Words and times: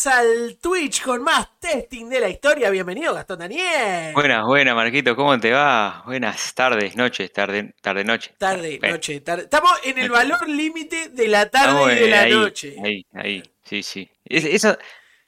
más 0.00 0.06
al 0.06 0.56
Twitch 0.62 1.02
con 1.02 1.22
más 1.22 1.58
testing 1.58 2.08
de 2.08 2.20
la 2.20 2.28
historia. 2.28 2.70
Bienvenido, 2.70 3.12
Gastón 3.12 3.40
Daniel. 3.40 4.14
Buenas, 4.14 4.46
buenas, 4.46 4.74
Marquito, 4.74 5.14
¿cómo 5.14 5.38
te 5.38 5.50
va? 5.50 6.02
Buenas 6.06 6.54
tardes, 6.54 6.96
noches, 6.96 7.30
tarde, 7.32 7.74
tarde, 7.82 8.04
noche. 8.04 8.32
Tarde, 8.38 8.78
noche, 8.80 9.20
tarde. 9.20 9.42
Estamos 9.42 9.72
en 9.84 9.98
el 9.98 10.10
valor 10.10 10.48
límite 10.48 11.10
de 11.10 11.28
la 11.28 11.50
tarde 11.50 11.94
y 11.94 11.98
de 12.00 12.08
la 12.08 12.26
noche. 12.26 12.76
Ahí, 12.82 13.04
ahí, 13.12 13.42
sí, 13.62 13.82
sí. 13.82 14.10
eso, 14.24 14.78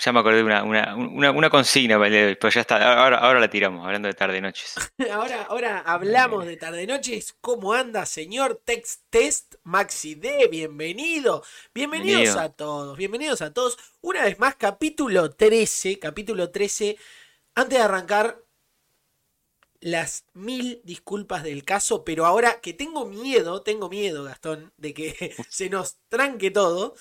ya 0.05 0.13
me 0.13 0.19
acordé 0.19 0.39
de 0.39 0.43
una, 0.43 0.65
una, 0.65 1.31
una, 1.31 1.51
consigna, 1.51 1.99
pero 1.99 2.49
ya 2.49 2.61
está, 2.61 3.03
ahora, 3.03 3.19
ahora 3.19 3.39
la 3.39 3.49
tiramos, 3.49 3.87
hablando 3.87 4.09
de 4.09 4.15
tarde 4.15 4.41
noches. 4.41 4.75
ahora, 5.13 5.43
ahora 5.43 5.79
hablamos 5.79 6.45
de 6.45 6.57
tarde 6.57 6.87
noches. 6.89 7.37
¿Cómo 7.41 7.73
anda, 7.73 8.05
señor 8.05 8.61
Text 8.65 9.03
Test 9.11 9.55
Maxi 9.63 10.17
D? 10.17 10.49
Bienvenido. 10.51 11.45
Bienvenidos 11.73 12.37
a 12.37 12.49
todos, 12.49 12.97
bienvenidos 12.99 13.43
a 13.43 13.53
todos. 13.53 13.79
Una 14.01 14.25
vez 14.25 14.41
más, 14.41 14.57
capítulo 14.57 15.31
13, 15.31 16.01
capítulo 16.01 16.51
13. 16.51 16.97
Antes 17.55 17.79
de 17.79 17.85
arrancar, 17.85 18.43
las 19.79 20.25
mil 20.33 20.81
disculpas 20.85 21.45
del 21.45 21.65
caso, 21.65 22.05
pero 22.05 22.27
ahora 22.27 22.61
que 22.61 22.73
tengo 22.73 23.05
miedo, 23.05 23.63
tengo 23.63 23.89
miedo, 23.89 24.25
Gastón, 24.25 24.73
de 24.77 24.95
que 24.95 25.35
se 25.49 25.71
nos 25.71 25.99
tranque 26.09 26.51
todo, 26.51 26.95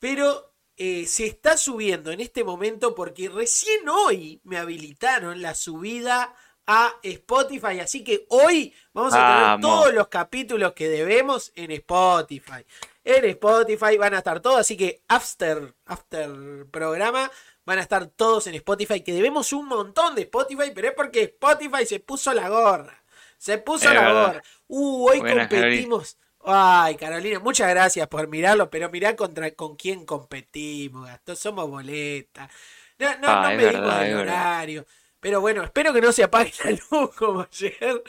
pero 0.00 0.47
eh, 0.78 1.06
se 1.06 1.26
está 1.26 1.56
subiendo 1.56 2.12
en 2.12 2.20
este 2.20 2.44
momento 2.44 2.94
porque 2.94 3.28
recién 3.28 3.88
hoy 3.88 4.40
me 4.44 4.58
habilitaron 4.58 5.42
la 5.42 5.56
subida 5.56 6.34
a 6.68 6.94
Spotify. 7.02 7.80
Así 7.80 8.04
que 8.04 8.26
hoy 8.28 8.72
vamos 8.92 9.12
a 9.14 9.56
tener 9.56 9.60
todos 9.60 9.92
los 9.92 10.06
capítulos 10.06 10.74
que 10.74 10.88
debemos 10.88 11.50
en 11.56 11.72
Spotify. 11.72 12.64
En 13.02 13.24
Spotify 13.24 13.96
van 13.96 14.14
a 14.14 14.18
estar 14.18 14.38
todos, 14.40 14.60
así 14.60 14.76
que 14.76 15.02
after, 15.08 15.74
after 15.86 16.66
programa 16.70 17.28
van 17.64 17.78
a 17.78 17.82
estar 17.82 18.06
todos 18.06 18.46
en 18.46 18.54
Spotify, 18.54 19.00
que 19.00 19.12
debemos 19.12 19.52
un 19.52 19.66
montón 19.66 20.14
de 20.14 20.22
Spotify, 20.22 20.70
pero 20.74 20.88
es 20.88 20.94
porque 20.94 21.22
Spotify 21.22 21.86
se 21.86 22.00
puso 22.00 22.32
la 22.32 22.48
gorra. 22.48 23.02
Se 23.36 23.58
puso 23.58 23.92
la 23.92 24.12
gorra. 24.12 24.42
Uh, 24.68 25.08
hoy 25.08 25.20
competimos. 25.20 26.18
Ay, 26.50 26.96
Carolina, 26.96 27.38
muchas 27.40 27.68
gracias 27.68 28.08
por 28.08 28.26
mirarlo, 28.26 28.70
pero 28.70 28.88
mirá 28.88 29.14
contra 29.14 29.50
con 29.50 29.76
quién 29.76 30.06
competimos, 30.06 31.06
Gastón, 31.06 31.36
somos 31.36 31.68
boletas. 31.68 32.50
No, 32.98 33.18
no, 33.18 33.28
ah, 33.28 33.50
no 33.50 33.56
me 33.56 33.66
digo 33.66 33.92
el 34.00 34.16
horario. 34.16 34.86
Pero 35.20 35.42
bueno, 35.42 35.62
espero 35.62 35.92
que 35.92 36.00
no 36.00 36.10
se 36.10 36.24
apague 36.24 36.52
la 36.64 36.70
luz 36.70 37.14
como 37.16 37.42
ayer. 37.42 38.02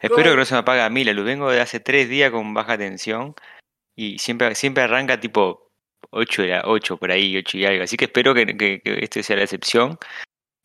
Espero 0.00 0.30
que 0.32 0.36
no 0.36 0.44
se 0.44 0.54
me 0.54 0.60
apague 0.60 0.80
a 0.82 0.90
mí 0.90 1.04
la 1.04 1.12
luz. 1.12 1.26
Vengo 1.26 1.48
de 1.48 1.60
hace 1.60 1.78
tres 1.78 2.08
días 2.08 2.32
con 2.32 2.54
baja 2.54 2.76
tensión 2.76 3.36
y 3.94 4.18
siempre, 4.18 4.54
siempre 4.56 4.82
arranca 4.82 5.20
tipo 5.20 5.70
8, 6.10 6.42
8 6.64 6.96
por 6.96 7.12
ahí, 7.12 7.36
8 7.36 7.58
y 7.58 7.66
algo. 7.66 7.84
Así 7.84 7.96
que 7.96 8.06
espero 8.06 8.34
que, 8.34 8.46
que, 8.46 8.80
que 8.80 8.98
este 9.00 9.22
sea 9.22 9.36
la 9.36 9.44
excepción. 9.44 9.98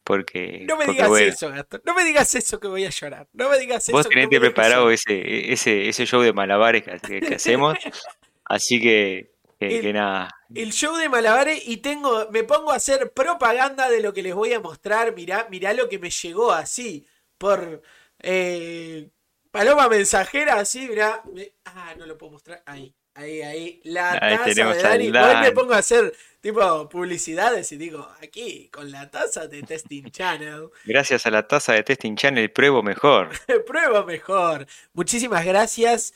Porque, 0.10 0.66
no 0.68 0.76
me 0.76 0.88
digas 0.88 1.20
eso, 1.20 1.50
Gastón. 1.50 1.84
No 1.86 1.94
me 1.94 2.04
digas 2.04 2.34
eso 2.34 2.60
que 2.60 2.68
voy 2.68 2.84
a 2.84 2.90
llorar. 2.90 3.28
No 3.32 3.48
me 3.48 3.60
digas 3.60 3.84
eso. 3.84 3.92
Vos 3.92 4.10
tenés 4.10 4.28
preparado 4.28 4.90
ese, 4.90 5.54
ese, 5.54 5.88
ese 5.88 6.08
show 6.08 6.24
de 6.24 6.34
malabares 6.34 6.82
que, 6.82 7.36
hacemos. 7.36 7.78
así 8.46 8.82
que, 8.82 9.36
que, 9.60 9.94
nada. 9.94 10.36
El 10.56 10.74
show 10.74 10.96
de 10.96 11.10
malabares 11.10 11.62
y 11.68 11.78
tengo, 11.78 12.28
me 12.32 12.44
pongo 12.44 12.72
a 12.72 12.78
hacer 12.78 13.12
propaganda 13.12 13.88
de 13.88 14.02
lo 14.02 14.12
que 14.12 14.24
les 14.24 14.34
voy 14.34 14.52
a 14.52 14.60
mostrar. 14.60 15.14
Mirá, 15.14 15.46
mirá 15.52 15.74
lo 15.76 15.88
que 15.88 16.00
me 16.00 16.10
llegó 16.10 16.54
así. 16.54 17.06
Por 17.38 17.84
eh, 18.24 19.12
paloma 19.52 19.90
mensajera, 19.90 20.56
así, 20.56 20.88
mirá. 20.90 21.22
ah, 21.66 21.94
no 22.00 22.08
lo 22.08 22.18
puedo 22.18 22.32
mostrar. 22.32 22.64
Ahí. 22.66 22.96
Ahí, 23.14 23.42
ahí, 23.44 23.82
la 23.84 24.20
taza 24.20 24.46
de 24.46 24.82
Dani. 24.82 25.08
Hoy 25.10 25.42
me 25.42 25.52
pongo 25.52 25.74
a 25.74 25.80
hacer 25.80 26.16
tipo 26.42 26.90
publicidades 26.90 27.72
y 27.72 27.78
digo, 27.78 28.08
aquí, 28.22 28.70
con 28.70 28.92
la 28.92 29.10
taza 29.10 29.48
de 29.48 29.64
Testing 29.64 30.04
Channel. 30.12 30.70
Gracias 30.86 31.26
a 31.26 31.32
la 31.32 31.48
taza 31.48 31.74
de 31.74 31.84
Testing 31.84 32.16
Channel, 32.16 32.52
pruebo 32.52 32.84
mejor. 32.84 33.30
pruebo 33.68 34.06
mejor. 34.06 34.66
Muchísimas 34.94 35.46
gracias. 35.46 36.14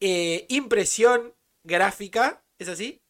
Eh, 0.00 0.46
impresión 0.48 1.32
gráfica, 1.62 2.42
¿es 2.58 2.68
así? 2.68 3.00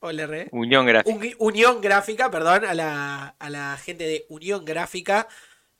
¿O 0.00 0.10
le 0.10 0.48
Unión 0.50 0.84
Gráfica. 0.84 1.36
Unión 1.38 1.80
Gráfica, 1.80 2.28
perdón, 2.28 2.64
a 2.64 2.74
la, 2.74 3.36
a 3.38 3.50
la 3.50 3.76
gente 3.76 4.02
de 4.04 4.26
Unión 4.28 4.64
Gráfica. 4.64 5.28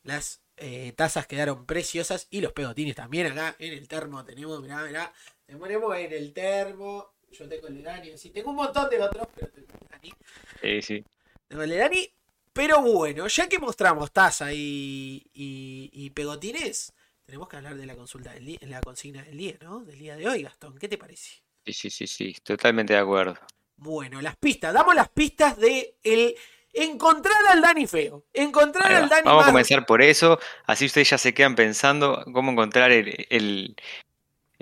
Las 0.04 0.42
eh, 0.56 0.92
tazas 0.96 1.26
quedaron 1.26 1.66
preciosas 1.66 2.28
y 2.30 2.40
los 2.40 2.52
pegotines 2.52 2.94
también 2.94 3.26
acá 3.26 3.56
en 3.58 3.72
el 3.72 3.88
termo 3.88 4.24
tenemos, 4.24 4.62
mirá, 4.62 4.84
mirá 4.84 5.12
ponemos 5.58 5.96
en 5.96 6.12
el 6.12 6.32
termo. 6.32 7.12
Yo 7.32 7.48
tengo 7.48 7.68
el 7.68 7.76
de 7.76 7.82
Dani. 7.82 8.18
Sí, 8.18 8.30
tengo 8.30 8.50
un 8.50 8.56
montón 8.56 8.88
de 8.90 9.00
otros, 9.00 9.26
pero 9.34 9.48
tengo 9.50 9.68
el 9.72 9.78
de 9.78 9.88
Dani. 9.90 10.12
Sí, 10.60 10.82
sí. 10.82 11.04
Tengo 11.48 11.62
el 11.62 11.70
de 11.70 11.76
Dani. 11.76 12.10
Pero 12.52 12.82
bueno, 12.82 13.26
ya 13.28 13.48
que 13.48 13.58
mostramos 13.58 14.12
taza 14.12 14.52
y, 14.52 15.22
y, 15.32 16.10
pegotines, 16.10 16.92
tenemos 17.24 17.48
que 17.48 17.56
hablar 17.56 17.76
de 17.76 17.86
la 17.86 17.96
consulta 17.96 18.32
del 18.32 18.44
día, 18.44 18.58
la 18.62 18.80
consigna 18.82 19.22
del 19.22 19.38
día, 19.38 19.56
¿no? 19.62 19.80
Del 19.80 19.98
día 19.98 20.16
de 20.16 20.28
hoy, 20.28 20.42
Gastón. 20.42 20.78
¿Qué 20.78 20.86
te 20.86 20.98
parece? 20.98 21.42
Sí, 21.64 21.72
sí, 21.72 21.88
sí, 21.88 22.06
sí. 22.06 22.36
Totalmente 22.42 22.92
de 22.92 22.98
acuerdo. 22.98 23.38
Bueno, 23.76 24.20
las 24.20 24.36
pistas. 24.36 24.74
Damos 24.74 24.94
las 24.94 25.08
pistas 25.08 25.56
de 25.56 25.96
el 26.02 26.36
encontrar 26.72 27.38
al 27.50 27.60
Dani 27.60 27.86
feo. 27.86 28.24
Encontrar 28.32 28.92
al 28.92 29.08
Dani 29.08 29.22
Vamos 29.24 29.44
a 29.44 29.46
comenzar 29.48 29.86
por 29.86 30.02
eso. 30.02 30.38
Así 30.66 30.86
ustedes 30.86 31.10
ya 31.10 31.18
se 31.18 31.32
quedan 31.34 31.54
pensando 31.54 32.24
cómo 32.32 32.52
encontrar 32.52 32.92
el, 32.92 33.76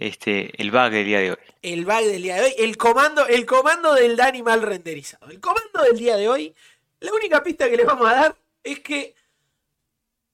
este, 0.01 0.51
el 0.61 0.71
bug 0.71 0.91
del 0.91 1.05
día 1.05 1.21
de 1.21 1.31
hoy. 1.33 1.39
El 1.63 1.85
bug 1.85 2.05
del 2.05 2.23
día 2.23 2.37
de 2.37 2.43
hoy, 2.43 2.55
el 2.59 2.77
comando, 2.79 3.27
el 3.27 3.45
comando 3.45 3.95
del 3.95 4.17
Dani 4.17 4.43
mal 4.43 4.63
renderizado. 4.63 5.31
El 5.31 5.41
comando 5.41 5.83
del 5.83 5.99
día 5.99 6.17
de 6.17 6.27
hoy, 6.27 6.55
la 7.01 7.13
única 7.13 7.43
pista 7.43 7.69
que 7.69 7.77
les 7.77 7.87
vamos 7.87 8.11
a 8.11 8.15
dar 8.15 8.37
es 8.65 8.81
que 8.81 9.15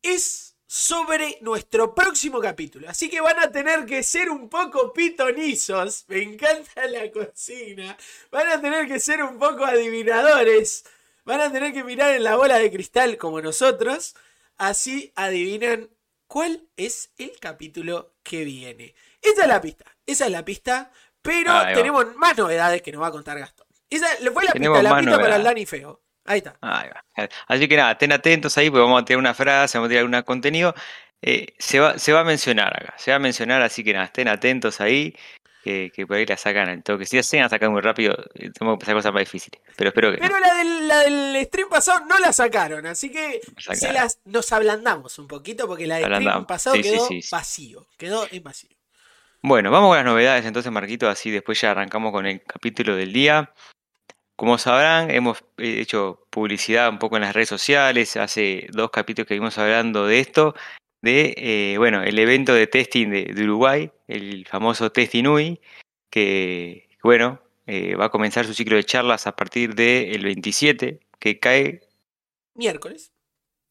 es 0.03 0.57
sobre 0.69 1.39
nuestro 1.41 1.95
próximo 1.95 2.41
capítulo. 2.41 2.89
Así 2.89 3.11
que 3.11 3.21
van 3.21 3.41
a 3.41 3.51
tener 3.51 3.87
que 3.87 4.05
ser 4.05 4.31
un 4.31 4.49
poco 4.49 4.93
pitonizos. 4.93 6.05
Me 6.09 6.23
encanta 6.23 6.87
la 6.87 7.11
cocina. 7.11 7.97
Van 8.31 8.47
a 8.49 8.61
tener 8.61 8.87
que 8.87 9.01
ser 9.01 9.23
un 9.23 9.39
poco 9.39 9.65
adivinadores. 9.65 10.85
Van 11.25 11.41
a 11.41 11.51
tener 11.51 11.73
que 11.73 11.83
mirar 11.83 12.15
en 12.15 12.23
la 12.23 12.37
bola 12.37 12.59
de 12.59 12.71
cristal 12.71 13.17
como 13.17 13.41
nosotros. 13.41 14.15
Así 14.59 15.13
adivinan 15.17 15.91
cuál 16.29 16.69
es 16.77 17.11
el 17.19 17.33
capítulo 17.41 18.13
que 18.23 18.45
viene. 18.45 18.95
Esa 19.33 19.43
es 19.43 19.49
la 19.49 19.61
pista. 19.61 19.85
Esa 20.07 20.27
es 20.27 20.33
la 20.33 20.45
pista. 20.45 20.91
Pero 21.23 21.53
tenemos 21.75 22.15
más 22.17 22.37
novedades 22.37 22.83
que 22.83 22.93
nos 22.93 23.03
va 23.03 23.09
a 23.09 23.11
contar 23.11 23.39
Gastón. 23.39 23.67
Esa 23.91 24.07
fue 24.33 24.45
la 24.45 24.53
pista, 24.53 24.83
la 24.83 24.99
pista 24.99 25.19
para 25.19 25.37
el 25.37 25.43
Dani 25.43 25.67
Feo. 25.67 26.01
Ahí 26.25 26.39
está. 26.39 26.57
Así 27.47 27.69
que 27.69 27.77
nada, 27.77 27.93
estén 27.93 28.13
atentos 28.13 28.57
ahí, 28.59 28.71
porque 28.71 28.83
vamos 28.83 29.03
a 29.03 29.05
tener 29.05 29.19
una 29.19 29.35
frase, 29.35 29.79
vamos 29.79 29.89
a 29.89 29.91
tener 29.91 30.05
algún 30.05 30.23
contenido. 30.23 30.75
Eh, 31.23 31.55
se, 31.59 31.81
va, 31.81 31.99
se 31.99 32.13
va 32.13 32.21
a 32.21 32.25
mencionar 32.25 32.77
acá, 32.77 32.95
se 32.99 33.11
va 33.11 33.17
a 33.17 33.21
mencionar, 33.21 33.63
así 33.63 33.83
que 33.83 33.93
nada, 33.93 34.05
estén 34.05 34.29
atentos 34.29 34.81
ahí, 34.81 35.17
que, 35.65 35.91
por 36.07 36.17
ahí 36.17 36.27
la 36.27 36.37
sacan 36.37 36.69
al 36.69 36.83
toque. 36.83 37.07
Si 37.07 37.17
la 37.17 37.49
sacan 37.49 37.73
muy 37.73 37.81
rápido, 37.81 38.17
eh, 38.35 38.51
tengo 38.51 38.73
que 38.73 38.75
empezar 38.75 38.95
cosas 38.95 39.13
más 39.13 39.21
difíciles. 39.21 39.61
Pero 39.77 39.89
espero 39.89 40.13
que. 40.13 40.19
Pero 40.19 40.39
la, 40.39 40.55
del, 40.55 40.89
la 40.89 40.99
del 41.01 41.45
stream 41.47 41.69
pasado 41.69 42.05
no 42.07 42.19
la 42.19 42.33
sacaron, 42.33 42.87
así 42.87 43.11
que 43.11 43.41
se 43.73 43.93
las, 43.93 44.21
nos 44.25 44.53
ablandamos 44.53 45.19
un 45.19 45.27
poquito, 45.27 45.67
porque 45.67 45.87
la 45.87 45.97
del 45.97 46.15
stream 46.15 46.47
pasado 46.47 46.77
quedó 46.77 47.09
vacío. 47.33 47.87
Quedó 47.97 48.29
en 48.31 48.43
vacío. 48.43 48.77
Bueno, 49.49 49.71
vamos 49.71 49.91
con 49.91 49.97
las 49.97 50.05
novedades 50.05 50.45
entonces, 50.45 50.73
Marquito, 50.73 51.09
así 51.09 51.31
después 51.31 51.61
ya 51.61 51.71
arrancamos 51.71 52.11
con 52.11 52.27
el 52.27 52.43
capítulo 52.43 52.97
del 52.97 53.13
día. 53.13 53.55
Como 54.35 54.59
sabrán, 54.59 55.13
hemos 55.13 55.45
eh, 55.59 55.79
hecho 55.81 56.27
publicidad 56.31 56.89
un 56.89 56.99
poco 56.99 57.15
en 57.15 57.23
las 57.23 57.33
redes 57.33 57.51
sociales, 57.51 58.17
hace 58.17 58.67
dos 58.73 58.91
capítulos 58.91 59.29
que 59.29 59.35
vimos 59.35 59.57
hablando 59.57 60.05
de 60.05 60.19
esto, 60.19 60.57
de, 61.01 61.33
eh, 61.37 61.79
bueno, 61.79 62.03
el 62.03 62.19
evento 62.19 62.55
de 62.55 62.67
testing 62.67 63.09
de, 63.11 63.45
Uruguay, 63.45 63.89
el 64.09 64.49
famoso 64.49 64.91
Testing 64.91 65.29
UI, 65.29 65.61
que, 66.11 66.89
bueno, 67.05 67.41
eh, 67.69 67.95
va 67.95 68.07
a 68.07 68.11
comenzar 68.11 68.47
su 68.47 68.53
ciclo 68.53 68.75
de 68.75 68.83
charlas 68.83 69.29
a 69.29 69.37
partir 69.37 69.77
del 69.77 70.25
27, 70.25 70.99
que 71.21 71.39
cae... 71.39 71.83
Miércoles. 72.57 73.13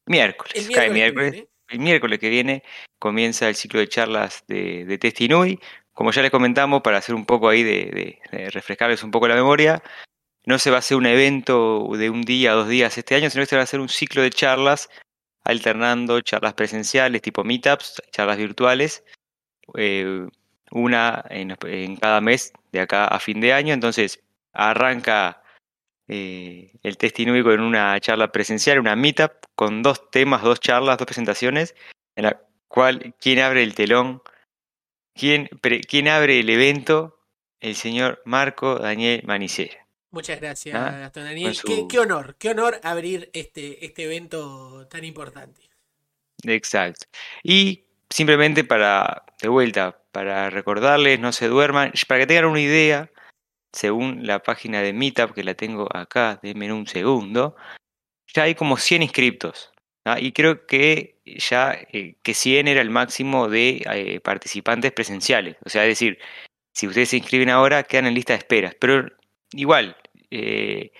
Miércoles, 0.06 0.70
cae 0.72 0.88
miércoles 0.88 1.44
el 1.68 1.78
miércoles 1.80 2.18
que 2.18 2.28
viene 2.30 2.62
comienza 2.98 3.48
el 3.48 3.54
ciclo 3.54 3.80
de 3.80 3.88
charlas 3.88 4.44
de, 4.48 4.98
Testinui. 4.98 5.58
Como 5.92 6.12
ya 6.12 6.22
les 6.22 6.30
comentamos, 6.30 6.82
para 6.82 6.98
hacer 6.98 7.14
un 7.14 7.24
poco 7.26 7.48
ahí 7.48 7.62
de, 7.62 8.20
refrescarles 8.52 9.02
un 9.02 9.10
poco 9.10 9.28
la 9.28 9.34
memoria, 9.34 9.82
no 10.44 10.58
se 10.58 10.70
va 10.70 10.76
a 10.76 10.78
hacer 10.80 10.96
un 10.96 11.06
evento 11.06 11.88
de 11.96 12.10
un 12.10 12.22
día, 12.22 12.52
dos 12.52 12.68
días 12.68 12.96
este 12.98 13.14
año, 13.14 13.30
sino 13.30 13.42
que 13.42 13.48
se 13.48 13.56
va 13.56 13.62
a 13.62 13.64
hacer 13.64 13.80
un 13.80 13.88
ciclo 13.88 14.22
de 14.22 14.30
charlas 14.30 14.88
alternando 15.44 16.20
charlas 16.22 16.54
presenciales 16.54 17.22
tipo 17.22 17.44
meetups, 17.44 18.02
charlas 18.10 18.36
virtuales, 18.36 19.04
eh, 19.76 20.26
una 20.70 21.24
en, 21.30 21.96
cada 21.96 22.20
mes 22.20 22.52
de 22.72 22.80
acá 22.80 23.06
a 23.06 23.20
fin 23.20 23.40
de 23.40 23.52
año. 23.52 23.72
Entonces 23.72 24.22
arranca 24.52 25.42
eh, 26.08 26.72
el 26.82 26.96
Testinui 26.96 27.42
con 27.42 27.60
una 27.60 27.98
charla 28.00 28.30
presencial, 28.30 28.78
una 28.78 28.96
meetup, 28.96 29.32
con 29.54 29.82
dos 29.82 30.10
temas, 30.10 30.42
dos 30.42 30.60
charlas, 30.60 30.98
dos 30.98 31.06
presentaciones, 31.06 31.74
en 32.14 32.24
la 32.24 32.40
cual 32.68 33.14
quien 33.20 33.40
abre 33.40 33.62
el 33.62 33.74
telón, 33.74 34.22
quién, 35.14 35.48
quién 35.88 36.08
abre 36.08 36.40
el 36.40 36.50
evento, 36.50 37.20
el 37.60 37.74
señor 37.74 38.22
Marco 38.24 38.78
Daniel 38.78 39.22
Manicera. 39.24 39.86
Muchas 40.10 40.40
gracias, 40.40 40.74
¿Ah? 40.74 40.98
Gastón 40.98 41.24
Daniel. 41.24 41.56
Qué, 41.88 41.98
honor, 41.98 42.36
qué 42.38 42.50
honor 42.50 42.80
abrir 42.82 43.30
este, 43.32 43.84
este 43.84 44.04
evento 44.04 44.86
tan 44.88 45.04
importante. 45.04 45.60
Exacto. 46.44 47.06
Y 47.42 47.84
simplemente 48.08 48.64
para, 48.64 49.24
de 49.40 49.48
vuelta, 49.48 49.98
para 50.12 50.48
recordarles, 50.48 51.20
no 51.20 51.32
se 51.32 51.48
duerman, 51.48 51.92
para 52.08 52.20
que 52.20 52.26
tengan 52.26 52.46
una 52.46 52.60
idea, 52.60 53.10
según 53.72 54.26
la 54.26 54.42
página 54.42 54.82
de 54.82 54.92
Meetup, 54.92 55.32
que 55.34 55.44
la 55.44 55.54
tengo 55.54 55.88
acá, 55.94 56.40
denme 56.42 56.72
un 56.72 56.86
segundo, 56.86 57.56
ya 58.34 58.44
hay 58.44 58.54
como 58.54 58.76
100 58.76 59.02
inscriptos. 59.02 59.72
Y 60.18 60.32
creo 60.32 60.66
que 60.66 61.18
ya 61.24 61.72
eh, 61.92 62.16
que 62.22 62.34
100 62.34 62.68
era 62.68 62.80
el 62.80 62.90
máximo 62.90 63.48
de 63.48 63.82
eh, 63.92 64.20
participantes 64.20 64.92
presenciales. 64.92 65.56
O 65.64 65.68
sea, 65.68 65.82
es 65.84 65.90
decir, 65.90 66.18
si 66.72 66.86
ustedes 66.86 67.08
se 67.10 67.16
inscriben 67.16 67.50
ahora, 67.50 67.82
quedan 67.82 68.06
en 68.06 68.14
lista 68.14 68.32
de 68.34 68.38
esperas. 68.38 68.76
Pero 68.78 69.08
igual, 69.52 69.96
eh, 70.30 70.92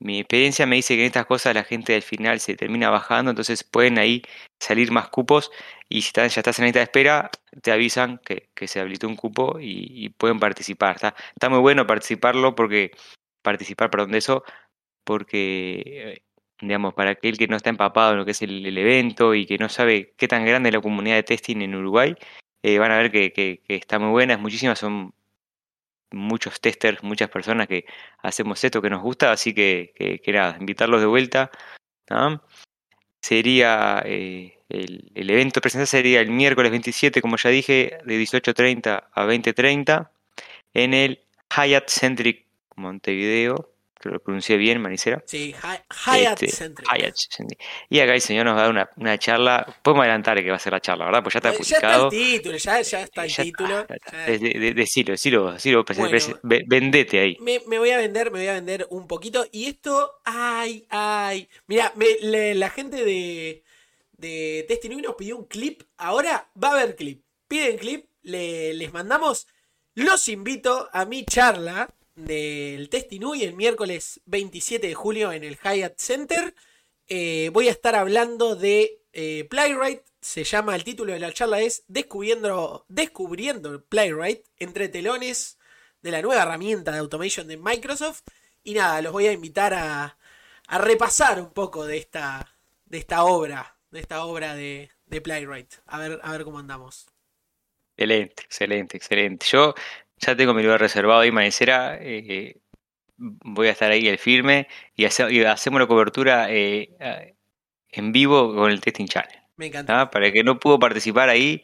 mi 0.00 0.18
experiencia 0.20 0.66
me 0.66 0.76
dice 0.76 0.94
que 0.96 1.02
en 1.02 1.06
estas 1.08 1.26
cosas 1.26 1.54
la 1.54 1.62
gente 1.62 1.94
al 1.94 2.02
final 2.02 2.40
se 2.40 2.56
termina 2.56 2.88
bajando, 2.90 3.30
entonces 3.30 3.64
pueden 3.64 3.98
ahí 3.98 4.22
salir 4.58 4.90
más 4.92 5.08
cupos 5.10 5.50
y 5.90 6.02
si 6.02 6.12
ya 6.14 6.24
estás 6.24 6.58
en 6.58 6.64
lista 6.64 6.80
de 6.80 6.84
espera, 6.84 7.30
te 7.62 7.70
avisan 7.70 8.18
que, 8.24 8.48
se 8.66 8.80
habilitó 8.80 9.08
un 9.08 9.16
cupo 9.16 9.58
y, 9.60 10.08
pueden 10.10 10.40
participar. 10.40 10.96
Está, 10.96 11.48
muy 11.50 11.58
bueno 11.58 11.86
participarlo 11.86 12.54
porque 12.54 12.92
participar, 13.42 13.90
perdón, 13.90 14.12
de 14.12 14.18
eso, 14.18 14.44
porque 15.04 16.22
digamos, 16.60 16.94
para 16.94 17.10
aquel 17.12 17.38
que 17.38 17.48
no 17.48 17.56
está 17.56 17.70
empapado 17.70 18.12
en 18.12 18.18
lo 18.18 18.24
que 18.24 18.32
es 18.32 18.42
el, 18.42 18.66
evento 18.78 19.34
y 19.34 19.46
que 19.46 19.58
no 19.58 19.68
sabe 19.68 20.14
qué 20.16 20.28
tan 20.28 20.44
grande 20.44 20.70
es 20.70 20.74
la 20.74 20.80
comunidad 20.80 21.16
de 21.16 21.22
testing 21.24 21.62
en 21.62 21.74
Uruguay, 21.74 22.14
eh, 22.62 22.78
van 22.78 22.92
a 22.92 22.98
ver 22.98 23.10
que, 23.10 23.32
que, 23.32 23.62
está 23.68 23.98
muy 23.98 24.10
buena, 24.10 24.34
es 24.34 24.40
muchísimas, 24.40 24.78
son 24.78 25.14
muchos 26.12 26.60
testers, 26.60 27.02
muchas 27.02 27.30
personas 27.30 27.68
que 27.68 27.84
hacemos 28.22 28.62
esto 28.64 28.82
que 28.82 28.90
nos 28.90 29.02
gusta, 29.02 29.32
así 29.32 29.54
que, 29.54 30.20
que 30.24 30.32
nada, 30.32 30.56
invitarlos 30.58 31.00
de 31.00 31.06
vuelta. 31.06 31.50
Sería 33.22 34.02
eh, 34.04 34.58
el, 34.68 35.10
el, 35.14 35.30
evento 35.30 35.60
presencial 35.60 35.86
sería 35.86 36.20
el 36.20 36.30
miércoles 36.30 36.70
27, 36.70 37.20
como 37.20 37.36
ya 37.36 37.50
dije, 37.50 37.98
de 38.04 38.20
18.30 38.20 39.04
a 39.12 39.24
20.30 39.26 40.10
en 40.74 40.94
el 40.94 41.20
Hyatt 41.54 41.88
Centric 41.88 42.46
Montevideo, 42.76 43.69
que 44.00 44.08
lo 44.08 44.18
pronuncié 44.18 44.56
bien, 44.56 44.80
Manicera. 44.80 45.22
Sí, 45.26 45.54
Hyatt 46.06 46.42
este, 46.42 46.72
Y 47.90 48.00
acá 48.00 48.14
el 48.14 48.20
señor 48.20 48.46
nos 48.46 48.56
va 48.56 48.64
a 48.64 48.72
dar 48.72 48.88
una, 48.96 49.18
charla. 49.18 49.78
Podemos 49.82 50.04
adelantar 50.04 50.42
que 50.42 50.48
va 50.48 50.56
a 50.56 50.58
ser 50.58 50.72
la 50.72 50.80
charla, 50.80 51.04
¿verdad? 51.04 51.22
Pues 51.22 51.34
ya 51.34 51.38
está 51.38 51.52
publicado. 51.52 52.10
Ya 52.10 52.16
está 52.16 52.26
el 52.26 52.32
título, 52.32 52.56
ya, 52.56 52.80
está 53.02 53.24
el 53.24 53.36
título. 53.36 53.86
Decilo, 54.74 55.12
decilo, 55.12 55.52
decilo, 55.52 55.84
vendete 56.42 57.20
ahí. 57.20 57.36
Me, 57.40 57.58
voy 57.58 57.90
a 57.90 57.98
vender, 57.98 58.30
me 58.30 58.38
voy 58.38 58.48
a 58.48 58.54
vender 58.54 58.86
un 58.90 59.06
poquito. 59.06 59.46
Y 59.52 59.66
esto, 59.66 60.20
ay, 60.24 60.86
ay. 60.88 61.48
Mira, 61.66 61.92
la 62.22 62.70
gente 62.70 63.04
de, 63.04 63.62
de 64.12 64.64
Testing 64.66 65.02
nos 65.02 65.14
pidió 65.14 65.36
un 65.36 65.44
clip. 65.44 65.82
Ahora 65.98 66.48
va 66.62 66.68
a 66.68 66.72
haber 66.80 66.96
clip. 66.96 67.22
Piden 67.48 67.76
clip, 67.76 68.06
les 68.22 68.92
mandamos. 68.92 69.46
Los 69.94 70.28
invito 70.28 70.88
a 70.92 71.04
mi 71.04 71.24
charla 71.26 71.92
del 72.24 72.88
Testinui 72.88 73.42
el 73.42 73.54
miércoles 73.54 74.20
27 74.26 74.86
de 74.86 74.94
julio 74.94 75.32
en 75.32 75.44
el 75.44 75.58
Hyatt 75.58 75.98
Center. 75.98 76.54
Eh, 77.08 77.50
voy 77.52 77.68
a 77.68 77.72
estar 77.72 77.94
hablando 77.94 78.56
de 78.56 79.02
eh, 79.12 79.46
Playwright. 79.48 80.02
Se 80.20 80.44
llama, 80.44 80.76
el 80.76 80.84
título 80.84 81.12
de 81.12 81.20
la 81.20 81.32
charla 81.32 81.60
es 81.60 81.84
Descubriendo, 81.88 82.84
Descubriendo 82.88 83.84
Playwright 83.84 84.44
entre 84.58 84.88
telones 84.88 85.58
de 86.02 86.10
la 86.10 86.22
nueva 86.22 86.42
herramienta 86.42 86.92
de 86.92 86.98
automation 86.98 87.46
de 87.48 87.56
Microsoft. 87.56 88.22
Y 88.62 88.74
nada, 88.74 89.00
los 89.02 89.12
voy 89.12 89.26
a 89.26 89.32
invitar 89.32 89.74
a, 89.74 90.18
a 90.66 90.78
repasar 90.78 91.40
un 91.40 91.52
poco 91.52 91.86
de 91.86 91.96
esta, 91.96 92.56
de 92.84 92.98
esta 92.98 93.24
obra, 93.24 93.76
de 93.90 94.00
esta 94.00 94.24
obra 94.24 94.54
de, 94.54 94.90
de 95.06 95.20
Playwright. 95.20 95.74
A 95.86 95.98
ver, 95.98 96.20
a 96.22 96.32
ver 96.32 96.44
cómo 96.44 96.58
andamos. 96.58 97.06
Excelente, 97.96 98.42
excelente, 98.44 98.96
excelente. 98.96 99.46
Yo 99.50 99.74
ya 100.20 100.36
tengo 100.36 100.54
mi 100.54 100.62
lugar 100.62 100.80
reservado 100.80 101.20
ahí, 101.20 101.32
Manicera. 101.32 101.98
Eh, 102.00 102.60
voy 103.16 103.68
a 103.68 103.72
estar 103.72 103.90
ahí 103.90 104.08
el 104.08 104.18
firme 104.18 104.68
y, 104.94 105.04
hacemos 105.04 105.80
la 105.80 105.86
cobertura 105.86 106.46
eh, 106.50 107.34
en 107.90 108.12
vivo 108.12 108.54
con 108.54 108.70
el 108.70 108.80
Testing 108.80 109.06
Channel. 109.06 109.38
Me 109.56 109.66
encanta. 109.66 110.10
Para 110.10 110.26
el 110.26 110.32
que 110.32 110.44
no 110.44 110.58
pudo 110.58 110.78
participar 110.78 111.28
ahí, 111.28 111.62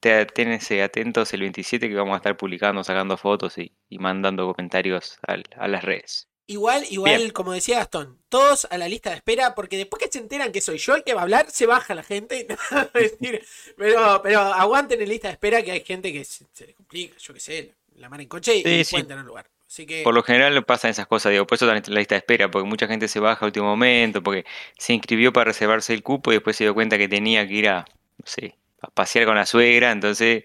ténganse 0.00 0.82
atentos 0.82 1.32
el 1.32 1.40
27 1.40 1.88
que 1.88 1.94
vamos 1.94 2.14
a 2.14 2.18
estar 2.18 2.36
publicando, 2.36 2.84
sacando 2.84 3.16
fotos 3.16 3.58
y, 3.58 3.72
mandando 3.98 4.52
comentarios 4.52 5.18
a, 5.26 5.68
las 5.68 5.84
redes. 5.84 6.28
Igual, 6.46 6.84
igual, 6.90 7.32
como 7.32 7.52
decía 7.52 7.78
Gastón, 7.78 8.22
todos 8.28 8.66
a 8.70 8.76
la 8.76 8.86
lista 8.86 9.10
de 9.10 9.16
espera, 9.16 9.54
porque 9.54 9.78
después 9.78 10.02
que 10.02 10.12
se 10.12 10.18
enteran 10.18 10.52
que 10.52 10.60
soy 10.60 10.76
yo 10.76 10.94
el 10.94 11.02
que 11.02 11.14
va 11.14 11.20
a 11.20 11.22
hablar, 11.22 11.50
se 11.50 11.64
baja 11.64 11.94
la 11.94 12.02
gente. 12.02 12.46
pero, 13.78 14.20
pero 14.22 14.40
aguanten 14.40 15.00
en 15.00 15.08
lista 15.08 15.28
de 15.28 15.32
espera 15.32 15.62
que 15.62 15.72
hay 15.72 15.80
gente 15.80 16.12
que 16.12 16.22
se, 16.24 16.44
se 16.52 16.66
les 16.66 16.76
complica, 16.76 17.16
yo 17.18 17.32
qué 17.32 17.40
sé, 17.40 17.74
la 17.96 18.08
mar 18.08 18.20
en 18.20 18.28
coche 18.28 18.56
y 18.56 18.84
sí, 18.84 18.96
en 18.96 19.22
lugar. 19.22 19.50
Así 19.66 19.86
que... 19.86 20.02
Por 20.02 20.14
lo 20.14 20.22
general 20.22 20.64
pasan 20.64 20.90
esas 20.90 21.06
cosas, 21.06 21.32
digo, 21.32 21.46
por 21.46 21.56
eso 21.56 21.66
la 21.66 21.74
lista 21.74 22.14
de 22.14 22.18
espera, 22.18 22.50
porque 22.50 22.68
mucha 22.68 22.86
gente 22.86 23.08
se 23.08 23.20
baja 23.20 23.44
a 23.44 23.46
último 23.46 23.66
momento, 23.66 24.22
porque 24.22 24.44
se 24.78 24.92
inscribió 24.92 25.32
para 25.32 25.46
reservarse 25.46 25.94
el 25.94 26.02
cupo 26.02 26.30
y 26.30 26.36
después 26.36 26.56
se 26.56 26.64
dio 26.64 26.74
cuenta 26.74 26.98
que 26.98 27.08
tenía 27.08 27.46
que 27.46 27.54
ir 27.54 27.68
a, 27.68 27.84
no 28.18 28.26
sé, 28.26 28.56
a 28.80 28.88
pasear 28.88 29.26
con 29.26 29.36
la 29.36 29.46
suegra, 29.46 29.90
entonces, 29.90 30.44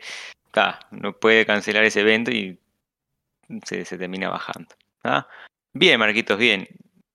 no 0.92 1.14
puede 1.14 1.46
cancelar 1.46 1.84
ese 1.84 2.02
evento 2.02 2.32
y 2.32 2.58
se, 3.66 3.84
termina 3.86 4.30
bajando. 4.30 4.76
Bien, 5.74 6.00
Marquitos, 6.00 6.38
bien. 6.38 6.68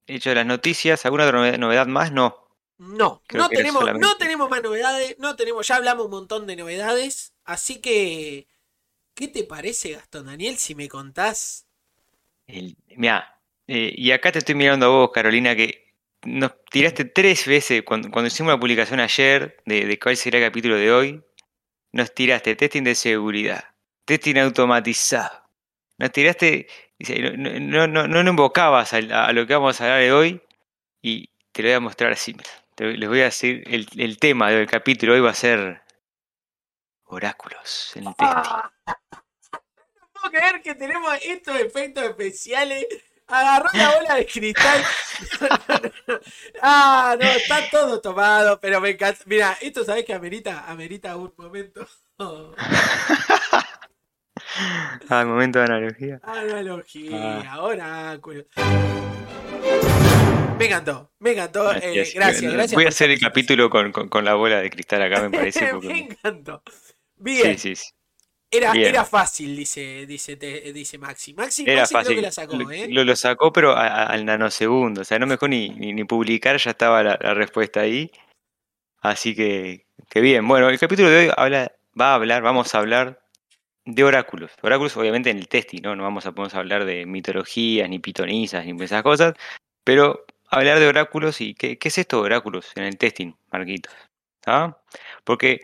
Hecho 0.07 0.31
de 0.31 0.37
las 0.37 0.47
noticias, 0.47 1.05
¿alguna 1.05 1.27
otra 1.27 1.57
novedad 1.57 1.87
más? 1.87 2.13
No. 2.13 2.45
No, 2.77 3.23
no 3.33 3.49
tenemos, 3.49 3.85
no 3.99 4.17
tenemos 4.17 4.51
más 4.51 4.63
novedades, 4.63 5.17
no 5.19 5.37
tenemos, 5.37 5.67
ya 5.67 5.77
hablamos 5.77 6.07
un 6.07 6.11
montón 6.11 6.47
de 6.47 6.57
novedades, 6.57 7.33
así 7.45 7.81
que 7.81 8.49
¿Qué 9.15 9.29
te 9.29 9.45
parece, 9.45 9.93
Gastón 9.93 10.27
Daniel, 10.27 10.57
si 10.57 10.75
me 10.75 10.89
contás? 10.89 11.67
mira, 12.97 13.41
eh, 13.69 13.95
y 13.97 14.11
acá 14.11 14.33
te 14.33 14.41
estoy 14.41 14.57
mirando 14.57 14.87
a 14.87 14.89
vos, 14.89 15.11
Carolina, 15.13 15.55
que 15.55 15.95
nos 16.25 16.53
tiraste 16.71 17.05
tres 17.05 17.47
veces, 17.47 17.83
cuando, 17.83 18.27
hicimos 18.27 18.53
la 18.53 18.61
publicación 18.61 18.99
ayer 19.01 19.63
de, 19.67 19.99
cuál 20.01 20.17
será 20.17 20.39
el 20.39 20.45
capítulo 20.45 20.77
de 20.77 20.93
hoy, 20.93 21.23
nos 21.93 22.13
tiraste 22.13 22.57
testing 22.57 22.83
de 22.83 22.97
seguridad, 22.97 23.65
testing 24.05 24.37
automatizado, 24.37 25.49
nos 25.99 26.11
tiraste, 26.11 26.67
no, 27.39 27.87
no, 27.87 28.09
no, 28.09 28.31
invocabas 28.31 28.93
a, 28.95 29.33
lo 29.33 29.47
que 29.47 29.55
vamos 29.55 29.81
a 29.81 29.85
hablar 29.85 30.01
de 30.01 30.13
hoy 30.13 30.41
y 31.03 31.29
te 31.53 31.63
lo 31.63 31.69
voy 31.69 31.77
a 31.77 31.81
mostrar 31.81 32.13
así. 32.13 32.35
les 32.79 33.09
voy 33.09 33.21
a 33.21 33.25
decir, 33.25 33.63
el, 33.69 33.87
el 33.97 34.19
tema 34.19 34.51
del 34.51 34.67
capítulo 34.67 35.15
hoy 35.15 35.21
va 35.21 35.31
a 35.31 35.35
ser 35.35 35.84
oráculos 37.07 37.93
en 37.97 38.05
testing. 38.05 38.27
Ah, 38.27 38.71
no 38.87 40.09
puedo 40.13 40.31
creer 40.31 40.63
que 40.63 40.75
tenemos 40.75 41.15
estos 41.23 41.59
efectos 41.61 42.05
especiales. 42.05 42.87
Agarró 43.27 43.71
la 43.73 43.95
bola 43.95 44.15
de 44.17 44.27
cristal. 44.27 44.85
ah, 46.63 47.17
no, 47.19 47.27
está 47.27 47.71
todo 47.71 48.01
tomado, 48.01 48.61
pero 48.61 48.81
me 48.83 48.91
encanta. 48.91 49.23
Mira, 49.25 49.57
esto 49.63 49.83
sabes 49.83 50.05
que 50.05 50.13
amerita, 50.13 50.65
amerita 50.67 51.17
un 51.17 51.33
momento. 51.39 51.87
ah, 55.09 55.25
momento 55.25 55.59
de 55.59 55.65
analogía. 55.65 56.21
Analogía, 56.23 57.45
ah. 57.51 57.63
oráculos. 57.63 58.45
Me 60.59 60.67
encantó, 60.67 61.11
me 61.19 61.33
encantó. 61.33 61.65
Gracias, 61.65 62.15
eh, 62.15 62.51
gracias, 62.51 62.75
Voy 62.75 62.85
a 62.85 62.89
hacer 62.89 63.11
el 63.11 63.19
capítulo 63.19 63.69
con, 63.69 63.91
con, 63.91 64.25
la 64.25 64.35
bola 64.35 64.61
de 64.61 64.71
cristal 64.71 65.03
acá, 65.03 65.21
me 65.21 65.31
parece. 65.37 65.73
me 65.83 65.99
encantó. 65.99 66.63
Bien. 67.25 67.59
Sí, 67.59 67.75
sí, 67.75 67.91
Era, 68.51 68.73
era 68.75 69.03
fácil, 69.07 69.57
dice, 69.57 70.05
dice, 70.05 70.37
dice 70.37 70.99
Maxi. 70.99 71.33
Maxi, 71.33 71.65
era 71.67 71.87
fácil. 71.87 72.21
la 72.21 72.31
sacó, 72.31 72.71
¿eh? 72.71 72.87
Lo, 72.91 73.17
sacó, 73.17 73.51
pero 73.51 73.75
al 73.75 74.27
nanosegundo. 74.27 75.01
O 75.01 75.05
sea, 75.05 75.19
no 75.19 75.27
me 75.27 75.33
dejó 75.33 75.49
ni, 75.49 75.71
ni, 75.71 76.05
publicar, 76.05 76.59
ya 76.59 76.73
estaba 76.73 77.03
la, 77.03 77.17
respuesta 77.17 77.81
ahí. 77.81 78.11
Así 79.01 79.35
que, 79.35 79.87
que 80.11 80.21
bien. 80.21 80.47
Bueno, 80.47 80.69
el 80.69 80.79
capítulo 80.79 81.09
de 81.09 81.27
hoy 81.27 81.33
habla, 81.35 81.73
va 81.99 82.13
a 82.13 82.15
hablar, 82.17 82.43
vamos 82.43 82.75
a 82.75 82.79
hablar 82.79 83.23
de 83.87 84.05
oráculos. 84.05 84.51
Oráculos, 84.61 84.95
obviamente, 84.99 85.31
en 85.31 85.39
el 85.39 85.49
testing, 85.49 85.81
¿no? 85.81 85.97
No 85.97 86.03
vamos 86.03 86.27
a, 86.27 86.33
podemos 86.33 86.55
hablar 86.55 86.85
de 86.85 87.07
mitologías, 87.07 87.89
ni 87.89 88.01
pitonizas, 88.01 88.67
ni 88.67 88.85
esas 88.85 89.03
cosas. 89.03 89.33
Pero 89.83 90.27
hablar 90.51 90.79
de 90.79 90.89
oráculos 90.89 91.41
y 91.41 91.55
qué, 91.55 91.79
qué 91.79 91.89
es 91.89 91.97
esto 91.97 92.19
de 92.19 92.25
oráculos 92.25 92.71
en 92.77 92.85
el 92.85 92.99
testing, 92.99 93.33
Marquitos. 93.51 93.95
¿Ah? 94.47 94.77
Porque 95.25 95.63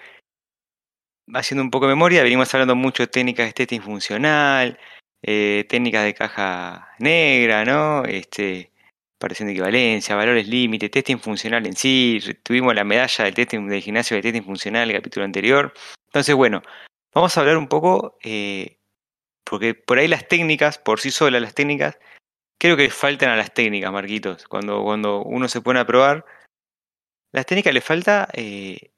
haciendo 1.34 1.62
un 1.62 1.70
poco 1.70 1.87
de 1.87 1.94
memoria, 1.94 2.22
venimos 2.22 2.52
hablando 2.54 2.75
mucho 2.76 3.02
de 3.02 3.08
técnicas 3.08 3.46
de 3.46 3.52
testing 3.52 3.80
funcional, 3.80 4.78
eh, 5.22 5.64
técnicas 5.68 6.04
de 6.04 6.14
caja 6.14 6.94
negra, 6.99 7.64
¿no? 7.64 8.04
Este, 8.04 8.70
aparición 9.18 9.49
de 9.49 9.52
equivalencia, 9.52 10.16
valores 10.16 10.49
límite, 10.49 10.88
testing 10.88 11.18
funcional 11.18 11.66
en 11.66 11.76
sí. 11.76 12.20
Tuvimos 12.42 12.75
la 12.75 12.84
medalla 12.84 13.25
del 13.25 13.34
testing 13.34 13.68
del 13.68 13.82
gimnasio 13.82 14.16
de 14.16 14.22
testing 14.22 14.42
funcional 14.42 14.90
el 14.90 14.96
capítulo 14.96 15.25
anterior. 15.25 15.75
Entonces, 16.06 16.34
bueno, 16.34 16.62
vamos 17.14 17.37
a 17.37 17.40
hablar 17.40 17.56
un 17.58 17.68
poco, 17.68 18.18
eh, 18.22 18.78
porque 19.44 19.75
por 19.75 19.99
ahí 19.99 20.08
las 20.08 20.26
técnicas, 20.28 20.78
por 20.78 21.00
sí 21.00 21.10
solas 21.10 21.42
las 21.42 21.54
técnicas, 21.54 21.99
creo 22.58 22.76
que 22.76 22.90
faltan 22.90 23.30
a 23.30 23.37
las 23.37 23.52
técnicas, 23.54 23.92
Marquitos. 23.92 24.46
Cuando, 24.49 24.82
cuando 24.82 25.22
uno 25.22 25.49
se 25.49 25.60
pone 25.60 25.80
a 25.80 25.87
probar, 25.87 26.25
las 27.32 27.46
técnicas 27.46 27.75
le 27.75 27.80
falta 27.80 28.28
eh, 28.32 28.92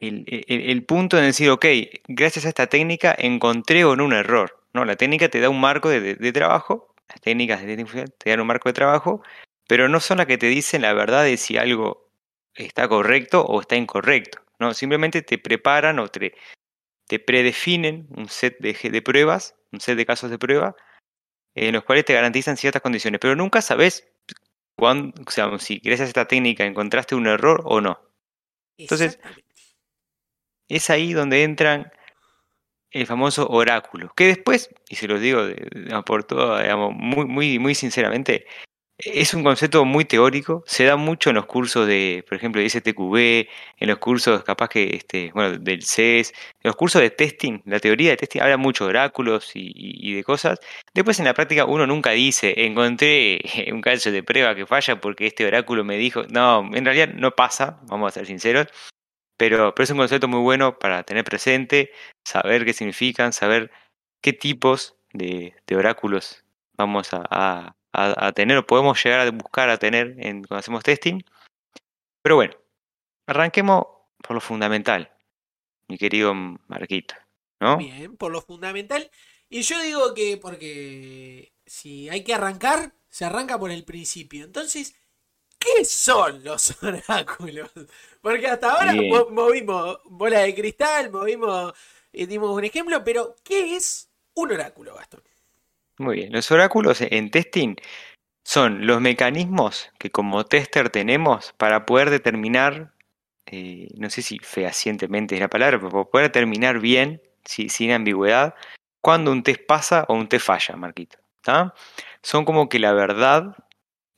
el, 0.00 0.84
punto 0.84 1.16
de 1.16 1.24
decir, 1.24 1.50
ok, 1.50 1.66
gracias 2.08 2.46
a 2.46 2.48
esta 2.48 2.66
técnica 2.66 3.14
encontré 3.18 3.84
o 3.84 3.96
no 3.96 4.04
un 4.04 4.12
error. 4.12 4.58
No, 4.72 4.84
la 4.84 4.96
técnica 4.96 5.28
te 5.28 5.40
da 5.40 5.50
un 5.50 5.60
marco 5.60 5.88
de, 5.88 6.32
trabajo, 6.32 6.94
las 7.08 7.20
técnicas 7.20 7.62
de 7.64 7.84
te 8.18 8.30
dan 8.30 8.40
un 8.40 8.46
marco 8.46 8.68
de 8.68 8.72
trabajo, 8.72 9.22
pero 9.68 9.88
no 9.88 10.00
son 10.00 10.18
las 10.18 10.26
que 10.26 10.38
te 10.38 10.46
dicen 10.46 10.82
la 10.82 10.92
verdad 10.92 11.24
de 11.24 11.36
si 11.36 11.58
algo 11.58 12.08
está 12.54 12.88
correcto 12.88 13.44
o 13.44 13.60
está 13.60 13.76
incorrecto. 13.76 14.40
No, 14.58 14.74
simplemente 14.74 15.22
te 15.22 15.38
preparan 15.38 15.98
o 15.98 16.08
te, 16.08 16.34
te 17.06 17.18
predefinen 17.18 18.06
un 18.16 18.28
set 18.28 18.58
de, 18.60 18.72
de 18.90 19.02
pruebas, 19.02 19.54
un 19.72 19.80
set 19.80 19.96
de 19.96 20.06
casos 20.06 20.30
de 20.30 20.38
prueba, 20.38 20.76
en 21.54 21.74
los 21.74 21.84
cuales 21.84 22.04
te 22.04 22.14
garantizan 22.14 22.56
ciertas 22.56 22.82
condiciones, 22.82 23.20
pero 23.20 23.36
nunca 23.36 23.60
sabes 23.60 24.08
cuándo, 24.76 25.20
o 25.26 25.30
sea, 25.30 25.58
si 25.58 25.78
gracias 25.78 26.06
a 26.06 26.10
esta 26.10 26.28
técnica 26.28 26.64
encontraste 26.64 27.14
un 27.14 27.26
error 27.26 27.62
o 27.64 27.80
no. 27.80 28.00
Entonces, 28.78 29.18
es 30.76 30.90
ahí 30.90 31.12
donde 31.12 31.42
entran 31.42 31.92
el 32.90 33.06
famoso 33.06 33.48
oráculo, 33.48 34.12
que 34.16 34.26
después, 34.26 34.70
y 34.88 34.96
se 34.96 35.06
los 35.06 35.20
digo 35.20 35.42
por 36.04 36.24
todo, 36.24 36.58
digamos, 36.60 36.92
muy, 36.94 37.26
muy, 37.26 37.58
muy 37.58 37.74
sinceramente, 37.74 38.46
es 39.04 39.34
un 39.34 39.42
concepto 39.42 39.84
muy 39.84 40.04
teórico, 40.04 40.62
se 40.66 40.84
da 40.84 40.96
mucho 40.96 41.30
en 41.30 41.36
los 41.36 41.46
cursos 41.46 41.86
de, 41.86 42.24
por 42.28 42.36
ejemplo, 42.36 42.60
de 42.60 42.68
STQB, 42.68 43.48
en 43.78 43.88
los 43.88 43.98
cursos 43.98 44.42
capaz 44.44 44.68
que, 44.68 44.96
este, 44.96 45.30
bueno, 45.32 45.58
del 45.58 45.82
CES, 45.82 46.32
en 46.62 46.68
los 46.68 46.76
cursos 46.76 47.00
de 47.00 47.10
testing, 47.10 47.60
la 47.64 47.80
teoría 47.80 48.10
de 48.10 48.16
testing 48.18 48.40
habla 48.40 48.56
mucho 48.56 48.84
de 48.84 48.90
oráculos 48.90 49.52
y, 49.54 50.14
de 50.14 50.24
cosas. 50.24 50.58
Después 50.92 51.18
en 51.18 51.24
la 51.26 51.34
práctica 51.34 51.64
uno 51.64 51.86
nunca 51.86 52.10
dice, 52.10 52.54
encontré 52.56 53.40
un 53.72 53.80
caso 53.80 54.10
de 54.10 54.22
prueba 54.22 54.54
que 54.54 54.66
falla 54.66 55.00
porque 55.00 55.26
este 55.26 55.46
oráculo 55.46 55.84
me 55.84 55.96
dijo, 55.96 56.24
no, 56.28 56.68
en 56.74 56.84
realidad 56.84 57.08
no 57.14 57.30
pasa, 57.32 57.80
vamos 57.84 58.08
a 58.08 58.14
ser 58.14 58.26
sinceros, 58.26 58.66
pero, 59.40 59.74
pero 59.74 59.84
es 59.84 59.90
un 59.90 59.96
concepto 59.96 60.28
muy 60.28 60.40
bueno 60.40 60.78
para 60.78 61.02
tener 61.02 61.24
presente, 61.24 61.92
saber 62.22 62.66
qué 62.66 62.74
significan, 62.74 63.32
saber 63.32 63.70
qué 64.20 64.34
tipos 64.34 64.96
de, 65.14 65.54
oráculos 65.74 66.44
vamos 66.76 67.08
a 67.14 67.74
a, 67.92 68.32
tener 68.34 68.58
o 68.58 68.66
podemos 68.66 69.02
llegar 69.02 69.26
a 69.26 69.30
buscar 69.30 69.70
a 69.70 69.78
tener 69.78 70.14
en, 70.18 70.44
cuando 70.44 70.60
hacemos 70.60 70.84
testing. 70.84 71.22
Pero 72.20 72.36
bueno, 72.36 72.54
arranquemos 73.26 73.86
por 74.22 74.34
lo 74.34 74.42
fundamental, 74.42 75.10
mi 75.88 75.96
querido 75.96 76.34
Marquito. 76.34 77.14
¿no? 77.60 77.78
Bien, 77.78 78.14
por 78.18 78.30
lo 78.30 78.42
fundamental. 78.42 79.10
Y 79.48 79.62
yo 79.62 79.80
digo 79.80 80.12
que 80.12 80.36
porque 80.36 81.54
si 81.64 82.10
hay 82.10 82.24
que 82.24 82.34
arrancar, 82.34 82.92
se 83.08 83.24
arranca 83.24 83.58
por 83.58 83.70
el 83.70 83.84
principio. 83.84 84.44
Entonces, 84.44 84.99
¿qué 85.60 85.84
son 85.84 86.42
los 86.42 86.76
oráculos? 86.82 87.70
Porque 88.20 88.48
hasta 88.48 88.72
ahora 88.72 88.92
movimos 89.30 89.98
bola 90.06 90.40
de 90.40 90.54
cristal, 90.54 91.12
movimos, 91.12 91.72
y 92.12 92.24
eh, 92.24 92.26
dimos 92.26 92.50
un 92.50 92.64
ejemplo, 92.64 93.04
pero 93.04 93.36
¿qué 93.44 93.76
es 93.76 94.10
un 94.34 94.50
oráculo, 94.50 94.96
Gastón? 94.96 95.22
Muy 95.98 96.16
bien, 96.16 96.32
los 96.32 96.50
oráculos 96.50 97.00
en 97.02 97.30
testing 97.30 97.76
son 98.42 98.86
los 98.86 99.00
mecanismos 99.00 99.90
que 99.98 100.10
como 100.10 100.44
tester 100.44 100.88
tenemos 100.90 101.52
para 101.58 101.84
poder 101.86 102.10
determinar, 102.10 102.92
eh, 103.46 103.88
no 103.96 104.08
sé 104.10 104.22
si 104.22 104.38
fehacientemente 104.38 105.34
es 105.34 105.40
la 105.40 105.50
palabra, 105.50 105.78
pero 105.78 105.90
para 105.90 106.04
poder 106.04 106.26
determinar 106.28 106.80
bien, 106.80 107.22
sin 107.44 107.92
ambigüedad, 107.92 108.54
cuando 109.02 109.30
un 109.30 109.42
test 109.42 109.60
pasa 109.66 110.04
o 110.08 110.14
un 110.14 110.28
test 110.28 110.46
falla, 110.46 110.76
Marquito. 110.76 111.18
Son 112.22 112.44
como 112.44 112.68
que 112.68 112.78
la 112.78 112.92
verdad 112.92 113.56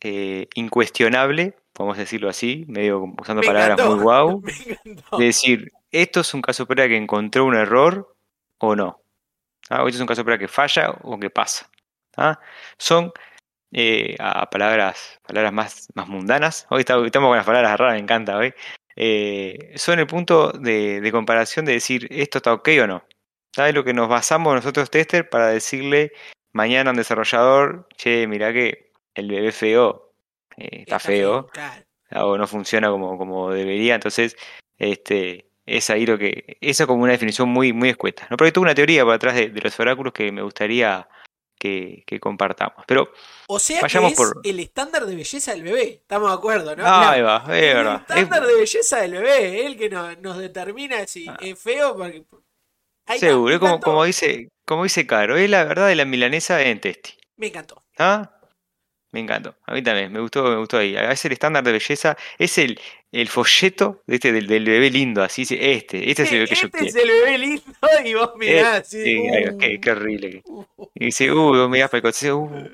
eh, 0.04 0.48
incuestionable, 0.54 1.56
podemos 1.72 1.96
decirlo 1.96 2.28
así, 2.28 2.64
medio 2.68 3.04
usando 3.20 3.42
palabras 3.42 3.84
muy 3.86 4.00
guau, 4.00 4.42
de 5.18 5.24
decir, 5.24 5.72
esto 5.90 6.20
es 6.20 6.34
un 6.34 6.42
caso 6.42 6.66
para 6.66 6.88
que 6.88 6.96
encontró 6.96 7.44
un 7.44 7.54
error 7.54 8.14
o 8.58 8.76
no. 8.76 9.02
Esto 9.62 9.88
es 9.88 10.00
un 10.00 10.06
caso 10.06 10.24
para 10.24 10.38
que 10.38 10.48
falla 10.48 10.90
o 11.02 11.18
que 11.18 11.30
pasa. 11.30 11.70
¿ah? 12.16 12.38
Son 12.78 13.12
eh, 13.72 14.16
a 14.18 14.48
palabras, 14.50 15.20
palabras 15.26 15.52
más, 15.52 15.88
más 15.94 16.08
mundanas. 16.08 16.66
Hoy 16.70 16.80
estamos, 16.80 17.10
con 17.10 17.36
las 17.36 17.46
palabras 17.46 17.78
raras, 17.78 17.94
me 17.94 18.00
encanta 18.00 18.36
hoy. 18.36 18.52
Eh, 18.96 19.72
son 19.76 19.98
el 19.98 20.06
punto 20.06 20.52
de, 20.52 21.08
comparación 21.10 21.64
de 21.64 21.72
decir 21.72 22.06
esto 22.10 22.38
está 22.38 22.52
ok 22.52 22.68
o 22.82 22.86
no. 22.86 23.04
¿Sabes 23.54 23.74
lo 23.74 23.84
que 23.84 23.94
nos 23.94 24.08
basamos 24.08 24.54
nosotros, 24.54 24.90
tester, 24.90 25.28
para 25.28 25.48
decirle 25.48 26.12
mañana 26.52 26.90
a 26.90 26.92
un 26.92 26.96
desarrollador, 26.98 27.88
che, 27.96 28.26
mira 28.26 28.52
que 28.52 28.91
el 29.14 29.28
bebé 29.28 29.52
feo 29.52 30.12
eh, 30.56 30.84
está, 30.86 30.98
feo, 30.98 31.48
o 32.14 32.38
no 32.38 32.46
funciona 32.46 32.90
como, 32.90 33.16
como 33.18 33.50
debería. 33.50 33.94
Entonces, 33.94 34.36
este, 34.78 35.50
es 35.66 35.90
ahí 35.90 36.06
lo 36.06 36.18
que. 36.18 36.58
Eso 36.60 36.86
como 36.86 37.02
una 37.02 37.12
definición 37.12 37.48
muy, 37.48 37.72
muy 37.72 37.90
escueta. 37.90 38.26
¿no? 38.30 38.36
Pero 38.36 38.46
hay 38.54 38.62
una 38.62 38.74
teoría 38.74 39.04
por 39.04 39.14
atrás 39.14 39.34
de, 39.34 39.48
de 39.48 39.60
los 39.60 39.78
oráculos 39.80 40.12
que 40.12 40.30
me 40.32 40.42
gustaría 40.42 41.08
que, 41.62 42.20
compartamos. 42.20 42.84
Pero 42.86 43.12
o 43.46 43.58
sea 43.58 43.80
vayamos 43.80 44.14
que 44.14 44.22
es 44.22 44.32
el 44.44 44.60
estándar 44.60 45.06
de 45.06 45.14
belleza 45.14 45.52
del 45.52 45.62
bebé, 45.62 46.00
estamos 46.02 46.30
de 46.30 46.34
acuerdo, 46.34 46.76
¿no? 46.76 46.84
Ah, 46.84 47.10
ahí 47.12 47.22
va, 47.22 47.44
es 47.44 47.74
verdad. 47.74 48.06
El 48.08 48.18
estándar 48.18 48.46
de 48.46 48.54
belleza 48.54 49.00
del 49.00 49.12
bebé, 49.12 49.66
el 49.66 49.76
que 49.76 49.90
nos, 49.90 50.38
determina 50.38 51.06
si 51.06 51.28
ah. 51.28 51.36
es 51.40 51.58
feo. 51.58 51.96
Porque... 51.96 52.24
Seguro, 53.18 53.54
es 53.54 53.60
como, 53.60 53.80
como, 53.80 54.04
dice, 54.04 54.48
como 54.64 54.84
dice 54.84 55.06
Caro, 55.06 55.36
es 55.36 55.48
la 55.50 55.64
verdad 55.64 55.88
de 55.88 55.96
la 55.96 56.04
milanesa 56.04 56.62
en 56.62 56.80
Testi. 56.80 57.12
Me 57.36 57.48
encantó. 57.48 57.82
¿Ah? 57.98 58.30
Me 59.12 59.20
encantó. 59.20 59.54
A 59.66 59.74
mí 59.74 59.82
también, 59.82 60.10
me 60.10 60.20
gustó, 60.20 60.42
me 60.42 60.56
gustó 60.56 60.78
ahí. 60.78 60.96
Es 60.96 61.24
el 61.26 61.32
estándar 61.32 61.62
de 61.62 61.72
belleza, 61.72 62.16
es 62.38 62.56
el, 62.56 62.80
el 63.12 63.28
folleto 63.28 64.02
de 64.06 64.14
este, 64.14 64.32
del, 64.32 64.46
bebé 64.46 64.90
lindo, 64.90 65.22
así 65.22 65.42
este, 65.42 66.10
este 66.10 66.22
es 66.22 66.32
el 66.32 66.38
bebé 66.38 66.48
que 66.48 66.54
yo 66.54 66.70
quiero. 66.70 66.86
Este 66.86 66.98
es 66.98 67.04
el 67.04 67.10
bebé 67.10 67.38
lindo 67.38 67.62
y 68.06 68.14
vos 68.14 68.32
mirás 68.36 68.80
así. 68.80 69.04
Sí, 69.04 69.18
uh, 69.18 69.58
qué, 69.58 69.80
qué, 69.80 69.90
horrible. 69.90 70.42
Y 70.94 71.04
dice, 71.04 71.30
uh, 71.30 71.36
vos 71.36 71.68
mirás 71.68 71.90
para 71.90 71.98
el 71.98 72.02
coche, 72.02 72.32
uh. 72.32 72.48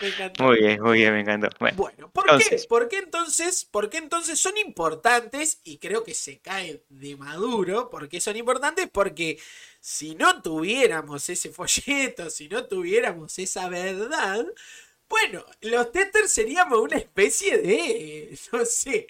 Me 0.00 0.08
encantó. 0.08 0.44
Muy 0.44 0.58
bien, 0.58 0.82
muy 0.82 0.98
bien, 0.98 1.12
me 1.12 1.20
encantó. 1.20 1.48
Bueno, 1.58 2.10
¿por, 2.10 2.38
qué? 2.38 2.58
¿por 2.68 2.88
qué 2.88 2.98
entonces? 2.98 3.66
¿Por 3.66 3.90
qué 3.90 3.98
entonces 3.98 4.40
son 4.40 4.56
importantes? 4.56 5.60
Y 5.62 5.78
creo 5.78 6.04
que 6.04 6.14
se 6.14 6.38
cae 6.40 6.84
de 6.88 7.16
maduro. 7.16 7.90
¿Por 7.90 8.08
qué 8.08 8.20
son 8.20 8.36
importantes? 8.36 8.88
Porque 8.90 9.38
si 9.80 10.14
no 10.14 10.40
tuviéramos 10.40 11.28
ese 11.28 11.50
folleto, 11.50 12.30
si 12.30 12.48
no 12.48 12.64
tuviéramos 12.64 13.38
esa 13.38 13.68
verdad, 13.68 14.46
bueno, 15.10 15.44
los 15.62 15.90
testers 15.90 16.30
seríamos 16.32 16.78
una 16.78 16.96
especie 16.96 17.58
de. 17.58 18.38
No 18.52 18.64
sé. 18.64 19.06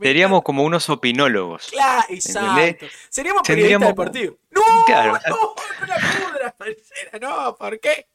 Seríamos 0.00 0.42
como 0.42 0.62
unos 0.62 0.88
opinólogos. 0.90 1.68
Claro, 1.70 2.04
exacto. 2.10 2.86
Seríamos 3.08 3.42
periodistas 3.42 3.88
deportivos. 3.88 4.36
¡No! 4.50 4.62
Claro. 4.86 5.18
¡No! 5.28 5.54
¡No 5.80 5.86
la 5.86 6.54
pudras, 6.54 7.20
¡No! 7.20 7.56
¿Por 7.56 7.80
qué? 7.80 8.06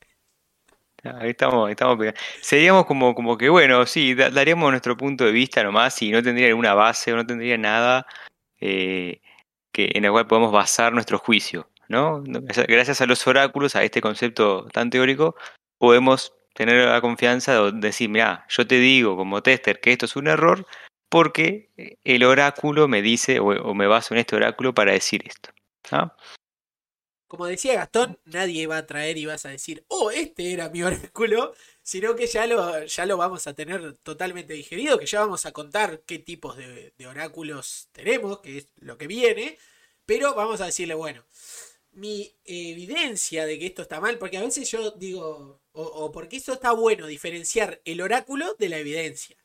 Ahí 1.04 1.32
estamos, 1.32 1.70
estamos 1.70 1.98
Seríamos 2.40 2.86
como, 2.86 3.14
como 3.14 3.38
que, 3.38 3.50
bueno, 3.50 3.86
sí, 3.86 4.14
daríamos 4.14 4.72
nuestro 4.72 4.96
punto 4.96 5.26
de 5.26 5.34
vista 5.34 5.62
nomás 5.62 6.02
y 6.02 6.12
no 6.12 6.24
tendría 6.24 6.48
ninguna 6.48 6.74
base 6.74 7.12
o 7.12 7.18
no 7.18 7.26
tendría 7.26 7.58
nada 7.58 8.08
eh, 8.62 9.20
que, 9.74 9.92
en 9.96 10.06
el 10.06 10.12
cual 10.12 10.28
podemos 10.28 10.54
basar 10.54 10.94
nuestro 10.94 11.20
juicio. 11.20 11.70
¿no? 11.90 12.24
Gracias 12.24 13.02
a 13.02 13.06
los 13.06 13.28
oráculos, 13.28 13.76
a 13.76 13.84
este 13.84 14.00
concepto 14.00 14.66
tan 14.72 14.90
teórico, 14.90 15.36
podemos 15.78 16.34
tener 16.54 16.88
la 16.88 17.02
confianza 17.02 17.62
de 17.62 17.72
decir, 17.74 18.10
mira, 18.10 18.46
yo 18.50 18.66
te 18.68 18.80
digo 18.80 19.18
como 19.18 19.42
tester 19.42 19.80
que 19.80 19.92
esto 19.92 20.06
es 20.06 20.16
un 20.16 20.28
error 20.28 20.66
porque 21.10 21.70
el 22.04 22.24
oráculo 22.24 22.88
me 22.88 23.02
dice 23.02 23.40
o, 23.40 23.74
me 23.74 23.88
baso 23.88 24.14
en 24.14 24.20
este 24.20 24.36
oráculo 24.36 24.74
para 24.74 24.94
decir 24.94 25.24
esto. 25.28 25.50
Como 27.28 27.46
decía 27.46 27.76
Gastón, 27.76 28.20
nadie 28.26 28.68
va 28.68 28.78
a 28.78 28.86
traer 28.86 29.18
y 29.18 29.26
vas 29.26 29.46
a 29.46 29.50
decir, 29.50 29.86
oh, 29.88 30.12
este 30.12 30.54
era 30.54 30.70
mi 30.70 30.84
oráculo, 30.84 31.54
sino 31.82 32.16
que 32.16 32.28
ya 32.28 32.48
lo, 32.48 32.84
ya 32.86 33.06
lo 33.06 33.18
vamos 33.18 33.48
a 33.48 33.54
tener 33.54 33.98
totalmente 33.98 34.54
digerido, 34.54 34.98
que 34.98 35.06
ya 35.06 35.20
vamos 35.20 35.46
a 35.46 35.52
contar 35.52 36.02
qué 36.02 36.20
tipos 36.20 36.58
de, 36.58 36.94
de 36.98 37.08
oráculos 37.08 37.90
tenemos, 37.92 38.40
que 38.40 38.60
es 38.60 38.68
lo 38.78 38.98
que 38.98 39.08
viene, 39.08 39.58
pero 40.06 40.34
vamos 40.36 40.62
a 40.62 40.66
decirle, 40.66 40.94
bueno, 40.94 41.24
mi 41.94 42.36
evidencia 42.46 43.46
de 43.46 43.60
que 43.60 43.68
esto 43.68 43.82
está 43.82 44.00
mal, 44.00 44.18
porque 44.18 44.38
a 44.38 44.42
veces 44.42 44.70
yo 44.70 44.92
digo, 44.92 45.62
o, 45.72 46.12
porque 46.12 46.38
esto 46.38 46.54
está 46.54 46.72
bueno, 46.72 47.08
diferenciar 47.08 47.82
el 47.86 48.02
oráculo 48.02 48.56
de 48.58 48.70
la 48.70 48.78
evidencia. 48.78 49.38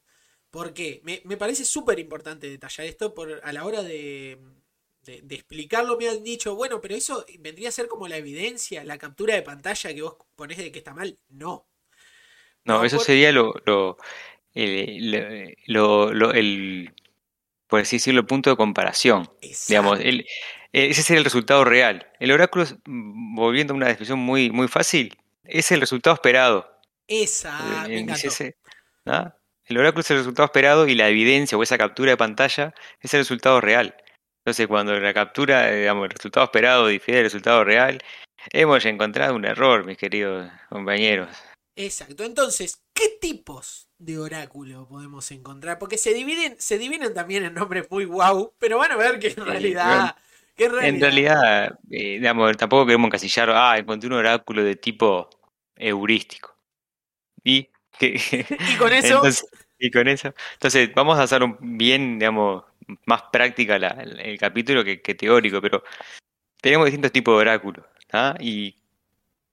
¿Por 0.50 0.72
qué? 0.72 1.00
Me, 1.04 1.36
parece 1.36 1.64
súper 1.64 1.98
importante 1.98 2.48
detallar 2.48 2.86
esto 2.86 3.14
por, 3.14 3.40
a 3.44 3.52
la 3.52 3.66
hora 3.66 3.82
de, 3.82 4.38
de, 5.02 5.34
explicarlo. 5.34 5.98
Me 5.98 6.08
han 6.08 6.22
dicho, 6.22 6.54
bueno, 6.54 6.80
pero 6.80 6.94
eso 6.94 7.24
vendría 7.38 7.68
a 7.68 7.72
ser 7.72 7.86
como 7.86 8.08
la 8.08 8.16
evidencia, 8.16 8.82
la 8.84 8.98
captura 8.98 9.34
de 9.34 9.42
pantalla 9.42 9.94
que 9.94 10.02
vos 10.02 10.16
ponés 10.34 10.58
de 10.58 10.72
que 10.72 10.78
está 10.78 10.94
mal. 10.94 11.18
No. 11.28 11.66
No, 12.64 12.84
eso 12.84 12.98
sería 12.98 13.32
lo, 13.32 13.54
lo, 13.64 13.98
el, 14.54 15.56
lo, 15.66 16.32
el, 16.32 16.94
por 17.66 17.80
así 17.80 17.96
decirlo, 17.96 18.20
el 18.20 18.26
punto 18.26 18.50
de 18.50 18.56
comparación. 18.56 19.30
Digamos, 19.68 20.00
el, 20.00 20.26
ese 20.72 21.02
sería 21.02 21.18
el 21.18 21.24
resultado 21.24 21.64
real. 21.64 22.06
El 22.20 22.32
oráculo, 22.32 22.66
volviendo 22.84 23.72
a 23.72 23.76
una 23.76 23.88
definición 23.88 24.18
muy, 24.18 24.50
muy 24.50 24.68
fácil, 24.68 25.16
es 25.44 25.70
el 25.72 25.80
resultado 25.80 26.14
esperado. 26.14 26.70
Esa, 27.06 27.86
me 27.88 27.96
El 27.96 29.78
oráculo 29.78 30.00
es 30.00 30.10
el 30.10 30.18
resultado 30.18 30.44
esperado 30.44 30.86
y 30.86 30.94
la 30.94 31.08
evidencia 31.08 31.56
o 31.56 31.62
esa 31.62 31.78
captura 31.78 32.10
de 32.10 32.16
pantalla 32.16 32.74
es 33.00 33.14
el 33.14 33.20
resultado 33.20 33.60
real. 33.60 33.96
Entonces, 34.44 34.66
cuando 34.66 34.98
la 34.98 35.14
captura, 35.14 35.70
digamos, 35.70 36.04
el 36.04 36.10
resultado 36.10 36.44
esperado 36.44 36.86
difiere 36.86 37.18
del 37.18 37.26
resultado 37.26 37.64
real, 37.64 38.02
hemos 38.52 38.84
encontrado 38.84 39.34
un 39.34 39.44
error, 39.44 39.84
mis 39.84 39.96
queridos 39.96 40.50
compañeros. 40.68 41.30
Exacto. 41.76 42.24
Entonces, 42.24 42.82
¿qué 42.92 43.08
tipos 43.20 43.88
de 43.98 44.18
oráculo 44.18 44.86
podemos 44.88 45.30
encontrar? 45.30 45.78
Porque 45.78 45.96
se 45.96 46.12
dividen, 46.12 46.56
se 46.58 46.76
dividen 46.76 47.14
también 47.14 47.44
en 47.44 47.54
nombres 47.54 47.90
muy 47.90 48.04
guau, 48.04 48.52
pero 48.58 48.78
van 48.78 48.92
a 48.92 48.96
ver 48.96 49.18
que 49.18 49.28
en 49.28 49.46
realidad. 49.46 50.16
En 50.58 51.00
realidad, 51.00 51.78
eh, 51.90 52.18
digamos, 52.18 52.56
tampoco 52.56 52.86
queremos 52.86 53.06
encasillar, 53.06 53.50
ah, 53.50 53.78
encontré 53.78 54.08
un 54.08 54.14
oráculo 54.14 54.64
de 54.64 54.76
tipo 54.76 55.28
heurístico. 55.76 56.54
Y, 57.44 57.68
¿Y 58.00 58.76
con 58.78 58.92
eso. 58.92 59.16
Entonces, 59.16 59.46
y 59.78 59.90
con 59.90 60.08
eso. 60.08 60.34
Entonces, 60.54 60.90
vamos 60.94 61.18
a 61.18 61.22
hacer 61.22 61.42
un 61.42 61.56
bien, 61.60 62.18
digamos, 62.18 62.64
más 63.06 63.22
práctica 63.32 63.76
el, 63.76 64.38
capítulo 64.38 64.84
que, 64.84 64.96
teórico, 65.14 65.60
pero 65.60 65.84
tenemos 66.60 66.86
distintos 66.86 67.12
tipos 67.12 67.34
de 67.34 67.40
oráculos. 67.40 67.84
Y 68.40 68.76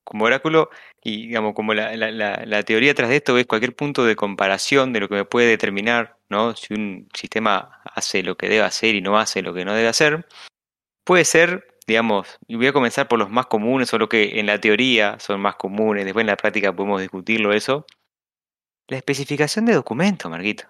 como 0.03 0.25
oráculo, 0.25 0.69
y 1.03 1.27
digamos, 1.27 1.53
como 1.53 1.73
la, 1.73 1.95
la, 1.95 2.63
teoría 2.63 2.93
tras 2.93 3.09
de 3.09 3.17
esto 3.17 3.37
es 3.37 3.45
cualquier 3.45 3.75
punto 3.75 4.05
de 4.05 4.15
comparación 4.15 4.93
de 4.93 5.01
lo 5.01 5.09
que 5.09 5.15
me 5.15 5.25
puede 5.25 5.47
determinar, 5.47 6.17
¿no? 6.29 6.55
Si 6.55 6.73
un 6.73 7.09
sistema 7.13 7.81
hace 7.83 8.23
lo 8.23 8.37
que 8.37 8.49
debe 8.49 8.63
hacer 8.63 8.95
y 8.95 9.01
no 9.01 9.17
hace 9.17 9.41
lo 9.41 9.53
que 9.53 9.65
no 9.65 9.73
debe 9.73 9.87
hacer, 9.87 10.25
puede 11.05 11.23
ser, 11.23 11.65
digamos, 11.87 12.37
y 12.47 12.55
voy 12.55 12.67
a 12.67 12.73
comenzar 12.73 13.07
por 13.07 13.17
los 13.17 13.29
más 13.29 13.45
comunes 13.45 13.93
o 13.93 13.97
lo 13.97 14.09
que 14.09 14.39
en 14.39 14.47
la 14.47 14.59
teoría 14.59 15.17
son 15.19 15.39
más 15.39 15.55
comunes, 15.55 16.03
después 16.03 16.23
en 16.23 16.27
la 16.27 16.35
práctica 16.35 16.75
podemos 16.75 16.99
discutirlo 16.99 17.53
eso. 17.53 17.85
La 18.87 18.97
especificación 18.97 19.65
de 19.65 19.73
documento, 19.73 20.29
Marquito. 20.29 20.65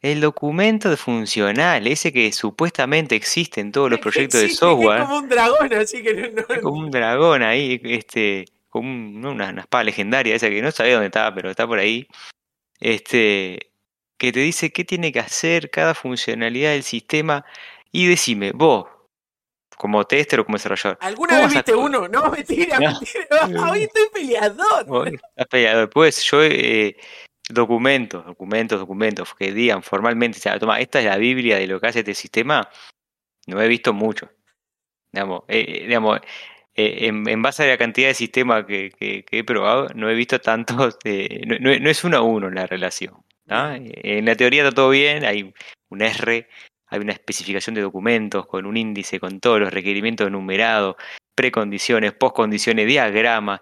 El 0.00 0.20
documento 0.20 0.90
de 0.90 0.96
funcional, 0.96 1.86
ese 1.86 2.12
que 2.12 2.30
supuestamente 2.30 3.16
existe 3.16 3.60
en 3.60 3.72
todos 3.72 3.90
los 3.90 4.00
proyectos 4.00 4.40
de 4.40 4.50
software. 4.50 5.00
Es 5.00 5.06
como 5.06 5.18
un 5.18 5.28
dragón, 5.28 5.72
así 5.74 6.02
que 6.02 6.30
no. 6.30 6.62
como 6.62 6.80
un 6.80 6.90
dragón 6.90 7.42
ahí, 7.42 7.80
este, 7.84 8.44
como 8.68 8.88
una, 9.30 9.50
espada 9.50 9.84
legendaria, 9.84 10.34
esa 10.34 10.50
que 10.50 10.60
no 10.60 10.70
sabía 10.70 10.94
dónde 10.94 11.06
estaba, 11.06 11.34
pero 11.34 11.50
está 11.50 11.66
por 11.66 11.78
ahí. 11.78 12.06
Este, 12.80 13.70
que 14.18 14.32
te 14.32 14.40
dice 14.40 14.72
qué 14.72 14.84
tiene 14.84 15.10
que 15.10 15.20
hacer 15.20 15.70
cada 15.70 15.94
funcionalidad 15.94 16.72
del 16.72 16.82
sistema. 16.82 17.44
Y 17.92 18.06
decime, 18.06 18.52
vos, 18.52 18.86
como 19.76 20.04
tester 20.04 20.40
o 20.40 20.44
como 20.44 20.56
desarrollador. 20.56 20.98
¿Alguna 21.00 21.40
vez 21.40 21.54
viste 21.54 21.74
uno? 21.74 22.08
No, 22.08 22.30
mentira, 22.30 22.78
mentira. 22.80 23.70
Hoy 23.70 23.82
estoy 23.82 24.02
peleador. 24.12 24.86
Hoy 24.88 25.14
estás 25.14 25.46
peleador. 25.46 25.90
Pues 25.90 26.22
yo 26.24 26.42
eh, 26.42 26.96
documentos, 27.48 28.24
documentos, 28.24 28.78
documentos 28.78 29.34
que 29.34 29.52
digan 29.52 29.82
formalmente, 29.82 30.38
o 30.38 30.40
sea, 30.40 30.58
toma, 30.58 30.80
esta 30.80 31.00
es 31.00 31.06
la 31.06 31.16
Biblia 31.16 31.58
de 31.58 31.66
lo 31.66 31.80
que 31.80 31.88
hace 31.88 32.00
este 32.00 32.14
sistema, 32.14 32.68
no 33.46 33.60
he 33.60 33.68
visto 33.68 33.92
mucho. 33.92 34.30
Digamos, 35.12 35.42
eh, 35.48 35.64
eh, 35.68 35.86
digamos 35.86 36.20
eh, 36.74 37.06
en, 37.06 37.42
base 37.42 37.62
a 37.62 37.66
la 37.66 37.78
cantidad 37.78 38.08
de 38.08 38.14
sistemas 38.14 38.64
que, 38.64 39.24
he 39.30 39.44
probado, 39.44 39.88
no 39.94 40.10
he 40.10 40.14
visto 40.14 40.40
tantos, 40.40 40.98
no, 41.04 41.70
es 41.70 42.04
uno 42.04 42.16
a 42.16 42.22
uno 42.22 42.50
la 42.50 42.66
relación. 42.66 43.14
En 43.46 44.24
la 44.24 44.36
teoría 44.36 44.62
está 44.62 44.74
todo 44.74 44.90
bien, 44.90 45.24
hay 45.24 45.52
un 45.90 46.02
R, 46.02 46.48
hay 46.94 47.00
una 47.00 47.12
especificación 47.12 47.74
de 47.74 47.82
documentos 47.82 48.46
con 48.46 48.66
un 48.66 48.76
índice, 48.76 49.20
con 49.20 49.40
todos 49.40 49.60
los 49.60 49.72
requerimientos 49.72 50.26
enumerados, 50.26 50.96
precondiciones, 51.34 52.12
postcondiciones, 52.12 52.86
diagramas, 52.86 53.60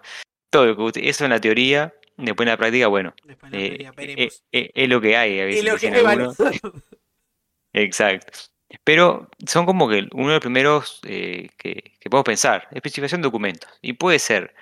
todo 0.49 0.91
eso 0.95 1.23
en 1.23 1.31
la 1.31 1.41
teoría 1.41 1.93
Después 2.17 2.45
en 2.45 2.51
la 2.51 2.57
práctica, 2.57 2.87
bueno, 2.87 3.13
eh, 3.51 3.89
eh, 3.97 4.29
eh, 4.51 4.71
es 4.73 4.89
lo 4.89 5.01
que 5.01 5.17
hay. 5.17 5.39
A 5.39 5.45
veces, 5.45 5.63
lo 5.63 5.77
que 5.77 5.87
hay 5.87 6.17
Exacto. 7.73 8.31
Pero 8.83 9.29
son 9.45 9.65
como 9.65 9.89
que 9.89 10.07
uno 10.13 10.27
de 10.27 10.33
los 10.33 10.41
primeros 10.41 10.99
que, 11.01 11.49
que 11.57 12.09
podemos 12.09 12.25
pensar. 12.25 12.67
Especificación 12.71 13.21
de 13.21 13.27
documentos. 13.27 13.69
Y 13.81 13.93
puede 13.93 14.19
ser 14.19 14.53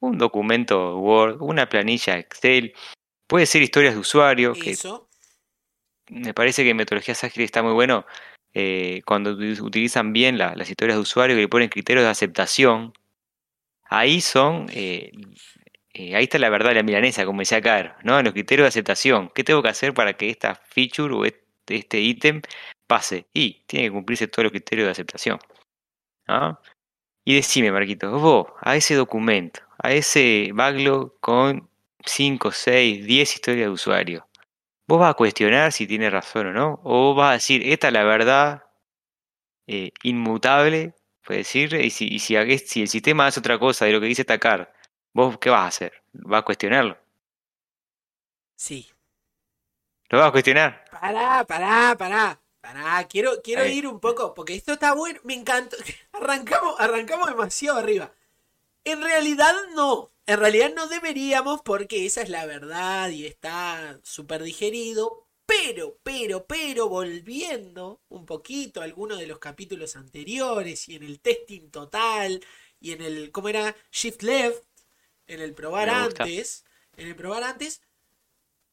un 0.00 0.18
documento 0.18 0.98
Word, 0.98 1.40
una 1.40 1.68
planilla 1.68 2.18
Excel, 2.18 2.74
puede 3.26 3.46
ser 3.46 3.62
historias 3.62 3.94
de 3.94 4.00
usuario. 4.00 4.52
Que 4.52 4.76
me 6.08 6.34
parece 6.34 6.64
que 6.64 6.70
en 6.70 6.76
metodologías 6.76 7.22
está 7.24 7.62
muy 7.62 7.72
bueno 7.72 8.06
cuando 9.04 9.32
utilizan 9.32 10.14
bien 10.14 10.38
las 10.38 10.70
historias 10.70 10.96
de 10.96 11.02
usuario 11.02 11.36
que 11.36 11.42
le 11.42 11.48
ponen 11.48 11.68
criterios 11.68 12.04
de 12.04 12.10
aceptación. 12.10 12.94
Ahí 13.84 14.22
son 14.22 14.66
eh, 15.98 16.14
ahí 16.14 16.24
está 16.24 16.38
la 16.38 16.50
verdad 16.50 16.74
la 16.74 16.82
milanesa, 16.82 17.24
como 17.24 17.40
decía 17.40 17.62
Car, 17.62 17.96
¿no? 18.04 18.22
Los 18.22 18.34
criterios 18.34 18.64
de 18.64 18.68
aceptación. 18.68 19.30
¿Qué 19.34 19.44
tengo 19.44 19.62
que 19.62 19.70
hacer 19.70 19.94
para 19.94 20.12
que 20.14 20.28
esta 20.28 20.54
feature 20.54 21.14
o 21.14 21.24
este 21.24 22.00
ítem 22.00 22.42
pase? 22.86 23.26
Y 23.32 23.62
tiene 23.66 23.86
que 23.86 23.92
cumplirse 23.92 24.28
todos 24.28 24.44
los 24.44 24.52
criterios 24.52 24.86
de 24.86 24.92
aceptación. 24.92 25.38
Y 27.24 27.34
decime, 27.34 27.72
Marquito, 27.72 28.10
vos, 28.18 28.48
a 28.60 28.76
ese 28.76 28.94
documento, 28.94 29.60
a 29.78 29.92
ese 29.92 30.50
backlog 30.52 31.18
con 31.20 31.70
5, 32.04 32.52
6, 32.52 33.06
10 33.06 33.34
historias 33.34 33.66
de 33.66 33.70
usuario, 33.72 34.28
¿vos 34.86 35.00
vas 35.00 35.10
a 35.10 35.14
cuestionar 35.14 35.72
si 35.72 35.86
tiene 35.86 36.10
razón 36.10 36.48
o 36.48 36.52
no? 36.52 36.80
¿O 36.84 37.14
vas 37.14 37.30
a 37.30 37.32
decir, 37.34 37.62
esta 37.66 37.88
es 37.88 37.92
la 37.92 38.04
verdad 38.04 38.64
eh, 39.66 39.92
inmutable? 40.02 40.94
Puede 41.24 41.38
decir, 41.40 41.74
y 41.74 41.90
si, 41.90 42.18
si, 42.18 42.36
si, 42.58 42.82
el 42.82 42.88
sistema 42.88 43.26
hace 43.26 43.40
otra 43.40 43.58
cosa 43.58 43.84
de 43.84 43.92
lo 43.92 44.00
que 44.00 44.06
dice 44.06 44.22
esta 44.22 44.38
CAR, 44.38 44.72
¿Vos 45.16 45.38
qué 45.38 45.48
vas 45.48 45.62
a 45.62 45.66
hacer? 45.68 46.02
¿Vas 46.12 46.40
a 46.40 46.44
cuestionarlo? 46.44 46.98
Sí. 48.54 48.86
¿Lo 50.10 50.18
vas 50.18 50.28
a 50.28 50.32
cuestionar? 50.32 50.84
Pará, 50.90 51.42
pará, 51.44 51.96
pará. 51.96 52.38
Pará, 52.60 53.02
quiero, 53.08 53.40
quiero 53.42 53.64
ir 53.64 53.86
un 53.86 53.98
poco, 53.98 54.34
porque 54.34 54.54
esto 54.54 54.74
está 54.74 54.92
bueno, 54.92 55.18
me 55.24 55.32
encantó. 55.32 55.74
Arrancamos, 56.12 56.78
arrancamos 56.78 57.28
demasiado 57.28 57.78
arriba. 57.78 58.12
En 58.84 59.00
realidad 59.00 59.54
no, 59.74 60.10
en 60.26 60.40
realidad 60.40 60.72
no 60.74 60.88
deberíamos 60.88 61.62
porque 61.62 62.04
esa 62.04 62.22
es 62.22 62.28
la 62.28 62.46
verdad 62.46 63.10
y 63.10 63.26
está 63.26 64.00
súper 64.02 64.42
digerido. 64.42 65.28
Pero, 65.46 66.00
pero, 66.02 66.44
pero, 66.46 66.88
volviendo 66.88 68.02
un 68.08 68.26
poquito 68.26 68.80
a 68.80 68.84
algunos 68.84 69.20
de 69.20 69.28
los 69.28 69.38
capítulos 69.38 69.94
anteriores 69.94 70.88
y 70.88 70.96
en 70.96 71.04
el 71.04 71.20
testing 71.20 71.70
total 71.70 72.44
y 72.80 72.90
en 72.92 73.00
el, 73.00 73.30
¿cómo 73.30 73.48
era? 73.48 73.76
Shift 73.92 74.22
Left, 74.22 74.64
en 75.28 75.40
el 75.40 75.54
probar 75.54 75.88
antes, 75.88 76.64
en 76.96 77.06
el 77.06 77.14
probar 77.14 77.44
antes, 77.44 77.80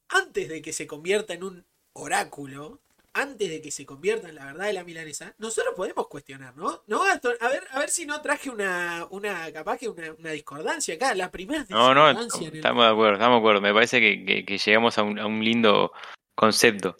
antes 0.09 0.49
de 0.49 0.63
que 0.63 0.73
se 0.73 0.87
convierta 0.87 1.35
en 1.35 1.43
un 1.43 1.65
oráculo, 1.93 2.81
antes 3.13 3.49
de 3.49 3.61
que 3.61 3.71
se 3.71 3.85
convierta 3.85 4.29
en 4.29 4.35
la 4.35 4.45
verdad 4.45 4.65
de 4.65 4.73
la 4.73 4.83
milanesa, 4.83 5.35
nosotros 5.37 5.73
podemos 5.75 6.07
cuestionar, 6.07 6.55
¿no? 6.57 6.83
¿No, 6.87 7.03
A 7.03 7.19
ver, 7.49 7.63
a 7.71 7.79
ver 7.79 7.89
si 7.89 8.05
no 8.05 8.21
traje 8.21 8.49
una, 8.49 9.07
una 9.11 9.51
capaz 9.51 9.77
que 9.77 9.89
una, 9.89 10.31
discordancia 10.31 10.95
acá, 10.95 11.13
la 11.13 11.31
primera 11.31 11.65
No, 11.69 11.93
no, 11.93 12.09
estamos 12.09 12.51
de 12.51 12.91
acuerdo, 12.91 13.13
estamos 13.13 13.35
de 13.35 13.39
acuerdo. 13.39 13.61
Me 13.61 13.73
parece 13.73 13.99
que, 13.99 14.57
llegamos 14.57 14.97
a 14.97 15.03
un, 15.03 15.19
a 15.19 15.27
un, 15.27 15.43
lindo 15.43 15.91
concepto. 16.35 16.97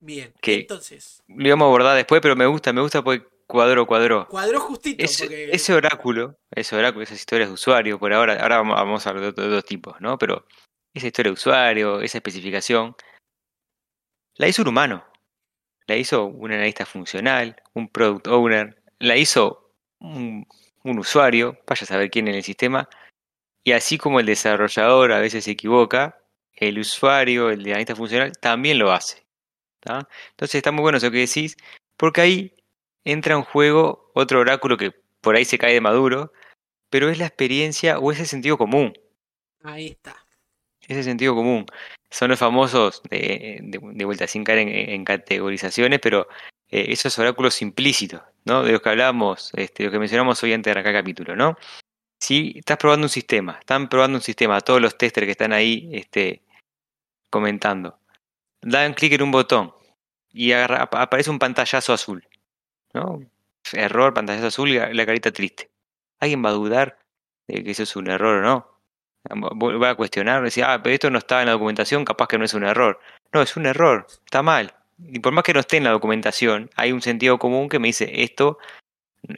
Bien, 0.00 0.32
que 0.40 0.60
entonces. 0.60 1.22
Lo 1.28 1.46
íbamos 1.46 1.66
a 1.66 1.68
abordar 1.68 1.96
después, 1.96 2.20
pero 2.20 2.36
me 2.36 2.46
gusta, 2.46 2.72
me 2.72 2.80
gusta 2.80 3.02
porque 3.02 3.26
cuadro, 3.46 3.86
cuadro. 3.86 4.26
Cuadro 4.28 4.60
justito. 4.60 5.04
Ese, 5.04 5.74
oráculo, 5.74 6.38
ese 6.50 6.74
oráculo, 6.74 7.04
esas 7.04 7.18
historias 7.18 7.48
de 7.48 7.54
usuario, 7.54 7.98
por 7.98 8.12
ahora, 8.12 8.40
ahora 8.42 8.62
vamos 8.62 9.06
a 9.06 9.10
hablar 9.10 9.34
de, 9.34 9.48
dos 9.48 9.64
tipos, 9.64 10.00
¿no? 10.00 10.18
Pero 10.18 10.46
esa 10.94 11.06
historia 11.06 11.30
de 11.30 11.34
usuario, 11.34 12.00
esa 12.00 12.18
especificación, 12.18 12.96
la 14.42 14.48
hizo 14.48 14.62
un 14.62 14.68
humano. 14.68 15.04
La 15.86 15.96
hizo 15.96 16.24
un 16.24 16.50
analista 16.50 16.84
funcional, 16.84 17.62
un 17.74 17.88
product 17.88 18.26
owner, 18.26 18.82
la 18.98 19.16
hizo 19.16 19.72
un, 20.00 20.48
usuario, 20.82 21.60
vaya 21.64 21.84
a 21.84 21.86
saber 21.86 22.10
quién 22.10 22.26
en 22.26 22.34
el 22.34 22.42
sistema, 22.42 22.88
y 23.62 23.70
así 23.70 23.98
como 23.98 24.18
el 24.18 24.26
desarrollador 24.26 25.12
a 25.12 25.20
veces 25.20 25.44
se 25.44 25.52
equivoca, 25.52 26.18
el 26.56 26.80
usuario, 26.80 27.50
el 27.50 27.60
analista 27.66 27.94
funcional, 27.94 28.32
también 28.32 28.80
lo 28.80 28.90
hace. 28.90 29.24
Entonces 29.84 30.56
está 30.56 30.72
muy 30.72 30.82
bueno 30.82 30.98
eso 30.98 31.12
que 31.12 31.18
decís, 31.18 31.56
porque 31.96 32.20
ahí 32.20 32.54
entra 33.04 33.36
en 33.36 33.42
juego 33.42 34.10
otro 34.12 34.40
oráculo 34.40 34.76
que 34.76 34.90
por 35.20 35.36
ahí 35.36 35.44
se 35.44 35.58
cae 35.58 35.74
de 35.74 35.80
maduro, 35.80 36.32
pero 36.90 37.10
es 37.10 37.18
la 37.18 37.26
experiencia 37.26 38.00
o 38.00 38.10
ese 38.10 38.26
sentido 38.26 38.58
común. 38.58 38.92
Ahí 39.62 39.86
está. 39.86 40.21
Ese 40.88 41.02
sentido 41.02 41.34
común. 41.34 41.66
Son 42.10 42.28
los 42.28 42.38
famosos, 42.38 43.02
de, 43.08 44.04
vuelta 44.04 44.26
sin 44.26 44.44
caer 44.44 44.68
en, 44.68 45.04
categorizaciones, 45.04 46.00
pero 46.00 46.28
eh, 46.68 46.86
esos 46.88 47.18
oráculos 47.18 47.62
implícitos, 47.62 48.22
¿no? 48.44 48.62
De 48.62 48.72
los 48.72 48.82
que 48.82 48.90
hablábamos, 48.90 49.50
este, 49.54 49.82
de 49.82 49.86
los 49.86 49.92
que 49.92 49.98
mencionamos 49.98 50.42
hoy 50.42 50.52
antes 50.52 50.66
de 50.66 50.70
arrancar 50.72 51.02
capítulo, 51.02 51.36
¿no? 51.36 51.56
Si 52.20 52.54
estás 52.56 52.76
probando 52.76 53.06
un 53.06 53.08
sistema, 53.08 53.58
están 53.60 53.88
probando 53.88 54.18
un 54.18 54.22
sistema, 54.22 54.60
todos 54.60 54.80
los 54.80 54.96
testers 54.98 55.24
que 55.24 55.32
están 55.32 55.52
ahí 55.52 55.90
este, 55.92 56.42
comentando, 57.30 57.98
dan 58.60 58.94
clic 58.94 59.14
en 59.14 59.22
un 59.22 59.30
botón 59.30 59.74
y 60.32 60.52
aparece 60.52 61.30
un 61.30 61.38
pantallazo 61.38 61.92
azul. 61.92 62.26
¿no? 62.94 63.20
Error, 63.72 64.14
pantalla 64.14 64.46
azul 64.46 64.70
y 64.70 64.78
la 64.78 65.06
carita 65.06 65.32
triste. 65.32 65.70
¿Alguien 66.20 66.44
va 66.44 66.50
a 66.50 66.52
dudar 66.52 66.98
de 67.48 67.64
que 67.64 67.70
eso 67.72 67.82
es 67.82 67.96
un 67.96 68.08
error 68.08 68.38
o 68.38 68.42
no? 68.42 68.71
Va 69.30 69.90
a 69.90 69.94
cuestionar, 69.94 70.42
decir, 70.42 70.64
ah, 70.64 70.82
pero 70.82 70.94
esto 70.94 71.10
no 71.10 71.18
estaba 71.18 71.42
en 71.42 71.46
la 71.46 71.52
documentación, 71.52 72.04
capaz 72.04 72.26
que 72.26 72.38
no 72.38 72.44
es 72.44 72.54
un 72.54 72.64
error. 72.64 73.00
No, 73.32 73.40
es 73.42 73.56
un 73.56 73.66
error, 73.66 74.06
está 74.08 74.42
mal. 74.42 74.74
Y 74.98 75.20
por 75.20 75.32
más 75.32 75.44
que 75.44 75.54
no 75.54 75.60
esté 75.60 75.76
en 75.76 75.84
la 75.84 75.90
documentación, 75.90 76.70
hay 76.74 76.92
un 76.92 77.02
sentido 77.02 77.38
común 77.38 77.68
que 77.68 77.78
me 77.78 77.88
dice, 77.88 78.22
esto 78.22 78.58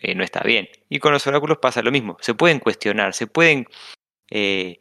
eh, 0.01 0.14
no 0.14 0.25
está 0.25 0.40
bien. 0.40 0.68
Y 0.88 0.99
con 0.99 1.12
los 1.12 1.27
oráculos 1.27 1.59
pasa 1.59 1.83
lo 1.83 1.92
mismo. 1.92 2.16
Se 2.20 2.35
pueden 2.35 2.59
cuestionar, 2.61 3.14
se 3.14 3.27
pueden, 3.27 3.66
eh, 4.31 4.81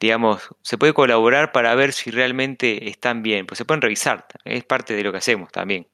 digamos, 0.00 0.48
se 0.62 0.78
puede 0.78 0.94
colaborar 0.94 1.52
para 1.52 1.74
ver 1.74 1.92
si 1.92 2.10
realmente 2.10 2.88
están 2.88 3.22
bien. 3.22 3.46
Pues 3.46 3.58
se 3.58 3.64
pueden 3.64 3.82
revisar. 3.82 4.26
Es 4.44 4.64
parte 4.64 4.94
de 4.94 5.02
lo 5.02 5.12
que 5.12 5.18
hacemos 5.18 5.50
también. 5.50 5.88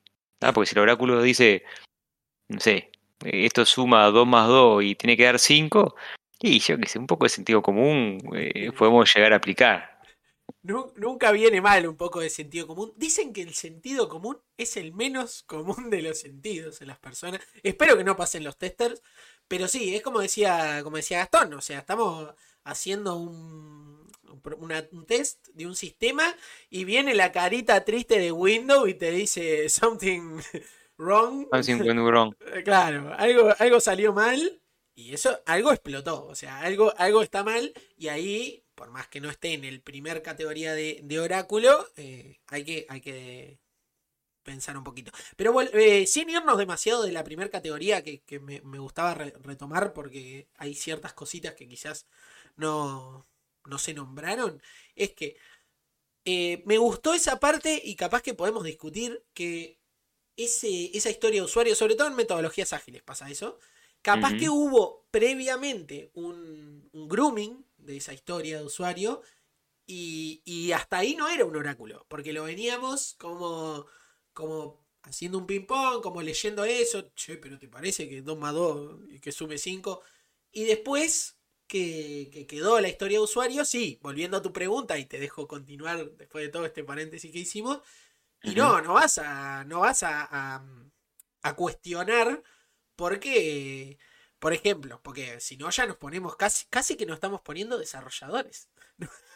Porque 0.52 0.66
si 0.68 0.74
el 0.74 0.82
oráculo 0.82 1.22
dice, 1.22 1.64
no 2.48 2.60
sé, 2.60 2.90
esto 3.24 3.64
suma 3.64 4.04
2 4.06 4.26
más 4.26 4.48
2 4.48 4.84
y 4.84 4.94
tiene 4.94 5.16
que 5.16 5.24
dar 5.24 5.38
5, 5.38 5.96
y 6.44 6.58
yo 6.58 6.76
que 6.76 6.86
sé, 6.86 6.98
un 6.98 7.06
poco 7.06 7.24
de 7.24 7.30
sentido 7.30 7.62
común 7.62 8.18
eh, 8.36 8.70
podemos 8.72 9.10
llegar 9.14 9.32
a 9.32 9.36
aplicar. 9.36 9.98
Nunca 10.62 11.32
viene 11.32 11.62
mal 11.62 11.86
un 11.86 11.96
poco 11.96 12.20
de 12.20 12.28
sentido 12.28 12.66
común. 12.66 12.92
Dicen 12.96 13.32
que 13.32 13.40
el 13.40 13.54
sentido 13.54 14.10
común 14.10 14.38
es 14.58 14.76
el 14.76 14.92
menos 14.92 15.42
común 15.44 15.88
de 15.88 16.02
los 16.02 16.20
sentidos 16.20 16.82
en 16.82 16.88
las 16.88 16.98
personas. 16.98 17.40
Espero 17.62 17.96
que 17.96 18.04
no 18.04 18.14
pasen 18.14 18.44
los 18.44 18.58
testers, 18.58 19.02
pero 19.48 19.68
sí, 19.68 19.94
es 19.96 20.02
como 20.02 20.20
decía, 20.20 20.82
como 20.82 20.98
decía 20.98 21.18
Gastón, 21.18 21.54
o 21.54 21.62
sea, 21.62 21.78
estamos 21.78 22.34
haciendo 22.64 23.16
un, 23.16 24.06
un 24.58 25.06
test 25.06 25.48
de 25.54 25.66
un 25.66 25.76
sistema 25.76 26.24
y 26.68 26.84
viene 26.84 27.14
la 27.14 27.32
carita 27.32 27.84
triste 27.84 28.18
de 28.18 28.32
Windows 28.32 28.86
y 28.88 28.94
te 28.94 29.10
dice 29.12 29.70
something 29.70 30.40
wrong. 30.98 31.46
Something 31.52 31.86
went 31.86 32.00
wrong. 32.00 32.34
Claro, 32.64 33.14
algo, 33.16 33.54
algo 33.58 33.80
salió 33.80 34.12
mal 34.12 34.60
y 34.94 35.12
eso, 35.14 35.40
algo 35.46 35.72
explotó, 35.72 36.26
o 36.26 36.34
sea, 36.34 36.60
algo, 36.60 36.94
algo 36.98 37.22
está 37.22 37.42
mal 37.42 37.72
y 37.96 38.08
ahí, 38.08 38.64
por 38.74 38.90
más 38.90 39.08
que 39.08 39.20
no 39.20 39.30
esté 39.30 39.52
en 39.54 39.64
el 39.64 39.80
primer 39.80 40.22
categoría 40.22 40.74
de, 40.74 41.20
oráculo, 41.20 41.88
eh, 41.96 42.38
hay, 42.48 42.64
que, 42.64 42.86
hay 42.88 43.00
que 43.00 43.58
pensar 44.44 44.76
un 44.76 44.84
poquito. 44.84 45.10
Pero 45.36 45.60
eh, 45.62 46.06
sin 46.06 46.30
irnos 46.30 46.58
demasiado 46.58 47.02
de 47.02 47.12
la 47.12 47.24
primera 47.24 47.50
categoría 47.50 48.04
que, 48.04 48.22
me, 48.40 48.60
gustaba 48.78 49.14
retomar 49.14 49.92
porque 49.92 50.48
hay 50.58 50.74
ciertas 50.74 51.12
cositas 51.14 51.54
que 51.54 51.68
quizás 51.68 52.06
no, 52.56 53.26
no 53.64 53.78
se 53.78 53.94
nombraron, 53.94 54.62
es 54.94 55.12
que 55.14 55.36
eh, 56.24 56.62
me 56.66 56.78
gustó 56.78 57.14
esa 57.14 57.40
parte 57.40 57.80
y 57.84 57.96
capaz 57.96 58.22
que 58.22 58.34
podemos 58.34 58.64
discutir 58.64 59.24
que 59.34 59.80
ese, 60.36 60.96
esa 60.96 61.10
historia 61.10 61.40
de 61.40 61.46
usuario, 61.46 61.74
sobre 61.74 61.96
todo 61.96 62.08
en 62.08 62.16
metodologías 62.16 62.72
ágiles 62.72 63.02
pasa 63.02 63.30
eso, 63.30 63.58
Capaz 64.04 64.34
que 64.36 64.50
hubo 64.50 65.06
previamente 65.10 66.10
un, 66.12 66.90
grooming 66.92 67.64
de 67.78 67.96
esa 67.96 68.12
historia 68.12 68.58
de 68.58 68.64
usuario 68.66 69.22
y, 69.86 70.72
hasta 70.72 70.98
ahí 70.98 71.16
no 71.16 71.26
era 71.26 71.46
un 71.46 71.56
oráculo, 71.56 72.04
porque 72.10 72.34
lo 72.34 72.44
veníamos 72.44 73.14
como, 73.14 73.86
como 74.34 74.86
haciendo 75.04 75.38
un 75.38 75.46
ping-pong, 75.46 76.02
como 76.02 76.20
leyendo 76.20 76.64
eso, 76.66 77.12
che, 77.14 77.38
pero 77.38 77.58
¿te 77.58 77.66
parece 77.66 78.06
que 78.06 78.20
2 78.20 78.38
más 78.38 78.52
2 78.52 79.08
y 79.08 79.20
que 79.20 79.32
sume 79.32 79.56
5? 79.56 80.02
Y 80.52 80.64
después 80.64 81.38
que, 81.66 82.46
quedó 82.46 82.78
la 82.82 82.90
historia 82.90 83.16
de 83.16 83.24
usuario, 83.24 83.64
sí, 83.64 83.98
volviendo 84.02 84.36
a 84.36 84.42
tu 84.42 84.52
pregunta 84.52 84.98
y 84.98 85.06
te 85.06 85.18
dejo 85.18 85.48
continuar 85.48 86.10
después 86.10 86.44
de 86.44 86.50
todo 86.50 86.66
este 86.66 86.84
paréntesis 86.84 87.32
que 87.32 87.38
hicimos, 87.38 87.80
y 88.42 88.54
no, 88.54 88.82
no 88.82 88.92
vas 88.92 89.16
a, 89.16 89.64
no 89.64 89.80
vas 89.80 90.02
a, 90.02 90.62
a 91.40 91.56
cuestionar 91.56 92.42
porque, 92.96 93.98
por 94.38 94.52
ejemplo, 94.52 95.00
porque 95.02 95.40
si 95.40 95.56
no 95.56 95.70
ya 95.70 95.86
nos 95.86 95.96
ponemos 95.96 96.36
casi, 96.36 96.66
casi 96.70 96.96
que 96.96 97.06
nos 97.06 97.14
estamos 97.14 97.40
poniendo 97.40 97.78
desarrolladores. 97.78 98.68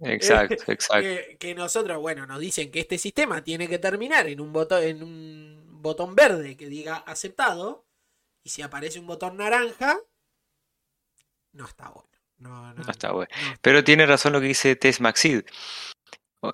Exacto, 0.00 0.64
exacto. 0.72 1.08
Que, 1.38 1.54
nosotros, 1.54 1.98
bueno, 1.98 2.26
nos 2.26 2.40
dicen 2.40 2.70
que 2.70 2.80
este 2.80 2.98
sistema 2.98 3.42
tiene 3.42 3.68
que 3.68 3.78
terminar 3.78 4.26
en 4.26 4.40
un 4.40 4.52
botón, 4.52 4.82
en 4.82 5.02
un 5.02 5.82
botón 5.82 6.14
verde 6.14 6.56
que 6.56 6.68
diga 6.68 6.96
aceptado. 6.96 7.84
Y 8.42 8.50
si 8.50 8.60
aparece 8.62 8.98
un 8.98 9.06
botón 9.06 9.36
naranja, 9.36 9.98
no 11.52 11.64
está 11.64 11.88
bueno. 11.88 12.08
No, 12.38 12.74
está 12.90 13.12
bueno. 13.12 13.30
Pero 13.62 13.84
tiene 13.84 14.04
razón 14.04 14.32
lo 14.32 14.40
que 14.40 14.48
dice 14.48 14.76
Tess 14.76 15.00
Maxid. 15.00 15.44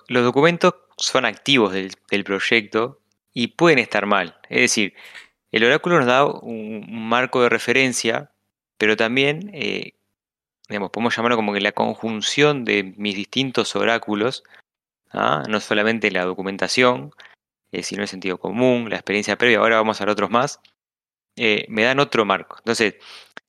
Los 0.07 0.23
documentos 0.23 0.75
son 0.97 1.25
activos 1.25 1.73
del, 1.73 1.93
del 2.09 2.23
proyecto 2.23 3.01
y 3.33 3.47
pueden 3.47 3.79
estar 3.79 4.05
mal. 4.05 4.39
Es 4.47 4.61
decir, 4.61 4.93
el 5.51 5.63
oráculo 5.65 5.97
nos 5.97 6.05
da 6.07 6.25
un, 6.25 6.85
marco 6.89 7.41
de 7.41 7.49
referencia, 7.49 8.31
pero 8.77 8.95
también, 8.95 9.51
eh, 9.53 9.93
digamos, 10.69 10.91
podemos 10.91 11.15
llamarlo 11.15 11.35
como 11.35 11.53
que 11.53 11.61
la 11.61 11.73
conjunción 11.73 12.65
de 12.65 12.93
mis 12.97 13.15
distintos 13.15 13.75
oráculos, 13.75 14.43
¿ah? 15.11 15.43
no 15.49 15.59
solamente 15.59 16.11
la 16.11 16.25
documentación, 16.25 17.11
eh, 17.71 17.83
sino 17.83 18.01
el 18.01 18.07
sentido 18.07 18.37
común, 18.39 18.89
la 18.89 18.95
experiencia 18.95 19.37
previa, 19.37 19.59
ahora 19.59 19.77
vamos 19.77 19.99
a 19.99 20.05
ver 20.05 20.11
otros 20.11 20.31
más, 20.31 20.61
eh, 21.35 21.65
me 21.69 21.83
dan 21.83 21.99
otro 21.99 22.25
marco. 22.25 22.57
Entonces, 22.59 22.95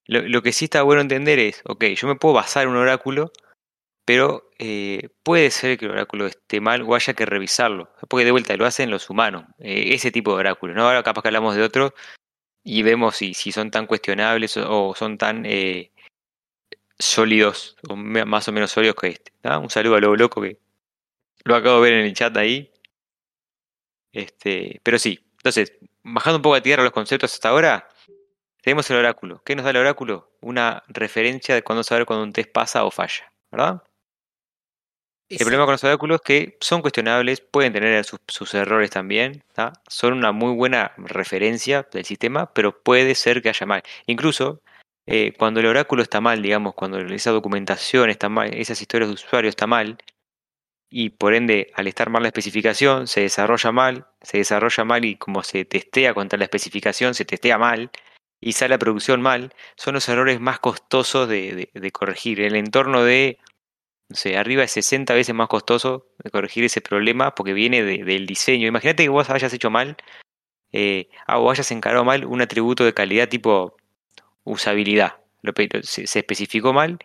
lo, 0.06 0.22
lo, 0.22 0.42
que 0.42 0.52
sí 0.52 0.66
está 0.66 0.82
bueno 0.82 1.02
entender 1.02 1.38
es, 1.38 1.62
ok, 1.64 1.84
yo 1.96 2.08
me 2.08 2.16
puedo 2.16 2.34
basar 2.34 2.64
en 2.64 2.70
un 2.70 2.76
oráculo, 2.76 3.32
pero 4.04 4.50
eh, 4.58 5.10
puede 5.22 5.50
ser 5.50 5.78
que 5.78 5.86
el 5.86 5.92
oráculo 5.92 6.26
esté 6.26 6.60
mal 6.60 6.82
o 6.82 6.94
haya 6.94 7.14
que 7.14 7.26
revisarlo, 7.26 7.92
porque 8.08 8.24
de 8.24 8.32
vuelta 8.32 8.56
lo 8.56 8.66
hacen 8.66 8.90
los 8.90 9.10
humanos, 9.10 9.44
eh, 9.58 9.94
ese 9.94 10.10
tipo 10.10 10.32
de 10.32 10.40
oráculos. 10.40 10.76
¿no? 10.76 10.84
Ahora 10.84 11.02
capaz 11.02 11.22
que 11.22 11.28
hablamos 11.28 11.54
de 11.56 11.62
otro 11.62 11.94
y 12.64 12.82
vemos 12.82 13.16
si, 13.16 13.34
si 13.34 13.52
son 13.52 13.70
tan 13.70 13.86
cuestionables 13.86 14.56
o, 14.56 14.94
son 14.96 15.18
tan 15.18 15.44
eh, 15.46 15.92
sólidos 16.98 17.76
o 17.88 17.96
más 17.96 18.48
o 18.48 18.52
menos 18.52 18.70
sólidos 18.72 18.96
que 18.96 19.08
este. 19.08 19.32
Un 19.58 19.70
saludo 19.70 19.96
a 19.96 20.00
lo 20.00 20.16
loco 20.16 20.42
que 20.42 20.58
lo 21.44 21.56
acabo 21.56 21.76
de 21.76 21.90
ver 21.90 22.00
en 22.00 22.06
el 22.06 22.14
chat 22.14 22.36
ahí. 22.36 22.70
Este, 24.12 24.80
pero 24.82 24.98
sí, 24.98 25.18
entonces, 25.38 25.72
bajando 26.02 26.36
un 26.38 26.42
poco 26.42 26.56
a 26.56 26.60
tierra 26.62 26.82
los 26.82 26.92
conceptos 26.92 27.32
hasta 27.32 27.48
ahora, 27.48 27.88
tenemos 28.62 28.88
el 28.90 28.98
oráculo. 28.98 29.42
¿Qué 29.44 29.56
nos 29.56 29.64
da 29.64 29.70
el 29.70 29.78
oráculo? 29.78 30.30
Una 30.40 30.84
referencia 30.88 31.54
de 31.54 31.62
cuándo 31.62 31.82
saber 31.82 32.06
cuando 32.06 32.24
un 32.24 32.32
test 32.32 32.52
pasa 32.52 32.84
o 32.84 32.90
falla, 32.90 33.32
¿verdad? 33.50 33.82
El 35.32 35.38
problema 35.38 35.64
con 35.64 35.72
los 35.72 35.84
oráculos 35.84 36.16
es 36.16 36.22
que 36.22 36.56
son 36.60 36.82
cuestionables, 36.82 37.40
pueden 37.40 37.72
tener 37.72 38.04
sus, 38.04 38.54
errores 38.54 38.90
también, 38.90 39.42
son 39.88 40.12
una 40.12 40.30
muy 40.30 40.54
buena 40.54 40.92
referencia 40.98 41.88
del 41.90 42.04
sistema, 42.04 42.52
pero 42.52 42.82
puede 42.82 43.14
ser 43.14 43.40
que 43.40 43.48
haya 43.48 43.66
mal. 43.66 43.82
Incluso 44.06 44.60
eh, 45.06 45.32
cuando 45.38 45.60
el 45.60 45.66
oráculo 45.66 46.02
está 46.02 46.20
mal, 46.20 46.42
digamos, 46.42 46.74
cuando 46.74 46.98
esa 46.98 47.30
documentación 47.30 48.10
está 48.10 48.28
mal, 48.28 48.52
esas 48.52 48.80
historias 48.82 49.08
de 49.08 49.14
usuario 49.14 49.48
está 49.48 49.66
mal, 49.66 49.96
y 50.90 51.08
por 51.08 51.32
ende 51.32 51.72
al 51.74 51.86
estar 51.86 52.10
mal 52.10 52.22
la 52.22 52.28
especificación 52.28 53.06
se 53.06 53.22
desarrolla 53.22 53.72
mal, 53.72 54.06
se 54.20 54.36
desarrolla 54.36 54.84
mal 54.84 55.04
y 55.06 55.16
como 55.16 55.42
se 55.42 55.64
testea 55.64 56.12
contra 56.12 56.38
la 56.38 56.44
especificación, 56.44 57.14
se 57.14 57.24
testea 57.24 57.56
mal 57.56 57.90
y 58.38 58.52
sale 58.52 58.74
la 58.74 58.78
producción 58.78 59.22
mal, 59.22 59.54
son 59.76 59.94
los 59.94 60.06
errores 60.10 60.38
más 60.40 60.58
costosos 60.58 61.28
de, 61.28 61.70
de 61.72 61.90
corregir. 61.92 62.40
El 62.40 62.56
entorno 62.56 63.02
de 63.04 63.38
no 64.12 64.38
arriba 64.38 64.62
de 64.62 64.68
60 64.68 65.14
veces 65.14 65.34
más 65.34 65.48
costoso 65.48 66.06
de 66.22 66.30
corregir 66.30 66.64
ese 66.64 66.80
problema 66.80 67.34
porque 67.34 67.52
viene 67.52 67.82
del 67.82 68.26
diseño. 68.26 68.68
Imagínate 68.68 69.04
que 69.04 69.08
vos 69.08 69.30
hayas 69.30 69.52
hecho 69.52 69.70
mal 69.70 69.96
eh, 70.72 71.08
ah, 71.26 71.38
o 71.38 71.50
hayas 71.50 71.70
encarado 71.70 72.04
mal 72.04 72.24
un 72.24 72.40
atributo 72.42 72.84
de 72.84 72.94
calidad 72.94 73.28
tipo 73.28 73.76
usabilidad. 74.44 75.16
se, 75.82 76.02
especificó 76.18 76.72
mal, 76.72 76.98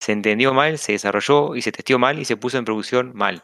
se 0.00 0.12
entendió 0.12 0.54
mal, 0.54 0.78
se 0.78 0.92
desarrolló 0.92 1.56
y 1.56 1.62
se 1.62 1.72
testeó 1.72 1.98
mal 1.98 2.18
y 2.18 2.24
se 2.24 2.36
puso 2.36 2.58
en 2.58 2.64
producción 2.64 3.12
mal. 3.14 3.42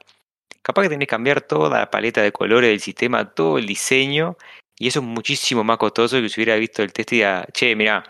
Capaz 0.62 0.82
que 0.82 0.88
tenés 0.90 1.06
que 1.06 1.10
cambiar 1.10 1.40
toda 1.42 1.78
la 1.80 1.90
paleta 1.90 2.22
de 2.22 2.32
colores 2.32 2.70
del 2.70 2.80
sistema, 2.80 3.32
todo 3.32 3.58
el 3.58 3.66
diseño, 3.66 4.36
y 4.78 4.88
eso 4.88 5.00
es 5.00 5.06
muchísimo 5.06 5.64
más 5.64 5.78
costoso 5.78 6.20
que 6.20 6.28
si 6.28 6.40
hubiera 6.40 6.56
visto 6.56 6.82
el 6.82 6.92
test 6.92 7.12
y 7.12 7.16
diga, 7.16 7.46
che, 7.52 7.74
mira, 7.76 8.04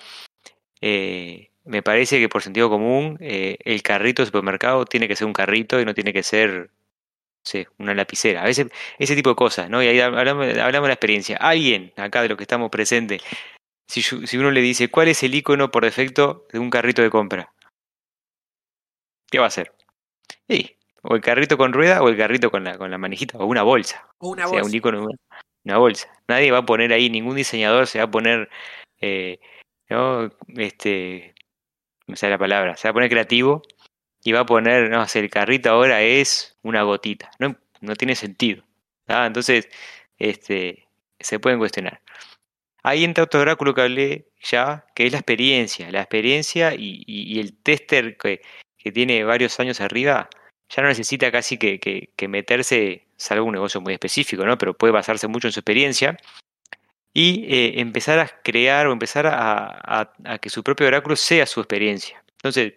eh, 0.80 1.49
me 1.70 1.82
parece 1.82 2.18
que 2.18 2.28
por 2.28 2.42
sentido 2.42 2.68
común 2.68 3.16
eh, 3.20 3.56
el 3.64 3.82
carrito 3.82 4.22
de 4.22 4.26
supermercado 4.26 4.84
tiene 4.84 5.06
que 5.06 5.14
ser 5.14 5.26
un 5.28 5.32
carrito 5.32 5.80
y 5.80 5.84
no 5.84 5.94
tiene 5.94 6.12
que 6.12 6.24
ser 6.24 6.70
sí, 7.44 7.64
una 7.78 7.94
lapicera. 7.94 8.42
A 8.42 8.46
veces 8.46 8.66
ese 8.98 9.14
tipo 9.14 9.30
de 9.30 9.36
cosas, 9.36 9.70
¿no? 9.70 9.80
Y 9.82 9.86
ahí 9.86 10.00
hablamos, 10.00 10.46
de 10.48 10.54
la 10.54 10.92
experiencia. 10.92 11.36
Alguien 11.36 11.92
acá 11.96 12.22
de 12.22 12.28
los 12.28 12.36
que 12.36 12.44
estamos 12.44 12.70
presentes, 12.70 13.22
si, 13.88 14.02
si 14.02 14.36
uno 14.36 14.50
le 14.50 14.60
dice, 14.60 14.90
¿cuál 14.90 15.08
es 15.08 15.22
el 15.22 15.34
icono 15.34 15.70
por 15.70 15.84
defecto 15.84 16.46
de 16.52 16.58
un 16.58 16.70
carrito 16.70 17.02
de 17.02 17.10
compra? 17.10 17.52
¿Qué 19.30 19.38
va 19.38 19.44
a 19.44 19.48
hacer? 19.48 19.72
Sí, 20.48 20.76
o 21.02 21.14
el 21.14 21.20
carrito 21.20 21.56
con 21.56 21.72
rueda 21.72 22.02
o 22.02 22.08
el 22.08 22.16
carrito 22.16 22.50
con 22.50 22.64
la, 22.64 22.78
con 22.78 22.90
la 22.90 22.98
manijita, 22.98 23.38
o 23.38 23.46
una 23.46 23.62
bolsa. 23.62 24.08
O 24.18 24.30
una 24.30 24.46
bolsa. 24.46 24.66
un 24.66 24.74
icono, 24.74 25.08
una 25.64 25.78
bolsa. 25.78 26.10
Nadie 26.26 26.50
va 26.50 26.58
a 26.58 26.66
poner 26.66 26.92
ahí, 26.92 27.10
ningún 27.10 27.36
diseñador 27.36 27.86
se 27.86 27.98
va 27.98 28.04
a 28.06 28.10
poner... 28.10 28.50
Eh, 29.00 29.38
¿no? 29.88 30.30
este, 30.56 31.34
me 32.10 32.28
la 32.28 32.38
palabra, 32.38 32.76
se 32.76 32.88
va 32.88 32.90
a 32.90 32.94
poner 32.94 33.10
creativo 33.10 33.62
y 34.22 34.32
va 34.32 34.40
a 34.40 34.46
poner, 34.46 34.90
no 34.90 35.06
sé, 35.06 35.20
el 35.20 35.30
carrito 35.30 35.70
ahora 35.70 36.02
es 36.02 36.56
una 36.62 36.82
gotita. 36.82 37.30
No, 37.38 37.56
no 37.80 37.96
tiene 37.96 38.14
sentido. 38.14 38.64
Entonces, 39.08 39.68
este, 40.18 40.86
se 41.18 41.38
pueden 41.40 41.58
cuestionar. 41.58 42.00
Ahí 42.82 43.04
entra 43.04 43.24
otro 43.24 43.40
oráculo 43.40 43.74
que 43.74 43.82
hablé 43.82 44.28
ya, 44.42 44.86
que 44.94 45.06
es 45.06 45.12
la 45.12 45.18
experiencia. 45.18 45.90
La 45.90 46.00
experiencia 46.00 46.74
y, 46.76 47.38
el 47.40 47.56
tester 47.62 48.16
que, 48.16 48.42
que 48.78 48.92
tiene 48.92 49.24
varios 49.24 49.58
años 49.60 49.80
arriba, 49.80 50.28
ya 50.68 50.82
no 50.82 50.88
necesita 50.88 51.30
casi 51.30 51.58
que, 51.58 51.80
que, 51.80 52.28
meterse, 52.28 53.06
salvo 53.16 53.46
un 53.46 53.54
negocio 53.54 53.80
muy 53.80 53.94
específico, 53.94 54.44
¿no? 54.44 54.56
Pero 54.58 54.76
puede 54.76 54.92
basarse 54.92 55.26
mucho 55.28 55.48
en 55.48 55.52
su 55.52 55.60
experiencia 55.60 56.16
y 57.12 57.44
eh, 57.52 57.80
empezar 57.80 58.18
a 58.18 58.28
crear 58.42 58.86
o 58.86 58.92
empezar 58.92 59.26
a, 59.26 60.10
a, 60.24 60.38
que 60.38 60.50
su 60.50 60.62
propio 60.62 60.86
oráculo 60.86 61.16
sea 61.16 61.46
su 61.46 61.60
experiencia. 61.60 62.22
Entonces, 62.32 62.74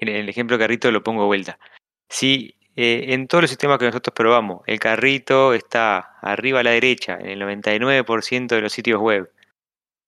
en 0.00 0.08
el 0.08 0.28
ejemplo 0.28 0.58
carrito 0.58 0.90
lo 0.90 1.02
pongo 1.02 1.26
vuelta. 1.26 1.58
Si 2.08 2.54
eh, 2.76 3.06
en 3.08 3.28
todos 3.28 3.42
los 3.42 3.50
sistemas 3.50 3.78
que 3.78 3.86
nosotros 3.86 4.14
probamos, 4.14 4.62
el 4.66 4.78
carrito 4.78 5.52
está 5.52 6.16
arriba 6.22 6.60
a 6.60 6.62
la 6.62 6.70
derecha, 6.70 7.18
en 7.20 7.26
el 7.28 7.42
99% 7.42 8.46
de 8.46 8.60
los 8.60 8.72
sitios 8.72 9.00
web, 9.00 9.30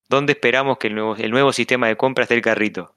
¿dónde 0.09 0.33
esperamos 0.33 0.79
que 0.79 0.89
el 0.89 0.95
nuevo, 0.95 1.17
el 1.17 1.31
nuevo 1.31 1.53
sistema 1.53 1.89
de 1.89 1.97
compra 1.97 2.23
esté 2.25 2.35
el 2.35 2.43
carrito? 2.43 2.95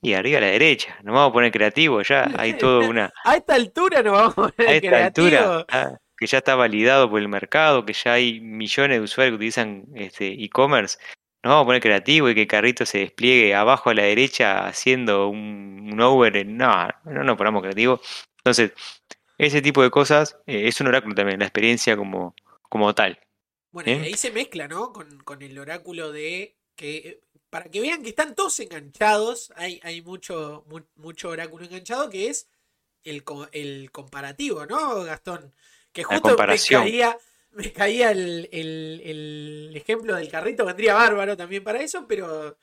Y 0.00 0.14
arriba 0.14 0.38
a 0.38 0.42
la 0.42 0.46
derecha, 0.48 0.98
nos 1.02 1.14
vamos 1.14 1.30
a 1.30 1.32
poner 1.32 1.52
creativo, 1.52 2.00
ya 2.02 2.30
hay 2.36 2.54
todo 2.58 2.88
una... 2.88 3.12
a 3.24 3.36
esta 3.36 3.54
altura 3.54 4.02
nos 4.02 4.12
vamos 4.12 4.32
a 4.32 4.34
poner 4.34 4.68
a 4.68 4.74
esta 4.74 5.06
altura, 5.06 5.66
ah, 5.70 5.98
que 6.16 6.26
ya 6.26 6.38
está 6.38 6.54
validado 6.54 7.10
por 7.10 7.20
el 7.20 7.28
mercado, 7.28 7.84
que 7.84 7.92
ya 7.92 8.14
hay 8.14 8.40
millones 8.40 8.98
de 8.98 9.04
usuarios 9.04 9.32
que 9.32 9.36
utilizan 9.36 9.86
este 9.94 10.28
e-commerce, 10.44 10.98
nos 11.44 11.50
vamos 11.52 11.64
a 11.64 11.66
poner 11.66 11.82
creativo 11.82 12.30
y 12.30 12.34
que 12.34 12.42
el 12.42 12.46
carrito 12.46 12.86
se 12.86 12.98
despliegue 12.98 13.54
abajo 13.54 13.90
a 13.90 13.94
la 13.94 14.04
derecha 14.04 14.66
haciendo 14.66 15.28
un, 15.28 15.90
un 15.92 16.00
over. 16.00 16.46
No, 16.46 16.88
no 17.04 17.22
nos 17.22 17.36
ponemos 17.36 17.60
creativos. 17.60 18.00
Entonces, 18.38 18.72
ese 19.36 19.60
tipo 19.60 19.82
de 19.82 19.90
cosas 19.90 20.38
eh, 20.46 20.68
es 20.68 20.80
un 20.80 20.86
oráculo 20.86 21.14
también, 21.14 21.40
la 21.40 21.44
experiencia 21.44 21.98
como, 21.98 22.34
como 22.62 22.94
tal. 22.94 23.20
Bueno, 23.72 23.90
y 23.90 24.06
ahí 24.06 24.14
se 24.14 24.30
mezcla, 24.30 24.68
¿no? 24.68 24.92
Con, 24.92 25.18
con, 25.18 25.42
el 25.42 25.58
oráculo 25.58 26.12
de 26.12 26.56
que, 26.76 26.96
eh, 26.96 27.20
para 27.50 27.70
que 27.70 27.80
vean 27.80 28.02
que 28.02 28.08
están 28.08 28.34
todos 28.34 28.58
enganchados, 28.60 29.52
hay, 29.56 29.80
hay 29.82 30.00
mucho, 30.00 30.64
mucho 30.96 31.28
oráculo 31.28 31.66
enganchado 31.66 32.08
que 32.08 32.28
es 32.28 32.48
el, 33.02 33.22
el 33.52 33.90
comparativo, 33.90 34.64
¿no, 34.64 35.02
Gastón? 35.04 35.52
Que 35.94 36.04
justo 36.04 36.36
me 36.36 36.58
caía, 36.58 37.16
me 37.52 37.72
caía 37.72 38.10
el, 38.10 38.50
el, 38.52 39.00
el 39.02 39.72
ejemplo 39.74 40.14
del 40.14 40.28
carrito, 40.28 40.66
vendría 40.66 40.92
bárbaro 40.92 41.38
también 41.38 41.64
para 41.64 41.80
eso, 41.80 42.06
pero 42.06 42.58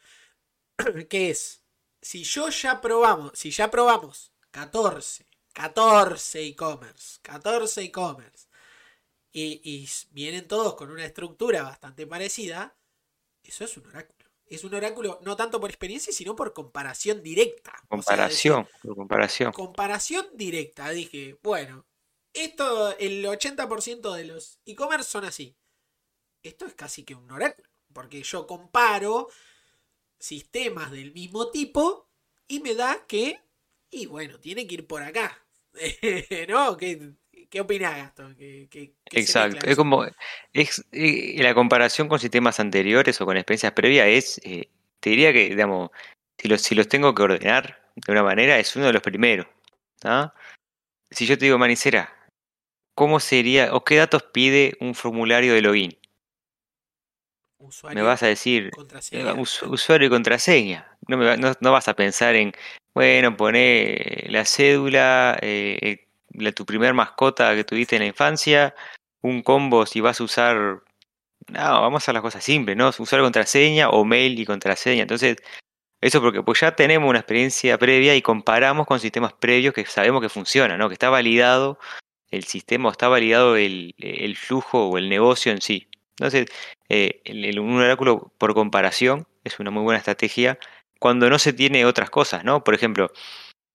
¿qué 1.09 1.31
es? 1.31 1.63
Si 1.99 2.23
yo 2.23 2.49
ya 2.49 2.79
probamos, 2.81 3.31
si 3.33 3.49
ya 3.49 3.71
probamos 3.71 4.31
14 4.51 5.25
14 5.53 6.45
e-commerce. 6.47 7.19
14 7.21 7.81
e-commerce. 7.83 8.47
Y, 9.33 9.87
vienen 10.11 10.47
todos 10.47 10.75
con 10.75 10.91
una 10.91 11.05
estructura 11.05 11.63
bastante 11.63 12.05
parecida. 12.05 12.75
Eso 13.43 13.63
es 13.65 13.77
un 13.77 13.87
oráculo. 13.87 14.29
Es 14.45 14.65
un 14.65 14.73
oráculo 14.73 15.19
no 15.23 15.37
tanto 15.37 15.61
por 15.61 15.69
experiencia, 15.69 16.11
sino 16.11 16.35
por 16.35 16.51
comparación 16.53 17.23
directa. 17.23 17.73
Comparación, 17.87 18.67
por 18.83 18.95
comparación. 18.95 19.53
Comparación 19.53 20.25
directa. 20.33 20.89
Dije, 20.89 21.37
bueno, 21.41 21.85
esto, 22.33 22.97
el 22.97 23.25
80% 23.25 24.13
de 24.13 24.25
los 24.25 24.59
e-commerce 24.65 25.09
son 25.09 25.25
así. 25.25 25.57
Esto 26.43 26.65
es 26.65 26.73
casi 26.73 27.03
que 27.03 27.15
un 27.15 27.29
oráculo. 27.31 27.67
Porque 27.93 28.23
yo 28.23 28.47
comparo 28.47 29.29
sistemas 30.19 30.91
del 30.91 31.13
mismo 31.13 31.51
tipo 31.51 32.09
y 32.47 32.59
me 32.61 32.75
da 32.75 33.05
que 33.07 33.41
y 33.91 34.05
bueno, 34.05 34.39
tiene 34.39 34.65
que 34.65 34.75
ir 34.75 34.87
por 34.87 35.03
acá. 35.03 35.37
¿No? 36.47 36.77
¿Qué, 36.77 37.11
qué 37.49 37.61
opinás, 37.61 37.97
Gastón? 37.97 38.37
Exacto. 39.11 39.67
Es 39.67 39.75
como. 39.75 40.05
Es, 40.53 40.83
eh, 40.93 41.35
la 41.37 41.53
comparación 41.53 42.07
con 42.07 42.19
sistemas 42.19 42.59
anteriores 42.59 43.19
o 43.19 43.25
con 43.25 43.37
experiencias 43.37 43.73
previas 43.73 44.07
es. 44.07 44.41
Eh, 44.43 44.69
te 45.01 45.09
diría 45.09 45.33
que, 45.33 45.49
digamos, 45.49 45.91
si 46.37 46.47
los, 46.47 46.61
si 46.61 46.75
los 46.75 46.87
tengo 46.87 47.13
que 47.13 47.23
ordenar 47.23 47.91
de 47.95 48.11
una 48.11 48.23
manera, 48.23 48.57
es 48.59 48.75
uno 48.75 48.85
de 48.85 48.93
los 48.93 49.01
primeros. 49.01 49.47
Si 51.09 51.25
yo 51.25 51.37
te 51.37 51.45
digo, 51.45 51.57
Manicera, 51.57 52.15
¿cómo 52.95 53.19
sería 53.19 53.73
o 53.73 53.83
qué 53.83 53.97
datos 53.97 54.23
pide 54.23 54.77
un 54.79 54.95
formulario 54.95 55.53
de 55.53 55.61
login? 55.61 55.97
me 57.93 58.01
vas 58.01 58.23
a 58.23 58.27
decir 58.27 58.71
eh, 59.11 59.33
usuario 59.67 60.07
y 60.07 60.09
contraseña. 60.09 60.97
No, 61.07 61.17
me, 61.17 61.37
no, 61.37 61.71
vas 61.71 61.87
a 61.87 61.95
pensar 61.95 62.35
en 62.35 62.53
bueno, 62.93 63.37
pone 63.37 64.25
la 64.29 64.45
cédula, 64.45 65.37
eh, 65.41 66.07
la, 66.33 66.51
tu 66.51 66.65
primer 66.65 66.93
mascota 66.93 67.55
que 67.55 67.63
tuviste 67.63 67.95
en 67.95 68.01
la 68.01 68.07
infancia, 68.07 68.75
un 69.21 69.41
combo 69.43 69.85
si 69.85 70.01
vas 70.01 70.19
a 70.19 70.23
usar... 70.23 70.83
No, 71.47 71.81
vamos 71.81 71.95
a 71.95 72.03
hacer 72.03 72.13
las 72.13 72.21
cosas 72.21 72.43
simples, 72.43 72.77
¿no? 72.77 72.89
Usar 72.89 73.21
contraseña 73.21 73.89
o 73.89 74.05
mail 74.05 74.39
y 74.39 74.45
contraseña. 74.45 75.01
Entonces, 75.01 75.37
eso 76.01 76.21
porque 76.21 76.43
pues 76.43 76.59
ya 76.59 76.75
tenemos 76.75 77.09
una 77.09 77.19
experiencia 77.19 77.77
previa 77.77 78.15
y 78.15 78.21
comparamos 78.21 78.87
con 78.87 78.99
sistemas 78.99 79.33
previos 79.33 79.73
que 79.73 79.85
sabemos 79.85 80.21
que 80.21 80.29
funcionan, 80.29 80.79
¿no? 80.79 80.87
Que 80.87 80.93
está 80.93 81.09
validado 81.09 81.79
el 82.31 82.45
sistema, 82.45 82.89
está 82.89 83.07
validado 83.07 83.57
el, 83.57 83.93
flujo 84.37 84.87
o 84.87 84.97
el 84.97 85.09
negocio 85.09 85.51
en 85.51 85.61
sí. 85.61 85.87
Entonces, 86.11 86.47
eh, 86.89 87.21
el, 87.25 87.59
un 87.59 87.77
oráculo 87.77 88.31
por 88.37 88.53
comparación 88.53 89.27
es 89.43 89.59
una 89.59 89.71
muy 89.71 89.83
buena 89.83 89.97
estrategia 89.97 90.57
cuando 90.99 91.29
no 91.29 91.39
se 91.39 91.53
tiene 91.53 91.85
otras 91.85 92.09
cosas, 92.09 92.43
¿no? 92.43 92.63
Por 92.63 92.73
ejemplo, 92.73 93.11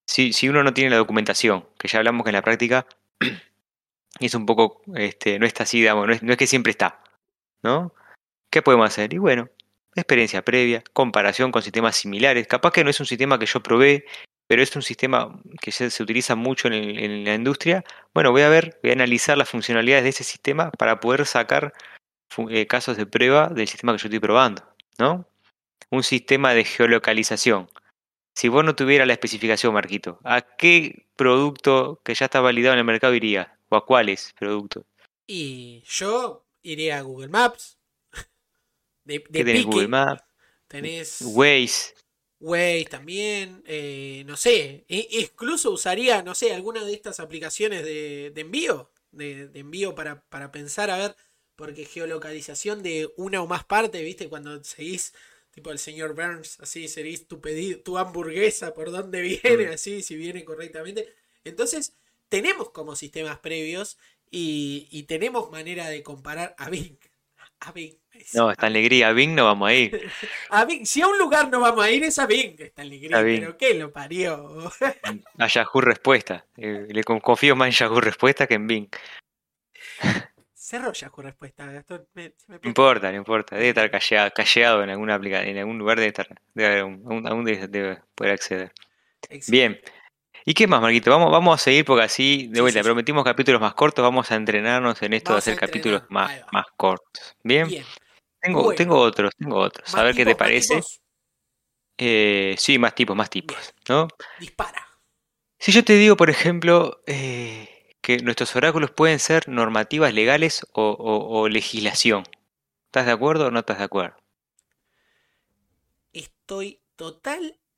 si, 0.07 0.33
si 0.33 0.49
uno 0.49 0.63
no 0.63 0.73
tiene 0.73 0.91
la 0.91 0.97
documentación, 0.97 1.69
que 1.79 1.89
ya 1.89 1.99
hablamos 1.99 2.25
que 2.25 2.31
en 2.31 2.37
la 2.37 2.43
práctica 2.43 2.87
es 4.21 4.35
un 4.35 4.47
poco, 4.47 4.83
este, 4.95 5.39
no 5.39 5.47
está 5.47 5.65
así, 5.65 5.83
no 5.83 6.11
es, 6.11 6.23
no 6.23 6.33
es 6.33 6.39
que 6.39 6.47
siempre 6.47 6.71
está, 6.71 7.03
¿no? 7.63 7.93
¿Qué 8.51 8.63
podemos 8.63 8.87
hacer? 8.87 9.13
Y 9.13 9.19
bueno, 9.19 9.51
experiencia 9.97 10.43
previa, 10.43 10.85
comparación 10.93 11.51
con 11.51 11.63
sistemas 11.63 11.97
similares. 11.97 12.47
Capaz 12.47 12.73
que 12.73 12.85
no 12.85 12.91
es 12.91 13.01
un 13.01 13.07
sistema 13.07 13.39
que 13.39 13.47
yo 13.47 13.63
probé, 13.63 14.05
pero 14.47 14.63
es 14.63 14.75
un 14.77 14.83
sistema 14.83 15.41
que 15.61 15.73
se, 15.73 15.91
se 15.91 16.03
utiliza 16.03 16.37
mucho 16.37 16.69
en, 16.69 16.75
en, 16.75 17.25
la 17.25 17.35
industria. 17.35 17.85
Bueno, 18.15 18.31
voy 18.33 18.43
a 18.43 18.49
ver, 18.49 18.79
voy 18.83 18.91
a 18.91 18.95
analizar 18.95 19.37
las 19.37 19.49
funcionalidades 19.49 20.05
de 20.05 20.11
ese 20.11 20.25
sistema 20.25 20.71
para 20.73 21.01
poder 21.01 21.27
sacar 21.27 21.73
eh, 22.51 22.67
casos 22.67 22.97
de 22.97 23.07
prueba 23.07 23.49
del 23.49 23.69
sistema 23.69 23.93
que 23.93 23.99
yo 23.99 24.09
estoy 24.09 24.21
probando, 24.21 24.63
¿no? 24.99 25.27
un 25.91 26.03
sistema 26.03 26.55
de 26.55 26.65
geolocalización. 26.65 27.69
Si 28.35 28.49
vos 28.49 28.65
no 28.65 28.75
tuvieras 28.75 29.07
la 29.07 29.15
especificación, 29.15 29.73
Marquito, 29.73 30.21
¿a 30.25 30.43
qué 30.43 31.07
producto 31.17 32.01
que 32.05 32.15
ya 32.15 32.27
está 32.27 32.41
validado 32.41 32.75
en 32.75 32.81
el 32.81 32.85
mercado 32.85 33.15
iría? 33.15 33.59
¿O 33.69 33.77
a 33.77 33.87
cuáles 33.87 34.35
productos? 34.39 34.85
Y 35.27 35.83
yo 35.87 36.47
iría 36.63 36.99
a 36.99 37.03
Google 37.03 37.29
Maps. 37.29 37.79
De, 39.05 39.23
¿Qué 39.23 39.45
tenés 39.45 39.65
Google 39.65 39.89
Maps? 39.89 40.23
Tenés. 40.69 41.23
Waze. 41.23 41.95
Waze 42.41 42.87
también. 42.91 43.63
Eh, 43.67 44.25
no 44.27 44.37
sé. 44.37 44.85
E, 44.89 45.09
incluso 45.21 45.71
usaría, 45.71 46.23
no 46.23 46.35
sé, 46.35 46.53
alguna 46.53 46.85
de 46.85 46.93
estas 46.93 47.21
aplicaciones 47.21 47.85
de, 47.85 48.33
envío. 48.37 48.91
De, 49.13 49.49
de 49.49 49.61
envío 49.61 49.95
para, 49.95 50.23
para 50.29 50.53
pensar, 50.53 50.91
a 50.91 50.99
ver. 50.99 51.17
Porque 51.57 51.87
geolocalización 51.87 52.83
de 52.83 53.11
una 53.17 53.43
o 53.43 53.47
más 53.47 53.65
partes, 53.65 54.03
¿viste? 54.03 54.29
Cuando 54.29 54.63
seguís 54.63 55.15
tipo 55.57 55.73
el 55.73 55.79
señor 55.79 56.15
Burns, 56.15 56.61
así 56.61 56.87
sería 56.87 57.19
tu 57.27 57.41
pedido, 57.41 57.81
tu 57.81 57.97
hamburguesa, 57.97 58.75
por 58.75 58.91
dónde 58.91 59.23
viene, 59.23 59.69
mm. 59.69 59.73
así, 59.73 60.03
si 60.03 60.15
viene 60.15 60.45
correctamente. 60.45 61.09
Entonces, 61.45 61.97
tenemos 62.29 62.71
como 62.71 62.95
sistemas 62.95 63.39
previos 63.39 63.97
y, 64.31 65.05
tenemos 65.05 65.51
manera 65.51 65.89
de 65.89 66.03
comparar 66.03 66.55
a 66.59 66.69
Bing. 66.69 66.99
A 67.61 67.73
Bing. 67.73 67.95
No, 68.35 68.51
esta 68.51 68.67
alegría, 68.67 69.09
a 69.09 69.13
Bing 69.13 69.35
no 69.35 69.45
vamos 69.45 69.69
a 69.69 69.75
ir. 69.75 70.11
a 70.51 70.65
Bing, 70.65 70.85
si 70.85 71.03
a 71.03 71.09
un 71.09 71.19
lugar 71.19 71.49
no 71.51 71.61
vamos 71.61 71.85
a 71.85 71.91
ir 71.91 72.05
es 72.05 72.19
a 72.19 72.27
Bing, 72.27 72.55
esta 72.59 72.83
alegría, 72.83 73.19
pero 73.23 73.57
¿qué 73.57 73.75
lo 73.75 73.93
parió? 73.93 74.71
a 75.39 75.47
Yahoo 75.47 75.81
Respuesta. 75.81 76.45
Eh, 76.57 76.87
le 76.89 77.05
confío 77.05 77.57
más 77.57 77.69
en 77.69 77.73
Yahoo 77.73 78.01
Respuesta 78.01 78.47
que 78.47 78.55
en 78.55 78.67
Bing. 78.67 78.89
Cerró 80.67 80.93
ya 80.93 81.11
con 81.11 81.25
respuesta, 81.27 81.65
Gastón. 81.71 82.09
no 82.49 82.59
importa, 82.65 83.13
no 83.13 83.19
importa. 83.19 83.55
Debe 83.55 83.69
estar 83.69 83.89
calleado, 84.33 84.83
en 84.83 84.91
alguna 84.91 85.15
aplicación, 85.15 85.51
en 85.51 85.59
algún 85.59 85.79
lugar 85.79 85.97
debe 85.97 86.09
estar. 86.09 86.27
Debe 86.55 86.81
aún 86.81 87.45
debe, 87.45 88.01
poder 88.17 88.33
acceder. 88.33 88.73
Bien. 89.47 89.81
¿Y 90.49 90.55
qué 90.55 90.69
más, 90.69 90.81
Marquito? 90.81 91.11
Vamos, 91.11 91.33
vamos 91.33 91.61
a 91.61 91.63
seguir 91.63 91.85
porque 91.85 92.05
así, 92.05 92.47
de 92.53 92.61
vuelta, 92.61 92.81
prometimos 92.81 93.25
capítulos 93.25 93.61
más 93.61 93.75
cortos, 93.75 94.05
vamos 94.05 94.31
a 94.31 94.37
entrenarnos 94.37 95.03
en 95.03 95.13
esto 95.13 95.33
de 95.33 95.39
hacer 95.39 95.59
capítulos 95.59 96.05
más, 96.09 96.31
más 96.53 96.67
cortos. 96.77 97.37
Bien. 97.43 97.69
Tengo, 98.41 98.73
tengo 98.73 98.97
otros, 98.97 99.33
tengo 99.37 99.57
otros. 99.57 99.93
A 99.97 100.05
ver 100.05 100.15
qué 100.15 100.25
te 100.25 100.37
parece. 100.37 100.81
Eh, 101.99 102.55
sí, 102.59 102.79
más 102.79 102.95
tipos, 102.95 103.17
más 103.17 103.29
tipos. 103.29 103.57
¿no? 103.89 104.07
Dispara. 104.39 104.87
Si 105.59 105.73
yo 105.73 105.85
te 105.85 105.95
digo, 105.95 106.17
por 106.17 106.31
ejemplo, 106.31 107.03
eh, 107.09 107.97
que 108.01 108.19
nuestros 108.19 108.55
oráculos 108.55 108.93
pueden 108.93 109.19
ser 109.19 109.49
normativas 109.49 110.15
legales 110.15 110.65
o, 110.75 111.49
legislación. 111.49 112.23
¿Estás 112.85 113.07
de 113.07 113.13
acuerdo 113.13 113.49
o 113.49 113.51
no 113.51 113.59
estás 113.59 113.79
de 113.79 113.85
acuerdo? 113.85 114.17
Estoy 116.13 116.79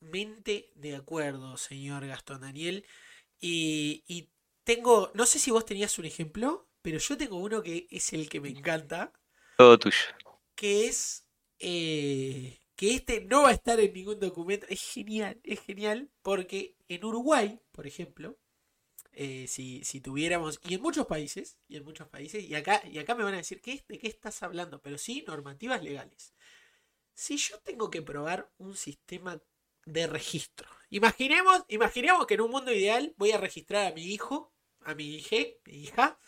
totalmente 0.09 0.71
de 0.75 0.97
acuerdo, 0.97 1.57
señor 1.57 2.07
Gastón 2.07 2.41
Daniel. 2.41 2.85
Y, 3.41 4.29
tengo, 4.65 5.11
no 5.15 5.25
sé 5.25 5.39
si 5.39 5.51
vos 5.51 5.65
tenías 5.65 5.99
un 5.99 6.05
ejemplo, 6.05 6.69
pero 6.83 6.99
yo 6.99 7.17
tengo 7.17 7.39
uno 7.39 7.63
que 7.63 7.87
es 7.91 8.13
el 8.13 8.29
que 8.29 8.41
me 8.41 8.51
encanta. 8.51 9.13
Todo 9.57 9.79
tuyo. 9.79 9.97
Que 10.55 10.87
es 10.87 11.27
eh, 11.59 12.61
que 12.77 12.95
este 12.95 13.23
no 13.23 13.43
va 13.43 13.49
a 13.49 13.53
estar 13.53 13.81
en 13.81 13.93
ningún 13.95 14.21
documento. 14.21 14.67
Es 14.69 14.83
genial, 14.83 15.41
es 15.43 15.61
genial, 15.61 16.11
porque 16.21 16.77
en 16.89 17.03
Uruguay, 17.03 17.59
por 17.73 17.87
ejemplo, 17.87 18.39
eh, 19.13 19.47
si, 19.49 20.01
tuviéramos, 20.03 20.61
y 20.69 20.75
en 20.75 20.83
muchos 20.83 21.07
países, 21.07 21.57
y 21.67 21.77
en 21.77 21.85
muchos 21.85 22.09
países, 22.09 22.45
y 22.45 22.55
acá, 22.55 22.83
y 22.87 22.99
acá 22.99 23.15
me 23.15 23.25
van 23.25 23.35
a 23.35 23.39
decir, 23.39 23.63
¿qué, 23.63 23.83
¿de 23.89 23.99
qué 23.99 24.09
estás 24.09 24.43
hablando? 24.43 24.83
Pero 24.83 24.99
sí, 24.99 25.25
normativas 25.27 25.83
legales. 25.83 26.35
Si 27.15 27.39
yo 27.39 27.59
tengo 27.61 27.91
que 27.91 28.03
probar 28.03 28.53
un 28.59 28.77
sistema 28.77 29.41
de 29.93 30.07
registro, 30.07 30.69
imaginemos, 30.91 31.65
imaginemos 31.69 32.27
que 32.27 32.35
en 32.35 32.43
un 32.43 32.51
mundo 32.51 32.73
ideal 32.73 33.15
voy 33.17 33.33
a 33.33 33.39
registrar 33.39 33.87
a 33.87 33.95
mi 33.95 34.03
hijo, 34.03 34.53
a 34.85 34.95
mi 34.95 35.17
hija, 35.67 36.19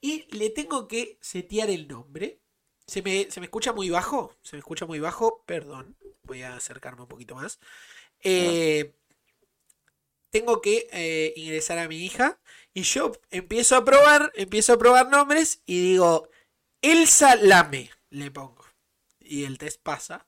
y 0.00 0.26
le 0.36 0.50
tengo 0.50 0.88
que 0.88 1.18
setear 1.20 1.70
el 1.70 1.88
nombre. 1.88 2.40
¿Se 2.86 3.02
me, 3.02 3.30
¿Se 3.30 3.40
me 3.40 3.46
escucha 3.46 3.72
muy 3.72 3.90
bajo? 3.90 4.34
¿Se 4.42 4.56
me 4.56 4.60
escucha 4.60 4.86
muy 4.86 5.00
bajo? 5.00 5.42
Perdón. 5.44 5.96
Voy 6.22 6.42
a 6.42 6.56
acercarme 6.56 7.02
un 7.02 7.08
poquito 7.08 7.34
más. 7.34 7.58
Eh, 8.20 8.94
tengo 10.30 10.60
que 10.60 10.88
eh, 10.92 11.32
ingresar 11.36 11.78
a 11.78 11.88
mi 11.88 11.96
hija 12.04 12.40
y 12.74 12.82
yo 12.82 13.12
empiezo 13.30 13.76
a 13.76 13.84
probar, 13.84 14.32
empiezo 14.34 14.74
a 14.74 14.78
probar 14.78 15.08
nombres 15.08 15.62
y 15.66 15.80
digo, 15.80 16.28
Elsa 16.82 17.34
Lame, 17.36 17.90
le 18.10 18.30
pongo. 18.30 18.64
Y 19.20 19.44
el 19.44 19.58
test 19.58 19.82
pasa. 19.82 20.27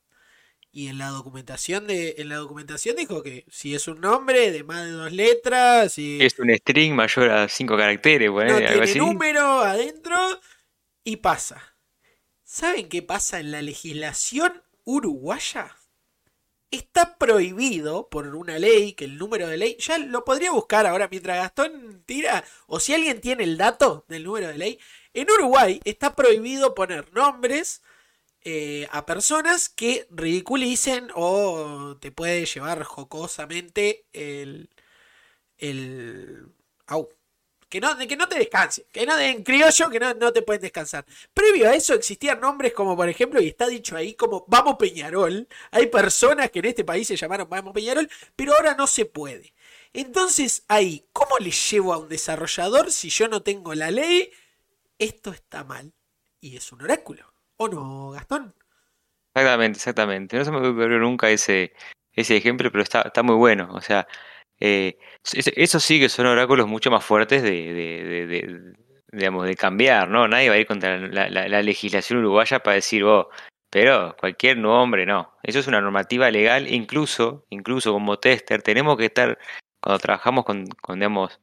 Y 0.72 0.86
en 0.86 0.98
la 0.98 1.08
documentación 1.08 1.86
de, 1.86 2.14
en 2.18 2.28
la 2.28 2.36
documentación 2.36 2.94
dijo 2.96 3.22
que 3.22 3.44
si 3.50 3.74
es 3.74 3.88
un 3.88 4.00
nombre 4.00 4.52
de 4.52 4.62
más 4.62 4.84
de 4.84 4.92
dos 4.92 5.12
letras, 5.12 5.92
si 5.92 6.18
es 6.22 6.38
un 6.38 6.48
string 6.50 6.94
mayor 6.94 7.30
a 7.30 7.48
cinco 7.48 7.76
caracteres, 7.76 8.30
bueno, 8.30 8.52
no 8.52 8.58
tiene 8.58 8.94
número 8.94 9.60
adentro 9.60 10.16
y 11.02 11.16
pasa. 11.16 11.76
¿Saben 12.44 12.88
qué 12.88 13.02
pasa 13.02 13.40
en 13.40 13.50
la 13.50 13.62
legislación 13.62 14.62
uruguaya? 14.84 15.76
está 16.70 17.16
prohibido 17.18 18.08
por 18.08 18.28
una 18.28 18.58
ley, 18.58 18.92
que 18.92 19.04
el 19.04 19.18
número 19.18 19.48
de 19.48 19.56
ley, 19.56 19.76
ya 19.80 19.98
lo 19.98 20.24
podría 20.24 20.52
buscar 20.52 20.86
ahora 20.86 21.08
mientras 21.10 21.36
Gastón 21.38 22.02
tira, 22.06 22.44
o 22.66 22.78
si 22.80 22.94
alguien 22.94 23.20
tiene 23.20 23.44
el 23.44 23.56
dato 23.56 24.04
del 24.08 24.24
número 24.24 24.48
de 24.48 24.58
ley, 24.58 24.78
en 25.12 25.30
Uruguay 25.30 25.80
está 25.84 26.14
prohibido 26.14 26.74
poner 26.74 27.12
nombres 27.12 27.82
eh, 28.42 28.88
a 28.90 29.06
personas 29.06 29.68
que 29.68 30.06
ridiculicen 30.10 31.08
o 31.14 31.96
te 32.00 32.12
puede 32.12 32.46
llevar 32.46 32.82
jocosamente 32.84 34.06
el... 34.12 34.70
el 35.58 36.46
au, 36.86 37.08
que 37.70 37.80
no, 37.80 37.96
que 37.96 38.16
no 38.16 38.28
te 38.28 38.36
descanse, 38.36 38.86
que 38.92 39.06
no 39.06 39.16
en 39.18 39.44
criollo 39.44 39.90
que 39.90 40.00
no, 40.00 40.12
no 40.14 40.32
te 40.32 40.42
pueden 40.42 40.60
descansar. 40.62 41.06
Previo 41.32 41.68
a 41.68 41.74
eso 41.74 41.94
existían 41.94 42.40
nombres 42.40 42.72
como 42.72 42.96
por 42.96 43.08
ejemplo, 43.08 43.40
y 43.40 43.48
está 43.48 43.68
dicho 43.68 43.96
ahí 43.96 44.14
como 44.14 44.44
Vamos 44.48 44.76
Peñarol. 44.76 45.46
Hay 45.70 45.86
personas 45.86 46.50
que 46.50 46.58
en 46.58 46.64
este 46.66 46.84
país 46.84 47.06
se 47.06 47.16
llamaron 47.16 47.48
Vamos 47.48 47.72
Peñarol, 47.72 48.10
pero 48.36 48.54
ahora 48.54 48.74
no 48.74 48.86
se 48.88 49.04
puede. 49.04 49.54
Entonces 49.92 50.64
ahí, 50.68 51.06
¿cómo 51.12 51.38
le 51.38 51.52
llevo 51.52 51.92
a 51.92 51.98
un 51.98 52.08
desarrollador 52.08 52.90
si 52.92 53.08
yo 53.10 53.28
no 53.28 53.42
tengo 53.42 53.74
la 53.74 53.90
ley? 53.90 54.30
Esto 54.98 55.30
está 55.32 55.64
mal. 55.64 55.92
Y 56.40 56.56
es 56.56 56.72
un 56.72 56.82
oráculo. 56.82 57.32
¿O 57.62 57.68
no, 57.68 58.12
Gastón? 58.12 58.54
Exactamente, 59.34 59.76
exactamente. 59.76 60.38
No 60.38 60.44
se 60.46 60.50
me 60.50 60.66
ocurrió 60.66 60.98
nunca 60.98 61.28
ese, 61.28 61.74
ese 62.14 62.34
ejemplo, 62.38 62.70
pero 62.72 62.82
está, 62.82 63.02
está 63.02 63.22
muy 63.22 63.36
bueno. 63.36 63.68
O 63.74 63.82
sea, 63.82 64.08
eh, 64.60 64.98
eso 65.34 65.78
sí 65.78 66.00
que 66.00 66.08
son 66.08 66.24
oráculos 66.24 66.66
mucho 66.66 66.90
más 66.90 67.04
fuertes 67.04 67.42
de, 67.42 68.74
digamos, 69.12 69.46
de 69.46 69.56
cambiar, 69.56 70.08
¿no? 70.08 70.26
Nadie 70.26 70.48
va 70.48 70.54
a 70.54 70.58
ir 70.58 70.66
contra 70.66 70.96
la, 70.98 71.62
legislación 71.62 72.20
uruguaya 72.20 72.60
para 72.60 72.76
decir, 72.76 73.04
oh, 73.04 73.28
pero 73.68 74.16
cualquier 74.18 74.56
nombre, 74.56 75.04
no. 75.04 75.34
Eso 75.42 75.58
es 75.58 75.66
una 75.66 75.82
normativa 75.82 76.30
legal, 76.30 76.66
incluso, 76.66 77.44
incluso 77.50 77.92
como 77.92 78.18
tester, 78.18 78.62
tenemos 78.62 78.96
que 78.96 79.04
estar, 79.06 79.38
cuando 79.82 79.98
trabajamos 79.98 80.46
con, 80.46 80.66
con 80.80 80.98
digamos, 80.98 81.38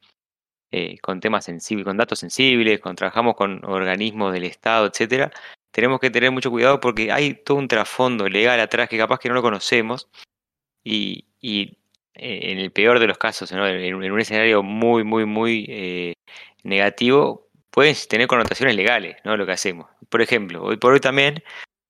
eh, 0.72 0.98
con 1.00 1.20
temas 1.20 1.46
sensibles, 1.46 1.86
con 1.86 1.98
datos 1.98 2.18
sensibles, 2.20 2.80
cuando 2.80 2.98
trabajamos 2.98 3.36
con 3.36 3.64
organismos 3.66 4.34
del 4.34 4.46
Estado, 4.46 4.88
etcétera, 4.88 5.32
tenemos 5.72 6.00
que 6.00 6.10
tener 6.10 6.32
mucho 6.32 6.52
cuidado 6.52 6.80
porque 6.80 7.12
hay 7.12 7.34
todo 7.34 7.58
un 7.58 7.68
trasfondo 7.68 8.28
legal 8.28 8.60
atrás 8.60 8.90
que 8.90 8.98
capaz 8.98 9.20
que 9.20 9.30
no 9.30 9.36
lo 9.36 9.42
conocemos 9.42 10.10
y, 10.84 11.26
eh, 12.16 12.52
en 12.52 12.60
el 12.60 12.72
peor 12.72 13.00
de 13.00 13.08
los 13.08 13.18
casos, 13.18 13.52
en, 13.52 13.60
un 13.96 14.20
escenario 14.20 14.64
muy, 14.64 15.04
muy, 15.04 15.26
muy 15.26 15.66
eh, 15.70 16.14
negativo, 16.64 17.48
pueden 17.72 17.96
tener 18.10 18.28
connotaciones 18.28 18.76
legales, 18.76 19.18
¿no? 19.24 19.38
Lo 19.38 19.46
que 19.46 19.52
hacemos. 19.52 19.88
Por 20.10 20.22
ejemplo, 20.22 20.64
hoy 20.64 20.78
por 20.78 20.94
hoy 20.94 21.00
también 21.00 21.44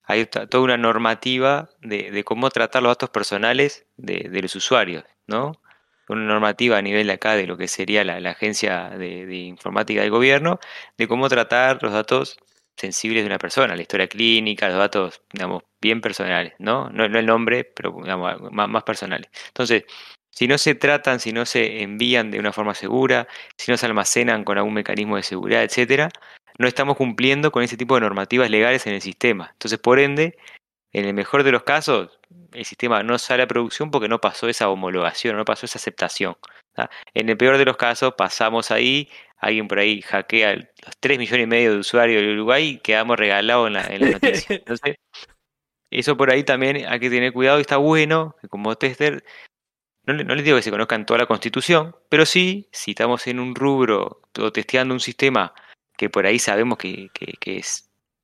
hay 0.04 0.26
toda 0.26 0.64
una 0.64 0.78
normativa 0.78 1.70
de, 1.82 2.24
cómo 2.24 2.50
tratar 2.50 2.82
los 2.82 2.92
datos 2.92 3.10
personales 3.10 3.86
de, 3.98 4.30
los 4.42 4.56
usuarios, 4.56 5.04
¿no? 5.28 5.54
Una 6.10 6.26
normativa 6.26 6.78
a 6.78 6.82
nivel 6.82 7.08
de 7.08 7.14
acá 7.14 7.36
de 7.36 7.46
lo 7.46 7.58
que 7.58 7.68
sería 7.68 8.06
la, 8.06 8.30
agencia 8.30 8.90
de, 8.90 9.34
informática 9.36 10.02
del 10.02 10.12
gobierno, 10.12 10.60
de 10.98 11.08
cómo 11.08 11.28
tratar 11.28 11.84
los 11.84 11.92
datos 11.92 12.38
sensibles 12.78 13.24
de 13.24 13.28
una 13.28 13.40
persona, 13.40 13.76
la 13.76 13.82
historia 13.82 14.08
clínica, 14.08 14.70
los 14.70 14.78
datos, 14.78 15.22
digamos, 15.34 15.64
bien 15.82 16.02
personales, 16.02 16.54
¿no? 16.60 16.90
No, 16.90 17.06
el 17.06 17.26
nombre, 17.26 17.64
pero 17.64 17.96
digamos, 18.02 18.52
más, 18.52 18.70
más 18.70 18.84
personales. 18.84 19.30
Entonces, 19.48 19.86
si 20.30 20.48
no 20.48 20.58
se 20.58 20.76
tratan, 20.76 21.20
si 21.20 21.34
no 21.34 21.46
se 21.46 21.82
envían 21.82 22.30
de 22.32 22.40
una 22.40 22.54
forma 22.54 22.76
segura, 22.76 23.28
si 23.58 23.72
no 23.72 23.78
se 23.78 23.88
almacenan 23.88 24.44
con 24.44 24.58
algún 24.58 24.76
mecanismo 24.76 25.16
de 25.16 25.24
seguridad, 25.24 25.64
etcétera, 25.64 26.10
no 26.60 26.68
estamos 26.68 26.96
cumpliendo 26.98 27.52
con 27.52 27.64
ese 27.64 27.78
tipo 27.78 27.96
de 27.96 28.02
normativas 28.02 28.50
legales 28.50 28.86
en 28.88 28.94
el 28.94 29.02
sistema. 29.02 29.50
Entonces, 29.54 29.80
por 29.80 30.00
ende, 30.00 30.38
en 30.94 31.06
el 31.06 31.14
mejor 31.14 31.44
de 31.44 31.52
los 31.52 31.64
casos, 31.64 32.20
el 32.54 32.66
sistema 32.66 33.04
no 33.04 33.18
sale 33.20 33.44
a 33.44 33.48
producción 33.48 33.92
porque 33.92 34.08
no 34.08 34.22
pasó 34.22 34.48
esa 34.48 34.70
homologación, 34.70 35.38
no 35.38 35.46
pasó 35.46 35.66
esa 35.66 35.80
aceptación. 35.80 36.36
En 37.14 37.30
el 37.30 37.38
peor 37.38 37.58
de 37.58 37.66
los 37.66 37.78
casos, 37.78 38.14
pasamos 38.16 38.72
ahí, 38.72 39.10
alguien 39.38 39.68
por 39.68 39.80
ahí 39.80 40.02
hackea 40.02 40.56
los 40.56 40.98
3 41.00 41.20
millones 41.20 41.44
y 41.44 41.48
medio 41.48 41.74
de 41.74 41.80
usuarios 41.80 42.22
de 42.22 42.34
Uruguay 42.34 42.68
y 42.70 42.78
quedamos 42.80 43.18
regalados 43.18 43.68
en 43.68 43.74
la, 43.74 43.86
en 43.88 44.02
la 44.02 44.10
noticia. 44.12 44.56
Entonces, 44.56 44.96
eso 45.92 46.18
por 46.18 46.32
ahí 46.32 46.44
también 46.44 46.86
hay 46.88 47.00
que 47.00 47.10
tener 47.10 47.34
cuidado 47.34 47.60
y 47.60 47.62
está 47.62 47.78
bueno 47.78 48.36
que 48.42 48.48
como 48.48 48.76
tester 48.76 49.24
no, 50.08 50.36
les 50.36 50.46
digo 50.46 50.56
que 50.56 50.64
se 50.64 50.72
conozcan 50.72 51.06
toda 51.06 51.20
la 51.20 51.26
constitución, 51.26 51.94
pero 52.08 52.26
sí, 52.26 52.70
si 52.72 52.92
estamos 52.92 53.28
en 53.28 53.42
un 53.42 53.54
rubro 53.54 54.22
o 54.40 54.52
testeando 54.54 54.94
un 54.94 55.02
sistema 55.02 55.54
que 55.98 56.10
por 56.10 56.26
ahí 56.26 56.40
sabemos 56.40 56.78
que, 56.78 57.12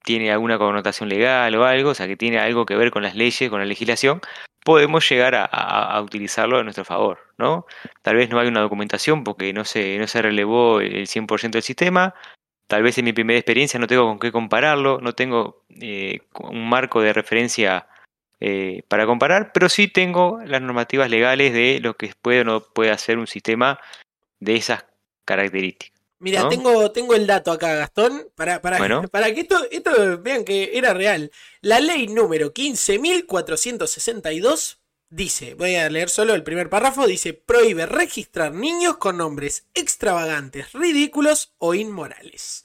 tiene 0.05 0.31
alguna 0.31 0.57
connotación 0.57 1.09
legal 1.09 1.55
o 1.55 1.65
algo, 1.65 1.91
o 1.91 1.93
sea, 1.93 2.07
que 2.07 2.17
tiene 2.17 2.39
algo 2.39 2.65
que 2.65 2.75
ver 2.75 2.91
con 2.91 3.03
las 3.03 3.15
leyes, 3.15 3.49
con 3.49 3.59
la 3.59 3.65
legislación, 3.65 4.21
podemos 4.63 5.07
llegar 5.09 5.35
a, 5.35 6.01
utilizarlo 6.01 6.57
a 6.59 6.63
nuestro 6.63 6.85
favor, 6.85 7.19
¿no? 7.37 7.65
Tal 8.01 8.15
vez 8.15 8.29
no 8.29 8.39
hay 8.39 8.47
una 8.47 8.61
documentación 8.61 9.23
porque 9.23 9.53
no 9.53 9.65
se, 9.65 9.97
no 9.97 10.07
se 10.07 10.21
relevó 10.21 10.79
el 10.79 11.07
100% 11.07 11.51
del 11.51 11.63
sistema, 11.63 12.15
tal 12.67 12.83
vez 12.83 12.97
en 12.97 13.05
mi 13.05 13.13
primera 13.13 13.39
experiencia 13.39 13.79
no 13.79 13.87
tengo 13.87 14.05
con 14.05 14.19
qué 14.19 14.31
compararlo, 14.31 14.99
no 15.01 15.13
tengo 15.13 15.63
eh, 15.81 16.21
un 16.39 16.67
marco 16.69 17.01
de 17.01 17.13
referencia 17.13 17.87
eh, 18.39 18.83
para 18.87 19.05
comparar, 19.05 19.51
pero 19.53 19.69
sí 19.69 19.87
tengo 19.87 20.39
las 20.45 20.61
normativas 20.61 21.09
legales 21.09 21.53
de 21.53 21.79
lo 21.81 21.95
que 21.95 22.13
puede 22.21 22.41
o 22.41 22.43
no 22.43 22.61
puede 22.61 22.91
hacer 22.91 23.17
un 23.17 23.27
sistema 23.27 23.79
de 24.39 24.55
esas 24.55 24.85
características. 25.25 25.92
Mira, 26.23 26.47
tengo, 26.47 26.89
tengo 26.91 27.15
el 27.15 27.27
dato 27.27 27.51
acá, 27.51 27.75
Gastón, 27.75 28.29
para, 28.35 28.61
para, 28.61 28.77
para 29.11 29.33
que 29.33 29.41
esto, 29.41 29.57
esto 29.69 30.21
vean 30.21 30.45
que 30.45 30.77
era 30.77 30.93
real. 30.93 31.29
La 31.59 31.81
ley 31.81 32.07
número 32.07 32.53
15.462 32.53 34.77
dice, 35.09 35.55
voy 35.55 35.75
a 35.75 35.89
leer 35.89 36.09
solo 36.09 36.33
el 36.33 36.43
primer 36.43 36.69
párrafo, 36.69 37.07
dice, 37.07 37.33
prohíbe 37.33 37.87
registrar 37.87 38.53
niños 38.53 38.95
con 38.97 39.17
nombres 39.17 39.65
extravagantes, 39.73 40.71
ridículos 40.71 41.51
o 41.57 41.73
inmorales. 41.73 42.63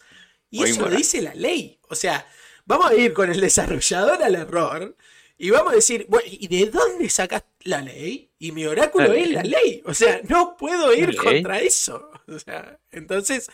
Y 0.51 0.63
eso 0.63 0.89
lo 0.89 0.97
dice 0.97 1.21
la 1.21 1.35
ley. 1.35 1.81
O 1.89 1.97
sea, 1.97 2.29
vamos 2.65 2.93
a 2.93 2.95
ir 2.95 3.13
con 3.13 3.29
el 3.29 3.41
desarrollador 3.41 4.23
al 4.23 4.37
error 4.37 4.97
y 5.37 5.51
vamos 5.51 5.73
a 5.73 5.77
decir, 5.77 6.07
bueno, 6.09 6.29
¿y 6.31 6.47
de 6.47 6.67
dónde 6.71 7.11
sacas 7.11 7.43
la 7.65 7.83
ley? 7.83 8.28
Y 8.39 8.53
mi 8.53 8.67
oráculo 8.67 9.13
es 9.13 9.31
la 9.31 9.43
ley. 9.43 9.83
O 9.85 9.95
sea, 9.95 10.21
no 10.29 10.57
puedo 10.57 10.95
ir 10.95 11.17
contra 11.17 11.59
eso. 11.61 12.11
O 12.29 12.39
sea, 12.39 12.79
entonces, 12.93 13.49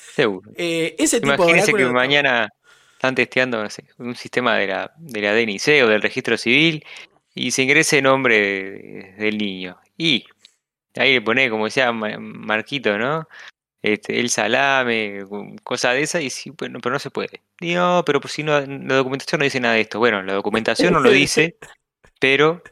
eh, 0.57 0.95
ese 0.99 1.21
tipo 1.21 1.47
de 1.47 1.63
que 1.63 1.87
mañana 1.87 2.51
están 2.93 3.15
testeando 3.15 3.65
un 3.99 4.15
sistema 4.15 4.57
de 4.57 4.67
la, 4.67 4.93
de 4.99 5.21
la 5.21 5.35
DNIC 5.35 5.85
o 5.85 5.89
del 5.89 6.03
registro 6.03 6.37
civil 6.37 6.85
y 7.35 7.51
se 7.51 7.63
ingrese 7.63 7.99
el 7.99 8.05
nombre 8.05 9.15
del 9.19 9.39
niño. 9.39 9.79
Y 9.97 10.25
ahí 10.97 11.15
le 11.15 11.23
pone, 11.23 11.51
como 11.51 11.65
decía 11.65 11.93
Marquito, 11.93 12.99
¿no? 12.99 13.29
Este, 13.83 14.19
el 14.19 14.31
salame, 14.31 15.25
cosa 15.63 15.93
de 15.93 16.03
esa, 16.03 16.21
y 16.23 16.31
sí, 16.31 16.51
bueno, 16.57 16.79
pero 16.81 16.95
no 16.95 16.99
se 16.99 17.11
puede. 17.11 17.43
no, 17.61 18.03
pero 18.07 18.21
pues 18.21 18.33
si 18.33 18.43
no, 18.43 18.59
la 18.59 18.95
documentación 18.95 19.41
no 19.41 19.45
dice 19.45 19.61
nada 19.61 19.75
de 19.75 19.83
esto. 19.83 19.99
Bueno, 19.99 20.23
la 20.23 20.33
documentación 20.33 20.95
no 20.95 21.01
lo 21.01 21.11
dice, 21.11 21.57
pero 22.19 22.63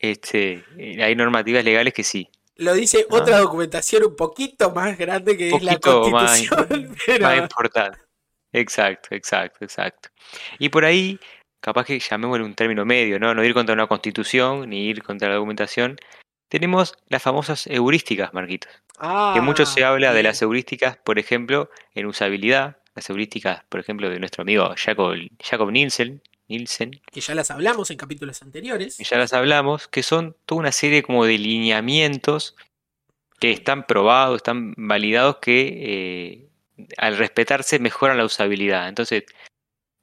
este, 0.00 0.64
hay 1.02 1.14
normativas 1.14 1.64
legales 1.64 1.94
que 1.94 2.02
sí. 2.02 2.28
Lo 2.56 2.74
dice 2.74 3.06
otra 3.08 3.38
documentación 3.38 4.04
un 4.04 4.16
poquito 4.16 4.70
más 4.72 4.98
grande 4.98 5.36
que 5.36 5.48
es 5.48 5.62
la 5.62 5.78
Constitución. 5.78 6.96
Más, 7.20 7.38
importante. 7.38 7.98
Exacto, 8.52 9.14
exacto, 9.14 9.64
exacto. 9.64 10.10
Y 10.58 10.68
por 10.68 10.84
ahí, 10.84 11.18
capaz 11.60 11.84
que 11.84 11.98
llamémosle 11.98 12.44
un 12.44 12.54
término 12.54 12.84
medio, 12.84 13.18
¿no? 13.18 13.34
No 13.34 13.44
ir 13.44 13.54
contra 13.54 13.72
una 13.72 13.86
constitución 13.86 14.68
ni 14.68 14.88
ir 14.88 15.02
contra 15.02 15.28
la 15.28 15.36
documentación, 15.36 15.96
tenemos 16.48 16.94
las 17.08 17.22
famosas 17.22 17.66
heurísticas, 17.68 18.34
Marquitos. 18.34 18.72
que 19.34 19.40
mucho 19.40 19.64
se 19.64 19.84
ah, 19.84 19.90
habla 19.90 20.12
de 20.12 20.24
las 20.24 20.42
heurísticas, 20.42 20.96
por 20.98 21.18
ejemplo, 21.18 21.70
en 21.94 22.06
usabilidad. 22.06 22.78
Las 22.96 23.08
heurísticas, 23.08 23.62
por 23.68 23.78
ejemplo, 23.78 24.10
de 24.10 24.18
nuestro 24.18 24.42
amigo 24.42 24.74
Jacob, 24.76 25.14
Jacob 25.40 25.70
Nielsen, 25.70 26.22
Nielsen. 26.50 27.00
Que 27.10 27.20
ya 27.20 27.34
las 27.34 27.50
hablamos 27.50 27.90
en 27.90 27.96
capítulos 27.96 28.42
anteriores. 28.42 28.98
Que 28.98 29.04
ya 29.04 29.16
las 29.16 29.32
hablamos, 29.32 29.88
que 29.88 30.02
son 30.02 30.36
toda 30.44 30.60
una 30.60 30.72
serie 30.72 31.02
como 31.02 31.24
de 31.24 31.38
lineamientos 31.38 32.56
que 33.38 33.52
están 33.52 33.86
probados, 33.86 34.36
están 34.36 34.74
validados, 34.76 35.38
que 35.40 36.48
eh, 36.78 36.88
al 36.98 37.16
respetarse 37.16 37.78
mejoran 37.78 38.18
la 38.18 38.24
usabilidad. 38.24 38.88
Entonces, 38.88 39.24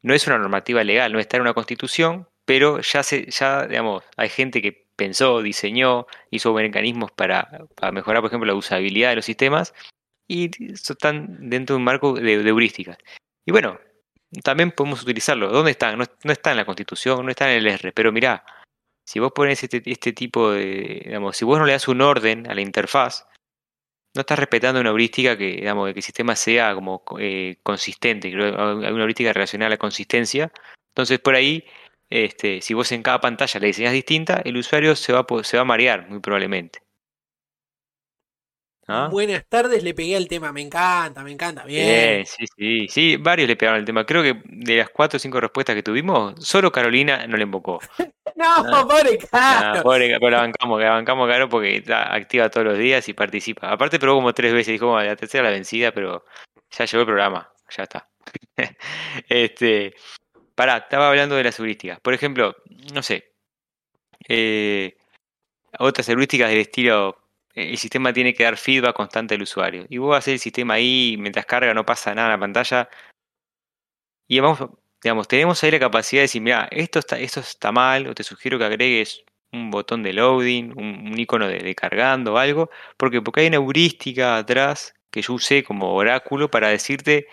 no 0.01 0.13
es 0.13 0.25
una 0.25 0.39
normativa 0.39 0.83
legal, 0.83 1.13
no 1.13 1.19
está 1.19 1.37
en 1.37 1.41
una 1.41 1.53
constitución, 1.53 2.27
pero 2.45 2.81
ya 2.81 3.03
se, 3.03 3.29
ya, 3.29 3.67
digamos, 3.67 4.03
hay 4.15 4.29
gente 4.29 4.61
que 4.61 4.87
pensó, 4.95 5.41
diseñó, 5.41 6.07
hizo 6.31 6.53
mecanismos 6.53 7.11
para, 7.11 7.67
para 7.75 7.91
mejorar, 7.91 8.21
por 8.21 8.29
ejemplo, 8.29 8.47
la 8.47 8.57
usabilidad 8.57 9.09
de 9.09 9.17
los 9.17 9.25
sistemas 9.25 9.73
y 10.27 10.49
están 10.71 11.49
dentro 11.49 11.75
de 11.75 11.77
un 11.77 11.83
marco 11.83 12.13
de, 12.13 12.33
heurísticas. 12.33 12.97
Y 13.45 13.51
bueno, 13.51 13.79
también 14.43 14.71
podemos 14.71 15.01
utilizarlo. 15.03 15.49
¿Dónde 15.49 15.71
están? 15.71 15.97
No, 15.97 16.31
está 16.31 16.51
en 16.51 16.57
la 16.57 16.65
Constitución, 16.65 17.25
no 17.25 17.31
está 17.31 17.51
en 17.51 17.57
el 17.59 17.67
R, 17.67 17.91
pero 17.93 18.11
mirá, 18.11 18.45
si 19.05 19.19
vos 19.19 19.31
pones 19.33 19.63
este, 19.63 19.81
este 19.85 20.13
tipo 20.13 20.51
de, 20.51 21.01
digamos, 21.05 21.37
si 21.37 21.45
vos 21.45 21.59
no 21.59 21.65
le 21.65 21.73
das 21.73 21.87
un 21.87 22.01
orden 22.01 22.49
a 22.49 22.53
la 22.53 22.61
interfaz, 22.61 23.27
no 24.15 24.21
estás 24.21 24.39
respetando 24.39 24.81
una 24.81 24.89
heurística 24.89 25.37
que, 25.37 25.47
digamos, 25.47 25.91
que 25.93 25.99
el 25.99 26.03
sistema 26.03 26.35
sea 26.35 26.73
como 26.73 27.03
eh, 27.19 27.57
consistente, 27.63 28.29
hay 28.29 28.33
una 28.35 28.89
heurística 28.89 29.31
relacionada 29.31 29.67
a 29.67 29.71
la 29.71 29.77
consistencia. 29.77 30.51
Entonces, 30.89 31.19
por 31.19 31.35
ahí 31.35 31.63
este, 32.09 32.61
si 32.61 32.73
vos 32.73 32.91
en 32.91 33.03
cada 33.03 33.19
pantalla 33.19 33.59
le 33.59 33.67
diseñas 33.67 33.93
distinta, 33.93 34.41
el 34.45 34.57
usuario 34.57 34.95
se 34.95 35.13
va, 35.13 35.25
se 35.43 35.57
va 35.57 35.61
a 35.61 35.65
marear 35.65 36.09
muy 36.09 36.19
probablemente. 36.19 36.81
¿Ah? 38.87 39.09
Buenas 39.11 39.45
tardes, 39.49 39.83
le 39.83 39.93
pegué 39.93 40.15
al 40.15 40.27
tema, 40.27 40.53
me 40.53 40.61
encanta, 40.61 41.21
me 41.21 41.31
encanta, 41.31 41.65
bien. 41.65 42.25
sí, 42.25 42.45
sí, 42.55 42.87
sí, 42.87 43.17
varios 43.17 43.49
le 43.49 43.57
pegaron 43.57 43.79
el 43.79 43.85
tema. 43.85 44.05
Creo 44.05 44.23
que 44.23 44.41
de 44.45 44.77
las 44.77 44.89
cuatro 44.89 45.17
o 45.17 45.19
cinco 45.19 45.41
respuestas 45.41 45.75
que 45.75 45.83
tuvimos, 45.83 46.35
solo 46.39 46.71
Carolina 46.71 47.27
no 47.27 47.35
le 47.35 47.43
invocó. 47.43 47.79
no, 48.35 48.45
ah. 48.45 48.87
pobre 48.87 49.17
Caro. 49.17 49.83
pobre, 49.83 50.17
pero 50.19 50.29
la 50.29 50.39
bancamos, 50.39 50.81
la 50.81 50.91
bancamos 50.91 51.29
Caro 51.29 51.49
porque 51.49 51.77
está 51.77 52.13
activa 52.13 52.49
todos 52.49 52.67
los 52.67 52.77
días 52.77 53.07
y 53.09 53.13
participa. 53.13 53.69
Aparte 53.69 53.99
probó 53.99 54.19
como 54.19 54.33
tres 54.33 54.53
veces, 54.53 54.73
dijo, 54.73 54.97
la 54.97 55.15
tercera 55.17 55.43
la 55.43 55.49
vencida, 55.49 55.91
pero 55.91 56.23
ya 56.71 56.85
llegó 56.85 57.01
el 57.01 57.07
programa, 57.07 57.51
ya 57.69 57.83
está. 57.83 58.09
este, 59.27 59.95
Pará, 60.57 60.77
estaba 60.77 61.09
hablando 61.09 61.35
de 61.35 61.43
las 61.43 61.59
heurísticas. 61.59 61.99
Por 61.99 62.15
ejemplo, 62.15 62.55
no 62.91 63.03
sé. 63.03 63.31
Eh, 64.27 64.97
otras 65.77 66.09
heurísticas 66.09 66.49
del 66.49 66.61
estilo. 66.61 67.26
El 67.57 67.77
sistema 67.79 68.13
tiene 68.13 68.35
que 68.35 68.43
dar 68.43 68.55
feedback 68.55 68.95
constante 68.95 69.33
al 69.33 69.41
usuario. 69.41 69.87
Y 69.89 69.97
vos 69.97 70.15
haces 70.15 70.33
el 70.33 70.39
sistema 70.39 70.75
ahí, 70.75 71.15
mientras 71.17 71.47
carga 71.47 71.73
no 71.73 71.85
pasa 71.85 72.13
nada 72.13 72.27
en 72.27 72.33
la 72.33 72.39
pantalla. 72.39 72.89
Y 74.27 74.39
vamos, 74.39 74.69
digamos, 75.01 75.27
tenemos 75.27 75.63
ahí 75.63 75.71
la 75.71 75.79
capacidad 75.79 76.19
de 76.19 76.25
decir, 76.25 76.41
mira, 76.41 76.67
esto 76.71 76.99
está, 76.99 77.17
esto 77.19 77.39
está 77.39 77.71
mal, 77.71 78.05
o 78.07 78.13
te 78.13 78.23
sugiero 78.23 78.59
que 78.59 78.65
agregues 78.65 79.23
un 79.51 79.71
botón 79.71 80.03
de 80.03 80.13
loading, 80.13 80.73
un, 80.77 81.17
icono 81.17 81.47
de, 81.47 81.57
de, 81.59 81.73
cargando 81.73 82.35
o 82.35 82.37
algo. 82.37 82.69
porque 82.95 83.23
Porque 83.23 83.41
hay 83.41 83.47
una 83.47 83.55
heurística 83.57 84.37
atrás 84.37 84.93
que 85.09 85.23
yo 85.23 85.33
usé 85.33 85.63
como 85.63 85.95
oráculo 85.95 86.51
para 86.51 86.69
decirte 86.69 87.27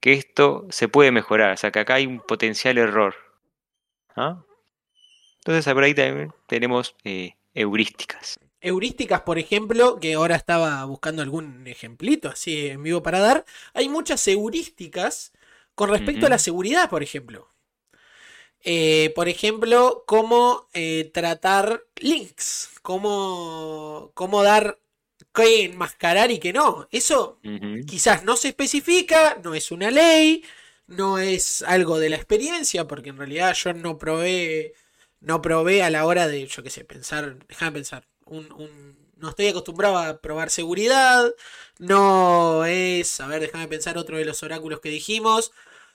que 0.00 0.12
esto 0.14 0.66
se 0.70 0.88
puede 0.88 1.12
mejorar, 1.12 1.52
o 1.52 1.56
sea 1.56 1.70
que 1.70 1.78
acá 1.80 1.94
hay 1.94 2.06
un 2.06 2.20
potencial 2.20 2.78
error. 2.78 3.14
¿ah? 4.16 4.42
Entonces 5.38 5.72
por 5.72 5.84
ahí 5.84 5.94
también 5.94 6.32
tenemos 6.48 6.96
eh, 7.04 7.34
heurísticas. 7.54 8.40
Heurísticas, 8.60 9.22
por 9.22 9.38
ejemplo, 9.38 10.00
que 10.00 10.14
ahora 10.14 10.36
estaba 10.36 10.84
buscando 10.84 11.22
algún 11.22 11.66
ejemplito 11.66 12.28
así 12.28 12.68
en 12.68 12.82
vivo 12.82 13.02
para 13.02 13.20
dar. 13.20 13.44
Hay 13.74 13.88
muchas 13.88 14.26
heurísticas 14.26 15.32
con 15.74 15.90
respecto 15.90 16.26
a 16.26 16.30
la 16.30 16.38
seguridad, 16.38 16.90
por 16.90 17.02
ejemplo. 17.02 17.48
Eh, 18.60 19.12
por 19.14 19.28
ejemplo, 19.28 20.04
cómo 20.06 20.68
eh, 20.72 21.10
tratar 21.14 21.84
links, 21.96 22.70
cómo, 22.82 24.10
cómo 24.14 24.42
dar 24.42 24.80
qué 25.32 25.64
enmascarar 25.64 26.30
y 26.30 26.38
qué 26.40 26.52
no. 26.52 26.88
Eso 26.90 27.40
quizás 27.86 28.24
no 28.24 28.36
se 28.36 28.48
especifica, 28.48 29.38
no 29.44 29.54
es 29.54 29.70
una 29.70 29.90
ley, 29.90 30.44
no 30.86 31.18
es 31.18 31.62
algo 31.62 31.98
de 31.98 32.10
la 32.10 32.16
experiencia, 32.16 32.86
porque 32.88 33.10
en 33.10 33.18
realidad 33.18 33.54
yo 33.54 33.72
no 33.74 33.98
probé, 33.98 34.74
no 35.20 35.40
probé 35.42 35.82
a 35.82 35.90
la 35.90 36.06
hora 36.06 36.26
de, 36.28 36.46
yo 36.46 36.62
qué 36.62 36.70
sé, 36.70 36.84
pensar, 36.84 37.38
déjame 37.48 37.72
pensar, 37.72 38.07
no 38.30 39.28
estoy 39.30 39.48
acostumbrado 39.48 39.98
a 39.98 40.18
probar 40.18 40.50
seguridad, 40.50 41.32
no 41.78 42.64
es, 42.64 43.20
a 43.20 43.26
ver, 43.26 43.40
déjame 43.40 43.68
pensar 43.68 43.98
otro 43.98 44.16
de 44.16 44.24
los 44.24 44.42
oráculos 44.42 44.80
que 44.80 44.90
dijimos, 44.90 45.52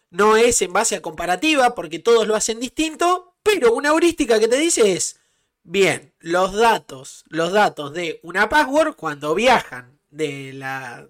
no 0.09 0.37
es 0.37 0.61
en 0.61 0.73
base 0.73 0.95
a 0.95 1.01
comparativa, 1.01 1.75
porque 1.75 1.99
todos 1.99 2.27
lo 2.27 2.35
hacen 2.35 2.59
distinto, 2.59 3.33
pero 3.43 3.73
una 3.73 3.89
heurística 3.89 4.39
que 4.39 4.47
te 4.47 4.57
dice 4.57 4.93
es, 4.93 5.19
Bien, 5.65 6.13
los 6.19 6.51
datos, 6.53 7.23
los 7.29 7.53
datos 7.53 7.93
de 7.93 8.19
una 8.21 8.49
password 8.49 8.95
cuando 8.95 9.33
viajan 9.33 9.97
de 10.11 10.51
la, 10.51 11.07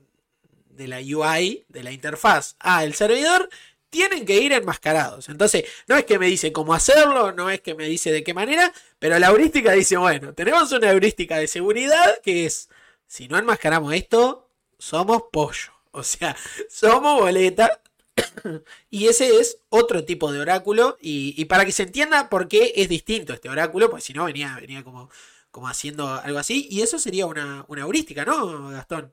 de 0.70 0.88
la 0.88 1.00
UI, 1.00 1.66
de 1.70 1.84
la 1.84 1.92
interfaz 1.92 2.56
al 2.60 2.94
servidor, 2.94 3.50
tienen 3.94 4.26
que 4.26 4.42
ir 4.42 4.52
enmascarados. 4.52 5.30
Entonces, 5.30 5.66
no 5.88 5.96
es 5.96 6.04
que 6.04 6.18
me 6.18 6.26
dice 6.26 6.52
cómo 6.52 6.74
hacerlo, 6.74 7.32
no 7.32 7.52
es 7.52 7.62
que 7.62 7.76
me 7.76 7.86
dice 7.86 8.12
de 8.12 8.24
qué 8.24 8.34
manera, 8.34 8.74
pero 8.98 9.20
la 9.20 9.28
heurística 9.28 9.72
dice, 9.72 9.98
bueno, 9.98 10.34
tenemos 10.34 10.72
una 10.72 10.90
heurística 10.90 11.38
de 11.38 11.48
seguridad 11.48 12.20
que 12.24 12.48
es, 12.48 12.70
si 13.06 13.28
no 13.28 13.38
enmascaramos 13.38 13.94
esto, 13.94 14.50
somos 14.80 15.26
pollo. 15.32 15.72
O 15.92 16.02
sea, 16.02 16.36
somos 16.70 17.22
boleta, 17.22 17.84
y 18.90 19.08
ese 19.08 19.38
es 19.40 19.60
otro 19.70 20.04
tipo 20.06 20.32
de 20.32 20.40
oráculo. 20.40 20.98
Y, 21.00 21.46
para 21.46 21.66
que 21.66 21.72
se 21.72 21.84
entienda 21.84 22.30
por 22.30 22.48
qué 22.48 22.74
es 22.76 22.90
distinto 22.90 23.32
este 23.32 23.48
oráculo, 23.48 23.92
pues 23.92 24.04
si 24.04 24.14
no 24.14 24.26
venía, 24.26 24.58
venía 24.60 24.84
como, 24.84 25.12
como 25.52 25.68
haciendo 25.68 26.08
algo 26.08 26.40
así. 26.40 26.68
Y 26.72 26.82
eso 26.82 26.98
sería 26.98 27.28
una, 27.28 27.68
heurística, 27.70 28.26
¿no, 28.26 28.70
Gastón? 28.70 29.12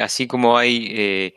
Así 0.00 0.28
como 0.28 0.56
hay 0.56 0.86
eh, 0.88 1.34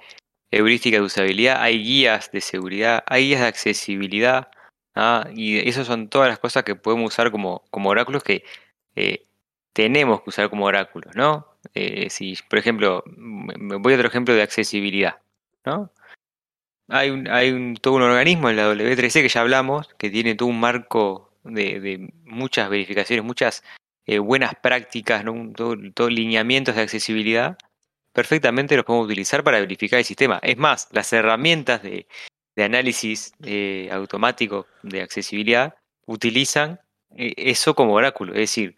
heurística 0.57 0.97
de 0.97 1.03
usabilidad, 1.03 1.61
hay 1.61 1.83
guías 1.83 2.31
de 2.31 2.41
seguridad, 2.41 3.03
hay 3.07 3.27
guías 3.27 3.41
de 3.41 3.47
accesibilidad. 3.47 4.49
¿ah? 4.95 5.27
Y 5.33 5.67
esas 5.67 5.87
son 5.87 6.09
todas 6.09 6.29
las 6.29 6.39
cosas 6.39 6.63
que 6.63 6.75
podemos 6.75 7.13
usar 7.13 7.31
como, 7.31 7.63
como 7.71 7.89
oráculos 7.89 8.23
que 8.23 8.43
eh, 8.95 9.25
tenemos 9.73 10.21
que 10.21 10.29
usar 10.29 10.49
como 10.49 10.65
oráculos, 10.65 11.15
¿no? 11.15 11.47
Eh, 11.73 12.09
si, 12.09 12.37
por 12.49 12.59
ejemplo, 12.59 13.03
voy 13.07 13.93
a 13.93 13.95
otro 13.95 14.07
ejemplo 14.07 14.35
de 14.35 14.43
accesibilidad, 14.43 15.17
¿no? 15.65 15.91
Hay, 16.89 17.23
hay 17.29 17.73
todo 17.81 17.95
un 17.95 18.03
organismo 18.03 18.49
en 18.49 18.57
la 18.57 18.71
W3C 18.71 19.21
que 19.21 19.29
ya 19.29 19.41
hablamos, 19.41 19.89
que 19.97 20.09
tiene 20.09 20.35
todo 20.35 20.49
un 20.49 20.59
marco 20.59 21.33
de, 21.43 22.11
muchas 22.25 22.69
verificaciones, 22.69 23.25
muchas 23.25 23.63
eh, 24.05 24.19
buenas 24.19 24.53
prácticas, 24.61 25.23
¿no? 25.23 25.53
todos 25.53 26.11
lineamientos 26.11 26.75
de 26.75 26.81
accesibilidad, 26.81 27.57
perfectamente 28.13 28.75
los 28.75 28.85
podemos 28.85 29.07
utilizar 29.07 29.43
para 29.43 29.59
verificar 29.59 29.99
el 29.99 30.05
sistema. 30.05 30.39
Es 30.41 30.57
más, 30.57 30.87
las 30.91 31.11
herramientas 31.11 31.81
de, 31.83 32.07
análisis 32.57 33.33
automático 33.91 34.67
de 34.83 35.01
accesibilidad 35.01 35.75
utilizan 36.05 36.79
eh, 37.15 37.33
eso 37.37 37.73
como 37.73 37.93
oráculo. 37.93 38.33
Es 38.33 38.39
decir, 38.39 38.75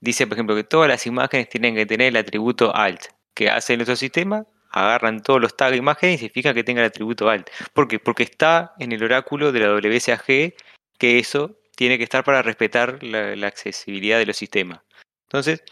dice, 0.00 0.26
por 0.26 0.36
ejemplo, 0.36 0.56
que 0.56 0.64
todas 0.64 0.88
las 0.88 1.06
imágenes 1.06 1.48
tienen 1.48 1.74
que 1.74 1.86
tener 1.86 2.08
el 2.08 2.16
atributo 2.16 2.74
alt 2.74 3.02
que 3.34 3.48
hace 3.48 3.76
nuestro 3.76 3.96
sistema 3.96 4.46
agarran 4.72 5.22
todos 5.22 5.40
los 5.40 5.56
tags 5.56 5.72
de 5.72 5.78
imagen 5.78 6.10
y 6.10 6.18
se 6.18 6.30
fijan 6.30 6.54
que 6.54 6.64
tenga 6.64 6.80
el 6.80 6.88
atributo 6.88 7.28
alt. 7.28 7.48
¿Por 7.72 7.88
qué? 7.88 7.98
Porque 7.98 8.24
está 8.24 8.74
en 8.78 8.92
el 8.92 9.04
oráculo 9.04 9.52
de 9.52 9.60
la 9.60 9.74
WSAG 9.74 10.54
que 10.98 11.18
eso 11.18 11.58
tiene 11.76 11.98
que 11.98 12.04
estar 12.04 12.24
para 12.24 12.42
respetar 12.42 13.02
la, 13.02 13.46
accesibilidad 13.46 14.18
de 14.18 14.26
los 14.26 14.36
sistemas. 14.36 14.80
Entonces, 15.24 15.62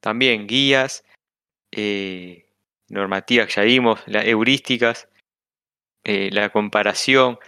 también 0.00 0.46
guías, 0.46 1.04
eh, 1.72 2.46
normativas 2.88 3.46
que 3.46 3.54
ya 3.54 3.62
vimos, 3.62 4.00
las 4.06 4.24
heurísticas, 4.26 5.08
eh, 6.04 6.30
la 6.32 6.50
comparación. 6.50 7.38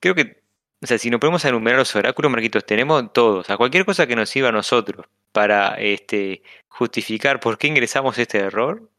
Creo 0.00 0.14
que, 0.14 0.42
o 0.82 0.86
sea, 0.86 0.98
si 0.98 1.10
nos 1.10 1.20
ponemos 1.20 1.44
a 1.44 1.48
enumerar 1.48 1.78
los 1.78 1.94
oráculos, 1.94 2.30
Marquitos, 2.30 2.64
tenemos 2.64 3.12
todos. 3.12 3.50
A 3.50 3.56
cualquier 3.56 3.84
cosa 3.84 4.06
que 4.06 4.16
nos 4.16 4.28
sirva 4.28 4.48
a 4.48 4.52
nosotros 4.52 5.06
para 5.32 5.74
este, 5.80 6.42
justificar 6.68 7.40
por 7.40 7.58
qué 7.58 7.68
ingresamos 7.68 8.18
este 8.18 8.38
error, 8.38 8.90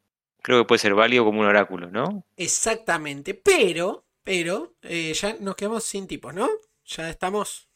creo 0.41 0.61
que 0.61 0.68
puede 0.68 0.80
ser 0.80 0.93
válido 0.93 1.26
como 1.26 1.41
un 1.41 1.47
oráculo, 1.47 1.89
¿no? 1.89 2.26
Exactamente, 2.38 3.34
pero, 3.34 4.05
pero, 4.24 4.76
eh, 4.82 5.14
ya 5.14 5.36
nos 5.39 5.55
quedamos 5.55 5.84
sin 5.84 6.07
tipos, 6.07 6.34
¿no? 6.34 6.49
Ya 6.86 7.09
estamos... 7.09 7.70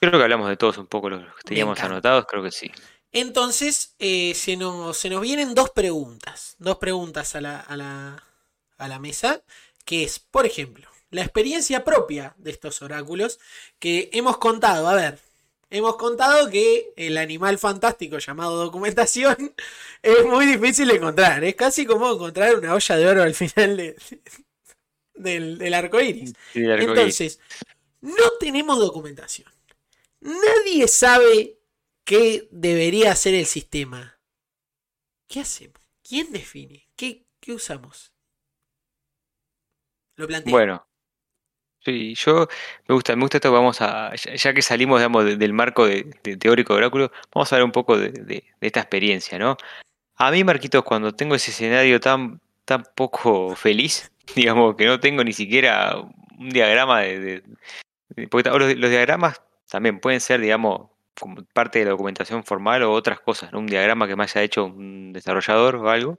Creo 0.00 0.12
que 0.18 0.22
hablamos 0.22 0.48
de 0.48 0.56
todos 0.56 0.76
un 0.78 0.86
poco 0.86 1.08
los 1.08 1.22
que 1.22 1.42
teníamos 1.44 1.80
anotados, 1.80 2.26
creo 2.26 2.42
que 2.42 2.50
sí. 2.50 2.70
Entonces, 3.14 3.94
eh, 4.00 4.34
se, 4.34 4.56
nos, 4.56 4.98
se 4.98 5.08
nos 5.08 5.20
vienen 5.20 5.54
dos 5.54 5.70
preguntas, 5.70 6.56
dos 6.58 6.78
preguntas 6.78 7.36
a 7.36 7.40
la, 7.40 7.60
a, 7.60 7.76
la, 7.76 8.24
a 8.76 8.88
la 8.88 8.98
mesa, 8.98 9.40
que 9.84 10.02
es, 10.02 10.18
por 10.18 10.46
ejemplo, 10.46 10.90
la 11.10 11.22
experiencia 11.22 11.84
propia 11.84 12.34
de 12.38 12.50
estos 12.50 12.82
oráculos 12.82 13.38
que 13.78 14.10
hemos 14.12 14.38
contado, 14.38 14.88
a 14.88 14.96
ver, 14.96 15.20
hemos 15.70 15.94
contado 15.94 16.50
que 16.50 16.92
el 16.96 17.16
animal 17.16 17.56
fantástico 17.58 18.18
llamado 18.18 18.56
documentación 18.56 19.54
es 20.02 20.26
muy 20.26 20.46
difícil 20.46 20.88
de 20.88 20.96
encontrar. 20.96 21.44
Es 21.44 21.54
casi 21.54 21.86
como 21.86 22.12
encontrar 22.12 22.56
una 22.56 22.74
olla 22.74 22.96
de 22.96 23.06
oro 23.06 23.22
al 23.22 23.34
final 23.34 23.94
del, 25.14 25.74
arco 25.74 26.00
iris. 26.00 26.34
Entonces, 26.52 27.38
no 28.00 28.32
tenemos 28.40 28.80
documentación. 28.80 29.48
Nadie 30.20 30.88
sabe 30.88 31.58
qué 32.04 32.48
debería 32.50 33.12
hacer 33.12 33.34
el 33.34 33.46
sistema. 33.46 34.18
¿Qué 35.28 35.40
hacemos? 35.40 35.80
¿Quién 36.02 36.32
define? 36.32 36.88
¿Qué, 36.96 37.26
qué 37.40 37.52
usamos? 37.52 38.12
Lo 40.16 40.26
planteo. 40.26 40.52
Bueno, 40.52 40.86
Sí, 41.84 42.14
yo 42.14 42.48
me 42.88 42.94
gusta, 42.94 43.14
me 43.14 43.22
gusta 43.22 43.36
esto, 43.36 43.52
vamos 43.52 43.82
a, 43.82 44.14
ya 44.14 44.54
que 44.54 44.62
salimos, 44.62 45.00
digamos, 45.00 45.38
del 45.38 45.52
marco 45.52 45.86
de, 45.86 46.04
teórico 46.38 46.72
de 46.72 46.78
oráculo, 46.78 47.12
vamos 47.32 47.52
a 47.52 47.56
hablar 47.56 47.66
un 47.66 47.72
poco 47.72 47.98
de, 47.98 48.44
esta 48.62 48.80
experiencia, 48.80 49.38
¿no? 49.38 49.58
A 50.16 50.30
mí, 50.30 50.44
Marquitos, 50.44 50.82
cuando 50.82 51.12
tengo 51.12 51.34
ese 51.34 51.50
escenario 51.50 52.00
tan, 52.00 52.40
tan 52.64 52.84
poco 52.94 53.54
feliz, 53.54 54.12
digamos, 54.34 54.76
que 54.76 54.86
no 54.86 54.98
tengo 54.98 55.22
ni 55.24 55.34
siquiera 55.34 55.96
un 56.38 56.48
diagrama 56.50 57.00
de... 57.00 57.42
porque 58.30 58.48
los, 58.48 58.76
los, 58.76 58.90
diagramas 58.90 59.42
también 59.68 60.00
pueden 60.00 60.20
ser, 60.20 60.40
digamos, 60.40 60.88
como 61.18 61.44
parte 61.52 61.78
de 61.80 61.86
la 61.86 61.92
documentación 61.92 62.44
formal 62.44 62.82
o 62.82 62.92
otras 62.92 63.20
cosas. 63.20 63.52
Un 63.52 63.66
diagrama 63.66 64.06
que 64.06 64.16
me 64.16 64.24
haya 64.24 64.42
hecho 64.42 64.64
un 64.66 65.12
desarrollador 65.12 65.76
o 65.76 65.90
algo. 65.90 66.18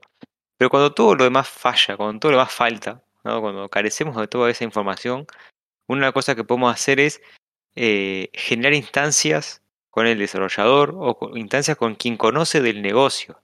Pero 0.56 0.70
cuando 0.70 0.92
todo 0.94 1.14
lo 1.14 1.24
demás 1.24 1.48
falla, 1.48 1.96
cuando 1.96 2.18
todo 2.18 2.32
lo 2.32 2.38
demás 2.38 2.52
falta, 2.52 3.02
cuando 3.22 3.68
carecemos 3.68 4.16
de 4.16 4.28
toda 4.28 4.50
esa 4.50 4.64
información, 4.64 5.26
una 5.86 6.12
cosa 6.12 6.34
que 6.34 6.44
podemos 6.44 6.72
hacer 6.72 7.00
es 7.00 7.20
eh, 7.74 8.30
generar 8.32 8.74
instancias 8.74 9.62
con 9.90 10.06
el 10.06 10.18
desarrollador 10.18 10.94
o 10.96 11.30
instancias 11.36 11.76
con 11.76 11.94
quien 11.94 12.16
conoce 12.16 12.60
del 12.60 12.82
negocio. 12.82 13.40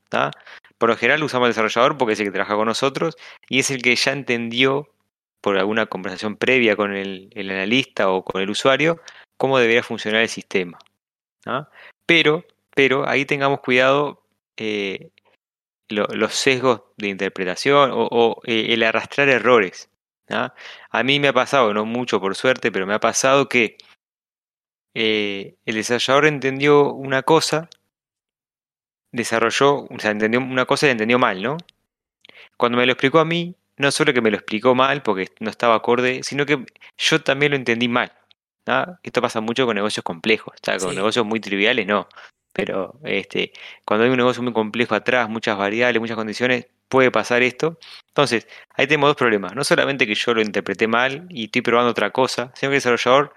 Por 0.79 0.89
lo 0.89 0.97
general 0.97 1.23
usamos 1.23 1.47
el 1.47 1.51
desarrollador 1.53 1.97
porque 1.97 2.15
es 2.15 2.21
el 2.21 2.27
que 2.27 2.33
trabaja 2.33 2.57
con 2.57 2.67
nosotros 2.67 3.17
y 3.49 3.61
es 3.61 3.71
el 3.71 3.83
que 3.83 3.97
ya 3.97 4.13
entendió 4.13 4.89
por 5.41 5.59
alguna 5.59 5.87
conversación 5.87 6.37
previa 6.37 6.77
con 6.77 6.95
el, 6.95 7.31
analista 7.35 8.11
o 8.11 8.25
con 8.25 8.41
el 8.43 8.51
usuario 8.51 9.01
cómo 9.37 9.59
debería 9.59 9.83
funcionar 9.83 10.23
el 10.23 10.29
sistema. 10.29 10.79
Pero, 12.07 12.45
pero 12.75 13.09
ahí 13.09 13.25
tengamos 13.25 13.61
cuidado 13.61 14.23
eh, 14.57 15.11
los 15.89 16.35
sesgos 16.35 16.83
de 16.97 17.09
interpretación 17.09 17.91
o, 17.93 18.41
eh, 18.45 18.67
el 18.71 18.83
arrastrar 18.83 19.29
errores. 19.29 19.91
A 20.91 21.03
mí 21.03 21.21
me 21.21 21.29
ha 21.29 21.33
pasado, 21.33 21.75
no 21.75 21.85
mucho 21.85 22.21
por 22.21 22.35
suerte, 22.35 22.73
pero 22.73 22.87
me 22.87 22.95
ha 22.95 23.01
pasado 23.01 23.49
que 23.49 23.77
eh, 24.95 25.57
el 25.65 25.75
desarrollador 25.75 26.27
entendió 26.27 26.93
una 26.93 27.23
cosa, 27.23 27.69
desarrolló, 29.11 29.85
o 29.85 29.99
sea, 29.99 30.11
entendió 30.11 30.41
una 30.41 30.65
cosa 30.67 30.87
y 30.87 30.91
entendió 30.91 31.19
mal, 31.19 31.43
¿no? 31.43 31.57
Cuando 32.57 32.79
me 32.79 32.87
lo 32.87 32.93
explicó 32.93 33.19
a 33.19 33.25
mí, 33.25 33.57
no 33.77 33.91
solo 33.91 34.13
que 34.13 34.21
me 34.21 34.31
lo 34.31 34.37
explicó 34.37 34.75
mal 34.75 35.03
porque 35.03 35.29
no 35.41 35.51
estaba 35.51 35.75
acorde, 35.75 36.23
sino 36.23 36.47
que 36.47 36.65
yo 36.97 37.23
también 37.23 37.53
lo 37.53 37.57
entendí 37.57 37.89
mal. 37.89 38.13
Esto 39.03 39.21
pasa 39.21 39.41
mucho 39.41 39.67
con 39.67 39.75
negocios 39.75 40.05
complejos, 40.05 40.55
con 40.81 40.95
negocios 40.95 41.27
muy 41.27 41.41
triviales 41.41 41.87
no. 41.87 42.09
Pero 42.53 42.99
este, 43.05 43.53
cuando 43.87 44.05
hay 44.05 44.11
un 44.11 44.17
negocio 44.19 44.43
muy 44.43 44.53
complejo 44.53 44.95
atrás, 44.95 45.29
muchas 45.29 45.57
variables, 45.57 46.01
muchas 46.01 46.17
condiciones, 46.17 46.67
puede 46.89 47.11
pasar 47.11 47.43
esto. 47.43 47.79
Entonces, 48.09 48.47
ahí 48.75 48.87
tenemos 48.87 49.09
dos 49.09 49.17
problemas. 49.17 49.55
No 49.55 49.65
solamente 49.65 50.07
que 50.07 50.15
yo 50.15 50.35
lo 50.35 50.43
interpreté 50.43 50.87
mal 50.87 51.27
y 51.31 51.45
estoy 51.47 51.63
probando 51.63 51.91
otra 51.91 52.11
cosa, 52.11 52.53
sino 52.55 52.71
que 52.71 52.77
el 52.77 52.83
desarrollador 52.83 53.33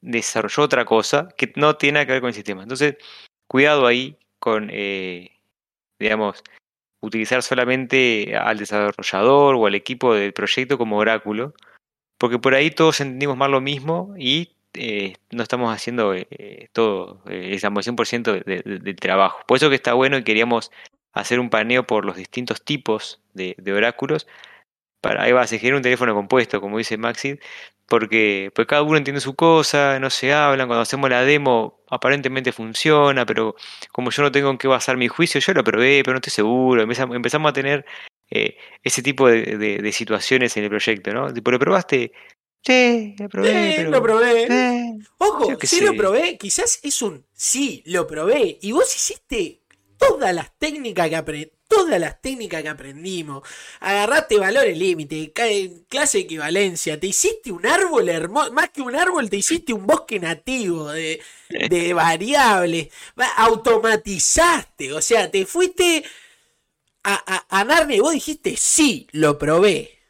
desarrolló 0.00 0.62
otra 0.62 0.84
cosa 0.84 1.28
que 1.36 1.52
no 1.56 1.76
tiene 1.76 1.94
nada 1.94 2.06
que 2.06 2.12
ver 2.12 2.20
con 2.20 2.28
el 2.28 2.34
sistema. 2.34 2.62
Entonces, 2.62 2.96
cuidado 3.48 3.86
ahí 3.86 4.16
con, 4.38 4.68
eh, 4.72 5.32
digamos, 5.98 6.44
utilizar 7.00 7.42
solamente 7.42 8.36
al 8.36 8.58
desarrollador 8.58 9.56
o 9.56 9.66
al 9.66 9.74
equipo 9.74 10.14
del 10.14 10.32
proyecto 10.32 10.78
como 10.78 10.98
oráculo, 10.98 11.54
porque 12.18 12.38
por 12.38 12.54
ahí 12.54 12.70
todos 12.70 13.00
entendimos 13.00 13.36
mal 13.36 13.50
lo 13.50 13.60
mismo 13.60 14.14
y 14.18 14.56
eh, 14.74 15.14
no 15.30 15.42
estamos 15.42 15.74
haciendo 15.74 16.14
eh, 16.14 16.68
todo, 16.72 17.22
eh, 17.28 17.50
estamos 17.54 17.86
100% 17.86 18.44
del 18.44 18.96
trabajo. 18.96 19.40
Por 19.46 19.56
eso 19.56 19.68
que 19.70 19.76
está 19.76 19.94
bueno 19.94 20.18
y 20.18 20.24
queríamos 20.24 20.70
hacer 21.12 21.40
un 21.40 21.50
paneo 21.50 21.86
por 21.86 22.04
los 22.04 22.16
distintos 22.16 22.62
tipos 22.62 23.20
de, 23.34 23.56
oráculos. 23.72 24.26
Para, 25.00 25.22
ahí 25.22 25.32
va, 25.32 25.42
a 25.42 25.46
seguir 25.46 25.74
un 25.74 25.82
teléfono 25.82 26.14
compuesto, 26.14 26.60
como 26.60 26.78
dice 26.78 26.98
Maxi, 26.98 27.38
porque 27.86 28.50
pues 28.54 28.66
cada 28.66 28.82
uno 28.82 28.96
entiende 28.98 29.20
su 29.20 29.34
cosa, 29.34 29.98
no 30.00 30.10
se 30.10 30.32
hablan, 30.32 30.66
cuando 30.66 30.82
hacemos 30.82 31.08
la 31.10 31.22
demo 31.22 31.80
aparentemente 31.88 32.52
funciona, 32.52 33.24
pero 33.26 33.56
como 33.92 34.10
yo 34.10 34.22
no 34.22 34.32
tengo 34.32 34.50
en 34.50 34.58
qué 34.58 34.68
basar 34.68 34.96
mi 34.96 35.08
juicio, 35.08 35.40
yo 35.40 35.54
lo 35.54 35.64
probé, 35.64 36.02
pero 36.04 36.14
no 36.14 36.18
estoy 36.18 36.32
seguro, 36.32 36.82
empezamos, 36.82 37.50
a 37.50 37.52
tener 37.52 37.86
eh, 38.30 38.56
ese 38.82 39.02
tipo 39.02 39.28
de, 39.28 39.92
situaciones 39.92 40.56
en 40.56 40.64
el 40.64 40.70
proyecto, 40.70 41.12
¿no? 41.12 41.32
Tipo, 41.32 41.50
¿lo 41.50 41.58
probaste? 41.58 42.12
Sí, 42.62 43.14
lo 43.18 43.28
probé. 43.28 43.84
lo 43.84 44.02
probé. 44.02 44.98
Ojo, 45.18 45.56
sí 45.62 45.80
lo 45.80 45.94
probé, 45.94 46.36
quizás 46.36 46.80
es 46.82 47.02
un 47.02 47.24
sí, 47.32 47.82
lo 47.86 48.06
probé, 48.06 48.58
y 48.60 48.72
vos 48.72 48.94
hiciste 48.94 49.60
todas 49.96 50.34
las 50.34 50.58
técnicas 50.58 51.08
que 51.08 51.52
todas 51.68 52.00
las 52.00 52.20
técnicas 52.20 52.62
que 52.62 52.68
aprendimos, 52.68 53.42
agarraste 53.80 54.38
valores 54.38 54.76
límite, 54.76 55.32
clase 55.88 56.18
de 56.18 56.24
equivalencia, 56.24 56.98
te 56.98 57.08
hiciste 57.08 57.50
un 57.50 57.66
árbol 57.66 58.08
hermoso, 58.08 58.52
más 58.52 58.70
que 58.70 58.82
un 58.82 58.94
árbol, 58.94 59.28
te 59.28 59.36
hiciste 59.36 59.72
un 59.72 59.86
bosque 59.86 60.20
nativo 60.20 60.90
de, 60.90 61.20
de 61.48 61.92
variables, 61.92 62.88
automatizaste, 63.36 64.92
o 64.92 65.00
sea, 65.00 65.30
te 65.30 65.44
fuiste 65.44 66.04
a, 67.08 67.46
a, 67.48 67.60
a 67.60 67.84
vos 68.00 68.12
dijiste, 68.12 68.56
sí, 68.56 69.06
lo 69.12 69.38
probé, 69.38 70.00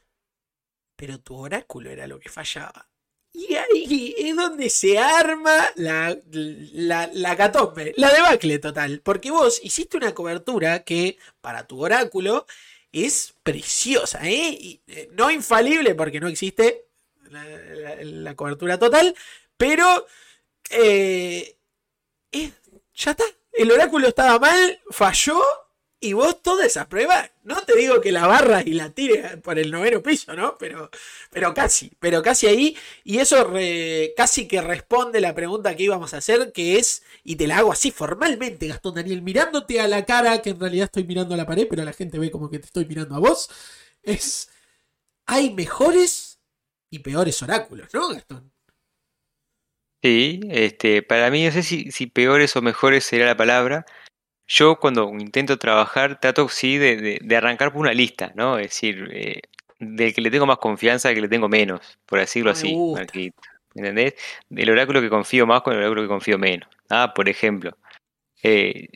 pero 0.96 1.20
tu 1.20 1.36
oráculo 1.36 1.90
era 1.90 2.06
lo 2.06 2.18
que 2.18 2.30
fallaba. 2.30 2.88
Y 3.34 3.54
ahí 3.54 4.14
es 4.16 4.34
donde 4.34 4.70
se 4.70 4.98
arma 4.98 5.68
la, 5.74 6.18
la, 6.30 7.10
la 7.12 7.36
catombe, 7.36 7.92
la 7.98 8.10
debacle 8.10 8.58
total. 8.58 9.02
Porque 9.04 9.30
vos 9.30 9.60
hiciste 9.62 9.98
una 9.98 10.14
cobertura 10.14 10.84
que, 10.84 11.18
para 11.42 11.66
tu 11.66 11.84
oráculo, 11.84 12.46
es 12.92 13.34
preciosa, 13.42 14.20
¿eh? 14.26 14.80
eh 14.86 15.10
no 15.12 15.30
infalible 15.30 15.94
porque 15.94 16.18
no 16.18 16.28
existe 16.28 16.86
la, 17.28 18.34
cobertura 18.34 18.78
total, 18.78 19.14
pero 19.58 20.06
eh, 20.70 21.58
ya 22.94 23.10
está. 23.10 23.24
El 23.52 23.70
oráculo 23.70 24.08
estaba 24.08 24.38
mal, 24.38 24.80
falló 24.90 25.42
y 25.98 26.12
vos 26.12 26.42
toda 26.42 26.66
esa 26.66 26.88
prueba, 26.88 27.30
no 27.42 27.62
te 27.62 27.74
digo 27.74 28.00
que 28.00 28.12
la 28.12 28.26
barras 28.26 28.66
y 28.66 28.74
la 28.74 28.90
tires 28.90 29.38
por 29.38 29.58
el 29.58 29.70
noveno 29.70 30.02
piso, 30.02 30.34
¿no? 30.34 30.56
Pero, 30.58 30.90
pero 31.30 31.54
casi, 31.54 31.90
pero 31.98 32.22
casi 32.22 32.46
ahí. 32.46 32.76
Y 33.02 33.18
eso 33.18 33.50
casi 34.16 34.46
que 34.46 34.60
responde 34.60 35.20
la 35.20 35.34
pregunta 35.34 35.74
que 35.74 35.84
íbamos 35.84 36.12
a 36.12 36.18
hacer, 36.18 36.52
que 36.52 36.78
es, 36.78 37.02
y 37.24 37.36
te 37.36 37.46
la 37.46 37.58
hago 37.58 37.72
así 37.72 37.90
formalmente, 37.90 38.68
Gastón 38.68 38.96
Daniel, 38.96 39.22
mirándote 39.22 39.80
a 39.80 39.88
la 39.88 40.04
cara, 40.04 40.42
que 40.42 40.50
en 40.50 40.60
realidad 40.60 40.84
estoy 40.84 41.04
mirando 41.04 41.34
a 41.34 41.38
la 41.38 41.46
pared, 41.46 41.66
pero 41.68 41.82
la 41.82 41.94
gente 41.94 42.18
ve 42.18 42.30
como 42.30 42.50
que 42.50 42.58
te 42.58 42.66
estoy 42.66 42.84
mirando 42.84 43.14
a 43.14 43.18
vos. 43.18 43.48
Es, 44.02 44.50
hay 45.26 45.54
mejores 45.54 46.40
y 46.90 46.98
peores 46.98 47.42
oráculos, 47.42 47.88
¿no, 47.94 48.08
Gastón? 48.10 48.52
Sí, 50.02 50.40
este, 50.50 51.02
para 51.02 51.30
mí 51.30 51.46
no 51.46 51.52
sé 51.52 51.62
si, 51.62 51.90
si 51.90 52.06
peores 52.06 52.54
o 52.54 52.62
mejores 52.62 53.04
sería 53.04 53.26
la 53.26 53.36
palabra 53.36 53.86
yo 54.46 54.78
cuando 54.78 55.10
intento 55.12 55.58
trabajar 55.58 56.20
trato 56.20 56.48
sí 56.48 56.78
de, 56.78 57.18
de, 57.20 57.36
arrancar 57.36 57.72
por 57.72 57.80
una 57.80 57.92
lista, 57.92 58.32
¿no? 58.34 58.58
Es 58.58 58.68
decir, 58.68 59.08
eh, 59.12 59.42
del 59.78 60.14
que 60.14 60.20
le 60.20 60.30
tengo 60.30 60.46
más 60.46 60.58
confianza, 60.58 61.08
del 61.08 61.16
que 61.16 61.22
le 61.22 61.28
tengo 61.28 61.48
menos, 61.48 61.80
por 62.06 62.18
decirlo 62.18 62.50
así, 62.50 62.74
Marquito. 62.76 63.40
¿Entendés? 63.74 64.14
Del 64.48 64.70
oráculo 64.70 65.02
que 65.02 65.10
confío 65.10 65.46
más 65.46 65.60
con 65.62 65.74
el 65.74 65.80
oráculo 65.80 66.02
que 66.02 66.08
confío 66.08 66.38
menos. 66.38 66.68
Ah, 66.88 67.12
por 67.14 67.28
ejemplo, 67.28 67.76
eh, 68.42 68.88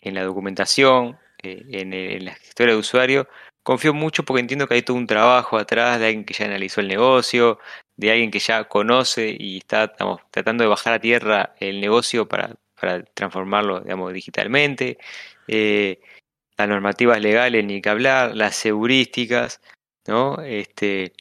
en 0.00 0.14
la 0.14 0.22
documentación, 0.24 1.18
eh, 1.42 1.64
en, 1.70 1.94
en, 1.94 2.24
la 2.26 2.32
historia 2.32 2.74
de 2.74 2.80
usuario, 2.80 3.28
confío 3.62 3.94
mucho 3.94 4.24
porque 4.24 4.40
entiendo 4.40 4.66
que 4.66 4.74
hay 4.74 4.82
todo 4.82 4.96
un 4.96 5.06
trabajo 5.06 5.56
atrás 5.56 5.98
de 5.98 6.06
alguien 6.06 6.24
que 6.24 6.34
ya 6.34 6.44
analizó 6.44 6.80
el 6.80 6.88
negocio, 6.88 7.58
de 7.96 8.10
alguien 8.10 8.30
que 8.30 8.38
ya 8.38 8.64
conoce 8.64 9.34
y 9.38 9.58
está 9.58 9.84
estamos, 9.84 10.20
tratando 10.30 10.64
de 10.64 10.68
bajar 10.68 10.92
a 10.94 11.00
tierra 11.00 11.54
el 11.58 11.80
negocio 11.80 12.28
para 12.28 12.54
para 12.80 13.04
transformarlo, 13.04 13.80
digamos, 13.80 14.12
digitalmente, 14.12 14.98
eh, 15.48 16.00
las 16.56 16.68
normativas 16.68 17.20
legales 17.20 17.64
ni 17.64 17.80
que 17.82 17.88
hablar, 17.88 18.34
las 18.36 18.64
heurísticas, 18.64 19.60
¿no? 20.06 20.40
Este, 20.42 21.12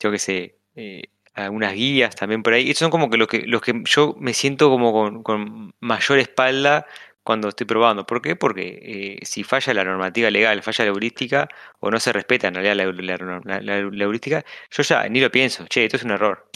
yo 0.00 0.10
qué 0.10 0.18
sé, 0.18 0.58
eh, 0.76 1.04
algunas 1.36 1.74
guías 1.74 2.16
también 2.16 2.42
por 2.42 2.54
ahí. 2.54 2.70
Estos 2.70 2.80
son 2.80 2.90
como 2.90 3.10
que 3.10 3.16
los 3.18 3.28
que, 3.28 3.46
los 3.46 3.60
que 3.62 3.82
yo 3.84 4.16
me 4.18 4.34
siento 4.34 4.70
como 4.70 5.22
con, 5.22 5.74
mayor 5.80 6.18
espalda 6.18 6.86
cuando 7.22 7.48
estoy 7.48 7.66
probando. 7.66 8.06
¿Por 8.06 8.22
qué? 8.22 8.36
Porque 8.36 9.18
eh, 9.20 9.26
si 9.26 9.44
falla 9.44 9.74
la 9.74 9.84
normativa 9.84 10.30
legal, 10.30 10.62
falla 10.62 10.84
la 10.84 10.90
heurística 10.90 11.48
o 11.80 11.90
no 11.90 12.00
se 12.00 12.12
respeta 12.12 12.48
en 12.48 12.54
realidad 12.54 12.76
la, 12.76 14.04
heurística, 14.04 14.44
yo 14.70 14.82
ya 14.82 15.08
ni 15.08 15.20
lo 15.20 15.30
pienso, 15.30 15.66
che, 15.66 15.84
esto 15.84 15.96
es 15.96 16.04
un 16.04 16.12
error. 16.12 16.48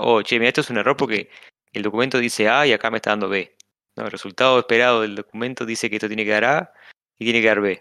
O 0.00 0.22
che, 0.22 0.38
mira, 0.38 0.48
esto 0.48 0.60
es 0.62 0.70
un 0.70 0.78
error 0.78 0.96
porque 0.96 1.30
el 1.72 1.82
documento 1.82 2.18
dice 2.18 2.48
A 2.48 2.66
y 2.66 2.72
acá 2.72 2.90
me 2.90 2.98
está 2.98 3.10
dando 3.10 3.28
B. 3.28 3.56
¿no? 3.96 4.04
El 4.04 4.10
resultado 4.10 4.58
esperado 4.58 5.02
del 5.02 5.16
documento 5.16 5.66
dice 5.66 5.88
que 5.90 5.96
esto 5.96 6.08
tiene 6.08 6.24
que 6.24 6.30
dar 6.30 6.44
A 6.44 6.72
y 7.18 7.24
tiene 7.24 7.40
que 7.40 7.48
dar 7.48 7.60
B. 7.60 7.80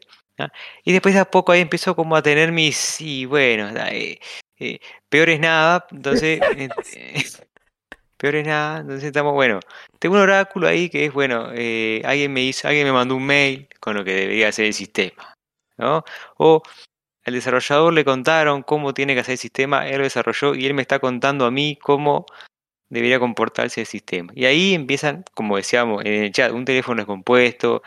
Y 0.84 0.94
después 0.94 1.14
de 1.14 1.22
a 1.22 1.30
poco 1.30 1.52
ahí 1.52 1.62
empezó 1.62 1.96
como 1.96 2.16
a 2.16 2.22
tener 2.22 2.52
mis, 2.52 3.02
y 3.02 3.26
bueno, 3.26 3.70
eh, 3.88 4.20
eh, 4.58 4.80
peor 5.10 5.30
es 5.30 5.40
nada, 5.40 5.86
entonces, 5.92 6.40
eh, 6.96 7.24
peor 8.18 8.36
es 8.36 8.48
nada, 8.48 8.80
entonces 8.80 9.06
estamos, 9.06 9.34
bueno, 9.34 9.60
tengo 10.00 10.16
un 10.16 10.22
oráculo 10.22 10.68
ahí 10.68 10.90
que 10.90 11.06
es, 11.06 11.14
bueno, 11.14 11.48
alguien 11.48 12.34
me 12.34 12.42
hizo, 12.42 12.68
alguien 12.68 12.86
me 12.86 12.94
mandó 12.94 13.16
un 13.16 13.26
mail 13.26 13.68
con 13.80 13.96
lo 13.96 14.04
que 14.04 14.14
debería 14.14 14.50
hacer 14.50 14.66
el 14.66 14.74
sistema, 14.74 15.34
¿no? 15.78 16.04
O 16.38 16.62
al 17.26 17.34
desarrollador 17.34 17.94
le 17.94 18.06
contaron 18.06 18.64
cómo 18.64 18.94
tiene 18.94 19.14
que 19.14 19.22
hacer 19.22 19.34
el 19.34 19.40
sistema, 19.40 19.88
él 19.88 19.98
lo 19.98 20.04
desarrolló 20.04 20.56
y 20.56 20.66
él 20.66 20.74
me 20.74 20.82
está 20.82 21.00
contando 21.00 21.46
a 21.46 21.52
mí 21.52 21.78
cómo 21.82 22.26
debería 22.90 23.20
comportarse 23.20 23.82
el 23.82 23.88
sistema. 23.88 24.32
Y 24.36 24.46
ahí 24.46 24.74
empiezan, 24.74 25.24
como 25.34 25.58
decíamos 25.58 26.04
en 26.06 26.24
el 26.24 26.32
chat, 26.32 26.52
un 26.52 26.66
teléfono 26.66 26.98
descompuesto, 26.98 27.82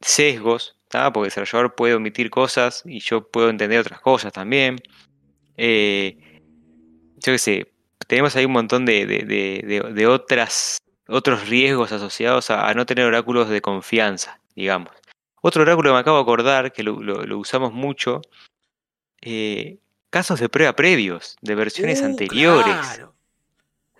sesgos, 0.00 0.78
porque 0.90 1.18
el 1.18 1.24
desarrollador 1.24 1.74
puede 1.74 1.94
omitir 1.94 2.30
cosas 2.30 2.82
y 2.86 3.00
yo 3.00 3.28
puedo 3.28 3.50
entender 3.50 3.80
otras 3.80 4.00
cosas 4.00 4.32
también. 4.32 4.76
Eh, 5.56 6.16
yo 7.16 7.32
qué 7.32 7.38
sé, 7.38 7.72
tenemos 8.06 8.34
ahí 8.36 8.44
un 8.44 8.52
montón 8.52 8.86
de, 8.86 10.06
otras, 10.08 10.78
otros 11.08 11.48
riesgos 11.48 11.92
asociados 11.92 12.50
a, 12.50 12.72
no 12.74 12.86
tener 12.86 13.04
oráculos 13.04 13.48
de 13.48 13.60
confianza, 13.60 14.40
digamos. 14.54 14.92
Otro 15.40 15.62
oráculo 15.62 15.90
que 15.90 15.94
me 15.94 16.00
acabo 16.00 16.16
de 16.16 16.22
acordar, 16.22 16.72
que 16.72 16.82
lo, 16.82 17.38
usamos 17.38 17.72
mucho, 17.72 18.22
eh, 19.20 19.78
casos 20.10 20.40
de 20.40 20.48
prueba 20.48 20.74
previos, 20.74 21.36
de 21.42 21.54
versiones 21.54 22.00
uh, 22.00 22.06
anteriores. 22.06 23.02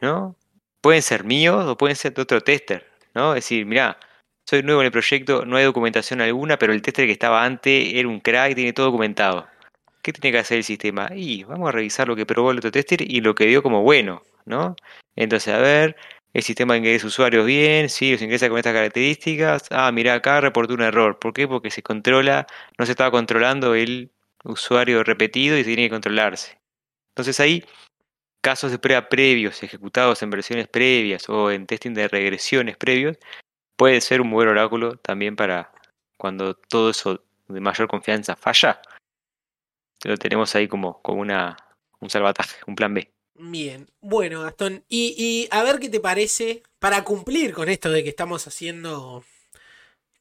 ¿No? 0.01 0.37
Pueden 0.81 1.03
ser 1.03 1.25
míos 1.25 1.65
o 1.67 1.77
pueden 1.77 1.97
ser 1.97 2.15
de 2.15 2.23
otro 2.23 2.41
tester, 2.41 2.87
¿no? 3.15 3.31
Es 3.35 3.45
decir, 3.45 3.67
mira, 3.67 3.99
soy 4.49 4.63
nuevo 4.63 4.81
en 4.81 4.87
el 4.87 4.93
proyecto, 4.93 5.45
no 5.45 5.57
hay 5.57 5.65
documentación 5.65 6.21
alguna, 6.21 6.59
pero 6.59 6.73
el 6.73 6.83
tester 6.83 7.07
que 7.07 7.13
estaba 7.13 7.45
antes 7.45 7.93
era 7.95 8.09
un 8.09 8.21
crack, 8.21 8.55
tiene 8.55 8.73
todo 8.73 8.87
documentado. 8.87 9.47
¿Qué 10.03 10.13
tiene 10.13 10.33
que 10.33 10.39
hacer 10.39 10.59
el 10.59 10.65
sistema? 10.65 11.11
Y 11.15 11.45
vamos 11.45 11.69
a 11.69 11.73
revisar 11.73 12.09
lo 12.09 12.17
que 12.17 12.27
probó 12.27 12.51
el 12.53 12.59
otro 12.59 12.71
tester 12.71 13.03
y 13.03 13.21
lo 13.21 13.35
que 13.35 13.47
dio 13.47 13.63
como 13.63 13.83
bueno, 13.83 14.23
¿no? 14.47 14.77
Entonces, 15.17 15.53
a 15.53 15.59
ver, 15.59 15.97
el 16.33 16.43
sistema 16.43 16.77
ingresa 16.77 17.07
usuarios 17.07 17.45
bien, 17.45 17.89
sí, 17.89 18.13
los 18.13 18.23
ingresa 18.23 18.49
con 18.49 18.59
estas 18.59 18.75
características. 18.75 19.65
Ah, 19.71 19.91
mira 19.93 20.15
acá, 20.15 20.41
reportó 20.41 20.75
un 20.75 20.83
error. 20.83 21.19
¿Por 21.19 21.33
qué? 21.33 21.49
Porque 21.49 21.71
se 21.71 21.83
controla, 21.83 22.47
no 22.79 22.87
se 22.87 22.93
estaba 22.93 23.11
controlando 23.11 23.75
el 23.75 24.13
usuario 24.45 25.03
repetido 25.05 25.57
y 25.57 25.61
se 25.65 25.67
tiene 25.67 25.85
que 25.85 25.91
controlarse. 25.91 26.59
Entonces 27.11 27.41
ahí, 27.41 27.65
casos 28.49 28.71
de 28.71 28.79
prueba 28.79 29.11
previos, 29.11 29.63
ejecutados 29.63 30.23
en 30.23 30.31
versiones 30.31 30.69
previas 30.69 31.29
o 31.29 31.51
en 31.51 31.67
testing 31.67 31.93
de 31.93 32.09
regresiones 32.09 32.79
previos, 32.79 33.19
puede 33.77 34.01
ser 34.01 34.23
un 34.23 34.31
buen 34.31 34.49
oráculo 34.49 34.97
también 34.97 35.37
para 35.37 35.71
cuando 36.17 36.55
todo 36.55 36.89
eso 36.89 37.23
de 37.47 37.61
mayor 37.61 37.89
confianza 37.89 38.37
falla. 38.37 38.81
Lo 40.03 40.17
tenemos 40.17 40.55
ahí 40.55 40.67
como, 40.67 41.03
como 41.03 41.21
una, 41.21 41.59
un 42.01 42.09
salvataje, 42.09 42.57
un 42.67 42.75
plan 42.75 42.95
B. 42.95 43.13
Bien, 43.35 43.87
bueno 44.01 44.41
Gastón, 44.41 44.83
y, 44.89 45.47
a 45.51 45.63
ver 45.63 45.79
qué 45.79 45.91
te 45.91 46.01
parece 46.01 46.63
para 46.79 47.05
cumplir 47.05 47.53
con 47.53 47.69
esto 47.69 47.91
de 47.91 48.03
que 48.03 48.09
estamos 48.09 48.47
haciendo 48.47 49.27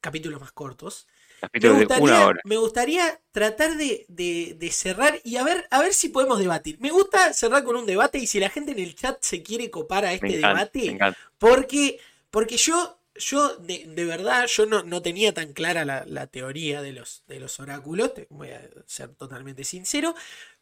capítulos 0.02 0.38
más 0.38 0.52
cortos. 0.52 1.08
Capítulos 1.40 1.78
de 1.78 1.86
una 2.00 2.26
hora. 2.26 2.40
Me 2.44 2.56
gustaría 2.56 3.20
tratar 3.32 3.76
de, 3.76 4.06
de, 4.08 4.70
cerrar 4.70 5.20
y 5.24 5.36
a 5.36 5.44
ver, 5.44 5.66
a 5.70 5.80
ver 5.80 5.94
si 5.94 6.08
podemos 6.08 6.38
debatir. 6.38 6.78
Me 6.80 6.90
gusta 6.90 7.32
cerrar 7.32 7.64
con 7.64 7.76
un 7.76 7.86
debate 7.86 8.18
y 8.18 8.26
si 8.26 8.40
la 8.40 8.50
gente 8.50 8.72
en 8.72 8.80
el 8.80 8.94
chat 8.94 9.18
se 9.20 9.42
quiere 9.42 9.70
copar 9.70 10.04
a 10.04 10.12
este 10.12 10.38
debate, 10.38 10.98
porque, 11.38 11.98
porque 12.30 12.56
yo 12.56 12.98
yo, 13.18 13.56
de, 13.56 13.84
de, 13.86 14.04
verdad, 14.04 14.46
yo 14.46 14.66
no, 14.66 14.82
no, 14.84 15.02
tenía 15.02 15.34
tan 15.34 15.52
clara 15.52 15.84
la, 15.84 16.04
la, 16.06 16.28
teoría 16.28 16.82
de 16.82 16.92
los, 16.92 17.24
de 17.26 17.40
los 17.40 17.58
oráculos, 17.60 18.12
voy 18.30 18.50
a 18.50 18.62
ser 18.86 19.08
totalmente 19.14 19.64
sincero, 19.64 20.14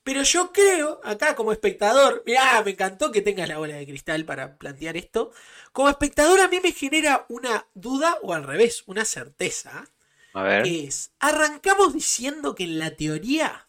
pero 0.02 0.22
yo 0.22 0.52
creo, 0.52 1.00
acá 1.04 1.34
como 1.34 1.52
espectador, 1.52 2.22
mirá, 2.26 2.62
me 2.64 2.70
encantó 2.70 3.12
que 3.12 3.22
tengas 3.22 3.48
la 3.48 3.58
bola 3.58 3.74
de 3.74 3.86
cristal 3.86 4.24
para 4.24 4.56
plantear 4.56 4.96
esto, 4.96 5.32
como 5.72 5.90
espectador 5.90 6.40
a 6.40 6.48
mí 6.48 6.60
me 6.62 6.72
genera 6.72 7.26
una 7.28 7.66
duda 7.74 8.16
o 8.22 8.32
al 8.32 8.44
revés, 8.44 8.84
una 8.86 9.04
certeza, 9.04 9.90
es, 10.64 11.12
arrancamos 11.18 11.94
diciendo 11.94 12.54
que 12.54 12.64
en 12.64 12.78
la 12.78 12.90
teoría, 12.90 13.68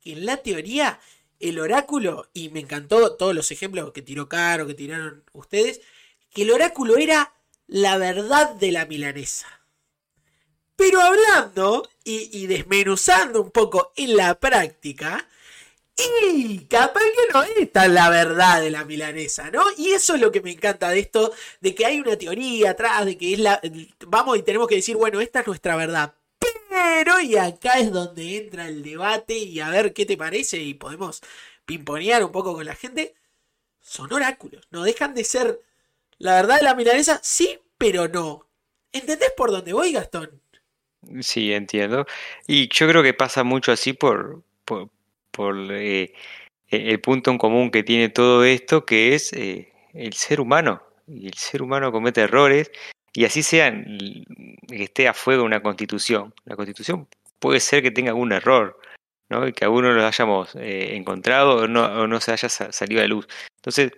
que 0.00 0.12
en 0.12 0.26
la 0.26 0.36
teoría 0.38 1.00
el 1.40 1.58
oráculo, 1.58 2.28
y 2.32 2.50
me 2.50 2.60
encantó 2.60 3.16
todos 3.16 3.34
los 3.34 3.50
ejemplos 3.50 3.92
que 3.92 4.02
tiró 4.02 4.28
Caro, 4.28 4.66
que 4.66 4.74
tiraron 4.74 5.24
ustedes, 5.32 5.80
que 6.30 6.42
el 6.42 6.50
oráculo 6.50 6.96
era 6.96 7.34
la 7.66 7.96
verdad 7.96 8.54
de 8.54 8.72
la 8.72 8.84
milanesa. 8.86 9.60
Pero 10.76 11.00
hablando 11.00 11.88
y, 12.04 12.46
desmenuzando 12.46 13.42
un 13.42 13.50
poco 13.50 13.92
en 13.96 14.16
la 14.16 14.38
práctica, 14.38 15.28
y 16.32 16.58
capaz 16.66 17.00
que 17.00 17.32
no 17.32 17.42
es 17.42 17.72
tan 17.72 17.94
la 17.94 18.10
verdad 18.10 18.60
de 18.60 18.70
la 18.70 18.84
milanesa, 18.84 19.50
¿no? 19.50 19.64
Y 19.76 19.90
eso 19.90 20.14
es 20.14 20.20
lo 20.20 20.32
que 20.32 20.40
me 20.40 20.52
encanta 20.52 20.90
de 20.90 21.00
esto, 21.00 21.32
de 21.60 21.74
que 21.74 21.86
hay 21.86 22.00
una 22.00 22.16
teoría 22.16 22.70
atrás, 22.70 23.04
de 23.04 23.16
que 23.16 23.34
es 23.34 23.38
la... 23.38 23.60
Vamos 24.06 24.38
y 24.38 24.42
tenemos 24.42 24.68
que 24.68 24.76
decir, 24.76 24.96
bueno, 24.96 25.20
esta 25.20 25.40
es 25.40 25.46
nuestra 25.46 25.76
verdad. 25.76 26.14
Pero, 26.68 27.20
y 27.20 27.36
acá 27.36 27.78
es 27.78 27.90
donde 27.90 28.36
entra 28.36 28.68
el 28.68 28.82
debate 28.82 29.36
y 29.36 29.60
a 29.60 29.70
ver 29.70 29.92
qué 29.92 30.06
te 30.06 30.16
parece 30.16 30.58
y 30.58 30.74
podemos 30.74 31.20
pimponear 31.66 32.24
un 32.24 32.32
poco 32.32 32.54
con 32.54 32.64
la 32.64 32.74
gente. 32.74 33.14
Son 33.80 34.12
oráculos, 34.12 34.66
no 34.70 34.82
dejan 34.82 35.14
de 35.14 35.24
ser 35.24 35.60
la 36.18 36.34
verdad 36.34 36.56
de 36.56 36.62
la 36.62 36.74
milanesa, 36.74 37.20
sí, 37.22 37.58
pero 37.76 38.06
no. 38.08 38.46
¿Entendés 38.92 39.32
por 39.36 39.50
dónde 39.50 39.72
voy, 39.72 39.92
Gastón? 39.92 40.40
Sí, 41.22 41.52
entiendo. 41.52 42.06
Y 42.46 42.68
yo 42.68 42.86
creo 42.86 43.02
que 43.02 43.14
pasa 43.14 43.42
mucho 43.42 43.72
así 43.72 43.92
por, 43.92 44.42
por, 44.64 44.90
eh, 45.72 46.12
el 46.68 47.00
punto 47.00 47.30
en 47.30 47.38
común 47.38 47.70
que 47.70 47.82
tiene 47.82 48.08
todo 48.08 48.44
esto, 48.44 48.84
que 48.86 49.14
es 49.14 49.32
eh, 49.32 49.72
el 49.92 50.12
ser 50.14 50.40
humano. 50.40 50.82
Y 51.06 51.26
el 51.26 51.34
ser 51.34 51.62
humano 51.62 51.90
comete 51.90 52.20
errores, 52.20 52.70
y 53.12 53.24
así 53.24 53.42
sean 53.42 53.98
que 54.68 54.84
esté 54.84 55.08
a 55.08 55.14
fuego 55.14 55.44
una 55.44 55.62
constitución. 55.62 56.32
La 56.44 56.56
constitución 56.56 57.08
puede 57.40 57.60
ser 57.60 57.82
que 57.82 57.90
tenga 57.90 58.10
algún 58.10 58.32
error, 58.32 58.78
¿no? 59.28 59.48
Y 59.48 59.52
que 59.52 59.64
alguno 59.64 59.92
lo 59.92 60.06
hayamos 60.06 60.54
eh, 60.54 60.94
encontrado 60.96 61.64
o 61.64 61.68
no, 61.68 62.20
se 62.20 62.32
haya 62.32 62.48
salido 62.48 63.02
a 63.02 63.06
luz. 63.06 63.26
Entonces, 63.56 63.92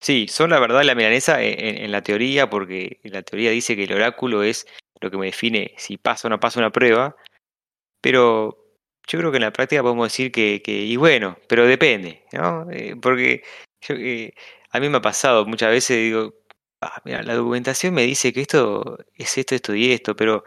Sí, 0.00 0.28
son 0.28 0.50
la 0.50 0.60
verdad 0.60 0.84
la 0.84 0.94
milanesa 0.94 1.42
en, 1.42 1.90
la 1.90 2.02
teoría, 2.02 2.48
porque 2.48 3.00
la 3.02 3.22
teoría 3.22 3.50
dice 3.50 3.74
que 3.74 3.84
el 3.84 3.92
oráculo 3.92 4.44
es 4.44 4.66
lo 5.00 5.10
que 5.10 5.16
me 5.16 5.26
define 5.26 5.74
si 5.76 5.96
pasa 5.96 6.28
o 6.28 6.30
no 6.30 6.38
pasa 6.38 6.60
una 6.60 6.70
prueba, 6.70 7.16
pero 8.00 8.67
yo 9.08 9.18
creo 9.18 9.30
que 9.30 9.38
en 9.38 9.44
la 9.44 9.52
práctica 9.52 9.82
podemos 9.82 10.06
decir 10.06 10.30
que, 10.30 10.62
que 10.62 10.72
y 10.72 10.96
bueno, 10.96 11.38
pero 11.48 11.66
depende, 11.66 12.24
¿no? 12.32 12.70
Eh, 12.70 12.94
porque 13.00 13.42
yo, 13.80 13.94
eh, 13.96 14.34
a 14.70 14.80
mí 14.80 14.88
me 14.88 14.98
ha 14.98 15.02
pasado 15.02 15.46
muchas 15.46 15.70
veces, 15.70 15.96
digo, 15.98 16.34
ah, 16.80 17.00
mira, 17.04 17.22
la 17.22 17.34
documentación 17.34 17.94
me 17.94 18.02
dice 18.02 18.32
que 18.32 18.42
esto 18.42 18.98
es 19.14 19.36
esto, 19.38 19.54
esto 19.54 19.74
y 19.74 19.92
esto, 19.92 20.14
pero 20.14 20.44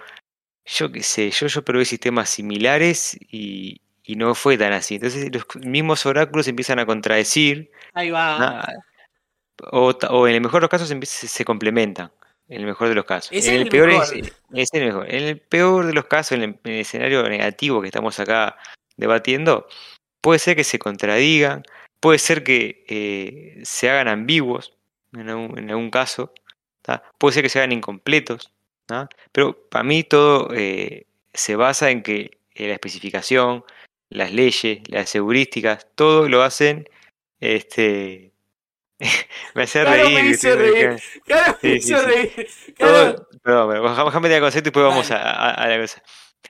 yo 0.65 0.91
qué 0.91 1.03
sé, 1.03 1.31
yo, 1.31 1.47
yo 1.47 1.63
probé 1.63 1.85
sistemas 1.85 2.29
similares 2.29 3.17
y, 3.29 3.81
y 4.03 4.15
no 4.15 4.35
fue 4.35 4.57
tan 4.57 4.73
así. 4.73 4.95
Entonces 4.95 5.29
los 5.33 5.45
mismos 5.65 6.05
oráculos 6.05 6.47
empiezan 6.47 6.79
a 6.79 6.85
contradecir. 6.85 7.71
Ahí 7.93 8.11
va. 8.11 8.67
O, 9.71 10.27
en 10.27 10.35
el 10.35 10.41
mejor 10.41 10.59
de 10.59 10.61
los 10.61 10.69
casos 10.69 10.93
se, 11.07 11.45
complementan. 11.45 12.11
En 12.51 12.59
el 12.59 12.65
mejor 12.65 12.89
de 12.89 12.95
los 12.95 13.05
casos. 13.05 13.31
en 13.31 13.53
el, 13.53 13.69
peor 13.69 13.89
Es, 13.89 14.73
el 14.73 14.85
mejor. 14.85 15.09
En 15.09 15.23
el 15.23 15.39
peor 15.39 15.85
de 15.85 15.93
los 15.93 16.05
casos, 16.05 16.33
en 16.33 16.59
el, 16.63 16.71
escenario 16.79 17.27
negativo 17.27 17.81
que 17.81 17.87
estamos 17.87 18.19
acá 18.19 18.57
debatiendo, 18.97 19.67
puede 20.19 20.37
ser 20.37 20.57
que 20.57 20.65
se 20.65 20.77
contradigan, 20.77 21.63
puede 22.01 22.19
ser 22.19 22.43
que 22.43 22.83
eh, 22.89 23.61
se 23.63 23.89
hagan 23.89 24.09
ambiguos 24.09 24.73
en 25.13 25.29
algún, 25.29 25.91
caso, 25.91 26.33
puede 27.17 27.33
ser 27.33 27.43
que 27.43 27.49
se 27.49 27.59
hagan 27.59 27.71
incompletos, 27.71 28.51
pero 29.31 29.57
para 29.69 29.83
mí 29.83 30.03
todo 30.03 30.49
eh, 30.53 31.05
se 31.33 31.55
basa 31.55 31.89
en 31.89 32.03
que 32.03 32.37
eh, 32.55 32.67
la 32.67 32.73
especificación, 32.73 33.63
las 34.09 34.33
leyes, 34.33 34.81
las 34.89 35.15
heurísticas, 35.15 35.87
todo 35.95 36.27
lo 36.27 36.43
hacen 36.43 36.89
este, 37.39 38.30
me 39.55 39.63
hace 39.63 39.83
reír. 39.83 40.23
Me 40.23 40.29
hizo 40.29 40.55
reír. 40.55 41.01
Claro, 41.25 41.57
me 41.61 41.73
hizo 41.75 42.01
reír. 42.01 42.47
Claro. 42.77 43.27
Perdón, 43.43 44.05
déjame 44.05 44.27
tener 44.27 44.41
concepto 44.41 44.69
y 44.69 44.71
después 44.71 44.85
vamos 44.85 45.11
a, 45.11 45.67
la 45.67 45.79
cosa. 45.79 46.03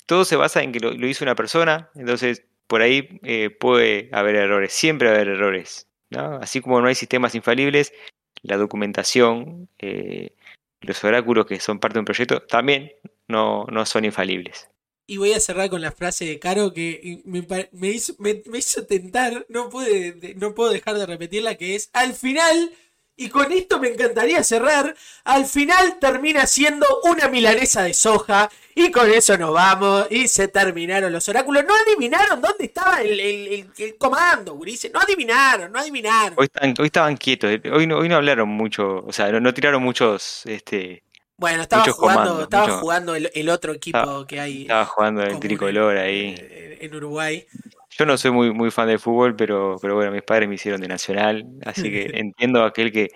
Todo 0.05 0.25
se 0.25 0.35
basa 0.35 0.61
en 0.61 0.71
que 0.71 0.79
lo, 0.79 1.07
hizo 1.07 1.23
una 1.23 1.35
persona, 1.35 1.89
entonces 1.95 2.43
por 2.67 2.81
ahí 2.81 3.19
eh, 3.23 3.49
puede 3.49 4.09
haber 4.11 4.35
errores, 4.35 4.73
siempre 4.73 5.09
a 5.09 5.11
haber 5.11 5.29
errores. 5.29 5.87
¿no? 6.09 6.37
Así 6.41 6.61
como 6.61 6.81
no 6.81 6.87
hay 6.87 6.95
sistemas 6.95 7.35
infalibles, 7.35 7.93
la 8.41 8.57
documentación, 8.57 9.69
eh, 9.79 10.35
los 10.81 11.03
oráculos 11.03 11.45
que 11.45 11.59
son 11.59 11.79
parte 11.79 11.95
de 11.95 11.99
un 11.99 12.05
proyecto, 12.05 12.41
también 12.41 12.93
no, 13.27 13.65
no 13.69 13.85
son 13.85 14.05
infalibles. 14.05 14.70
Y 15.11 15.17
voy 15.17 15.33
a 15.33 15.41
cerrar 15.41 15.69
con 15.69 15.81
la 15.81 15.91
frase 15.91 16.23
de 16.23 16.39
Caro 16.39 16.71
que 16.71 17.21
me, 17.25 17.89
hizo, 17.89 18.85
tentar, 18.85 19.45
no, 19.49 19.69
pude, 19.69 20.35
no 20.37 20.55
puedo 20.55 20.69
dejar 20.69 20.97
de 20.97 21.05
repetirla, 21.05 21.55
que 21.55 21.75
es, 21.75 21.89
al 21.91 22.13
final 22.13 22.71
Y 23.17 23.27
con 23.27 23.51
esto 23.51 23.77
me 23.77 23.89
encantaría 23.89 24.41
cerrar. 24.41 24.95
Al 25.25 25.45
final 25.45 25.99
termina 25.99 26.47
siendo 26.47 26.87
una 27.03 27.27
milanesa 27.27 27.83
de 27.83 27.93
soja. 27.93 28.49
Y 28.73 28.89
con 28.89 29.11
eso 29.11 29.37
nos 29.37 29.53
vamos. 29.53 30.07
Y 30.09 30.29
se 30.29 30.47
terminaron 30.47 31.11
los 31.11 31.27
oráculos. 31.27 31.65
No 31.65 31.73
adivinaron 31.75 32.39
dónde 32.39 32.63
estaba 32.63 33.01
el, 33.01 33.69
comando, 33.97 34.55
Gurice. 34.55 34.89
No 34.91 35.01
adivinaron, 35.01 35.73
no 35.73 35.79
adivinaron. 35.79 36.35
Hoy, 36.37 36.47
estaban 36.85 37.17
quietos. 37.17 37.51
Hoy 37.69 37.85
no, 37.85 37.97
hoy 37.97 38.07
no 38.07 38.15
hablaron 38.15 38.47
mucho. 38.47 39.03
O 39.05 39.11
sea, 39.11 39.29
no, 39.29 39.53
tiraron 39.53 39.83
muchos. 39.83 40.43
Este, 40.45 41.03
bueno, 41.41 41.63
estaba 41.63 41.91
jugando, 41.91 42.43
estaba 42.43 42.77
jugando 42.77 43.15
el, 43.15 43.49
otro 43.49 43.73
equipo 43.73 44.27
que 44.27 44.39
hay. 44.39 44.61
Estaba 44.61 44.85
jugando 44.85 45.23
el 45.23 45.39
tricolor 45.39 45.97
ahí. 45.97 46.35
En 46.79 46.93
Uruguay. 46.93 47.47
Yo 47.89 48.05
no 48.05 48.15
soy 48.15 48.29
muy, 48.29 48.53
muy 48.53 48.69
fan 48.69 48.87
de 48.87 48.99
fútbol, 48.99 49.35
pero, 49.35 49.75
pero 49.81 49.95
bueno, 49.95 50.11
mis 50.11 50.21
padres 50.21 50.47
me 50.47 50.53
hicieron 50.53 50.81
de 50.81 50.87
nacional, 50.87 51.47
así 51.65 51.89
que 51.89 52.11
entiendo 52.13 52.63
a 52.63 52.67
aquel 52.67 52.91
que, 52.91 53.09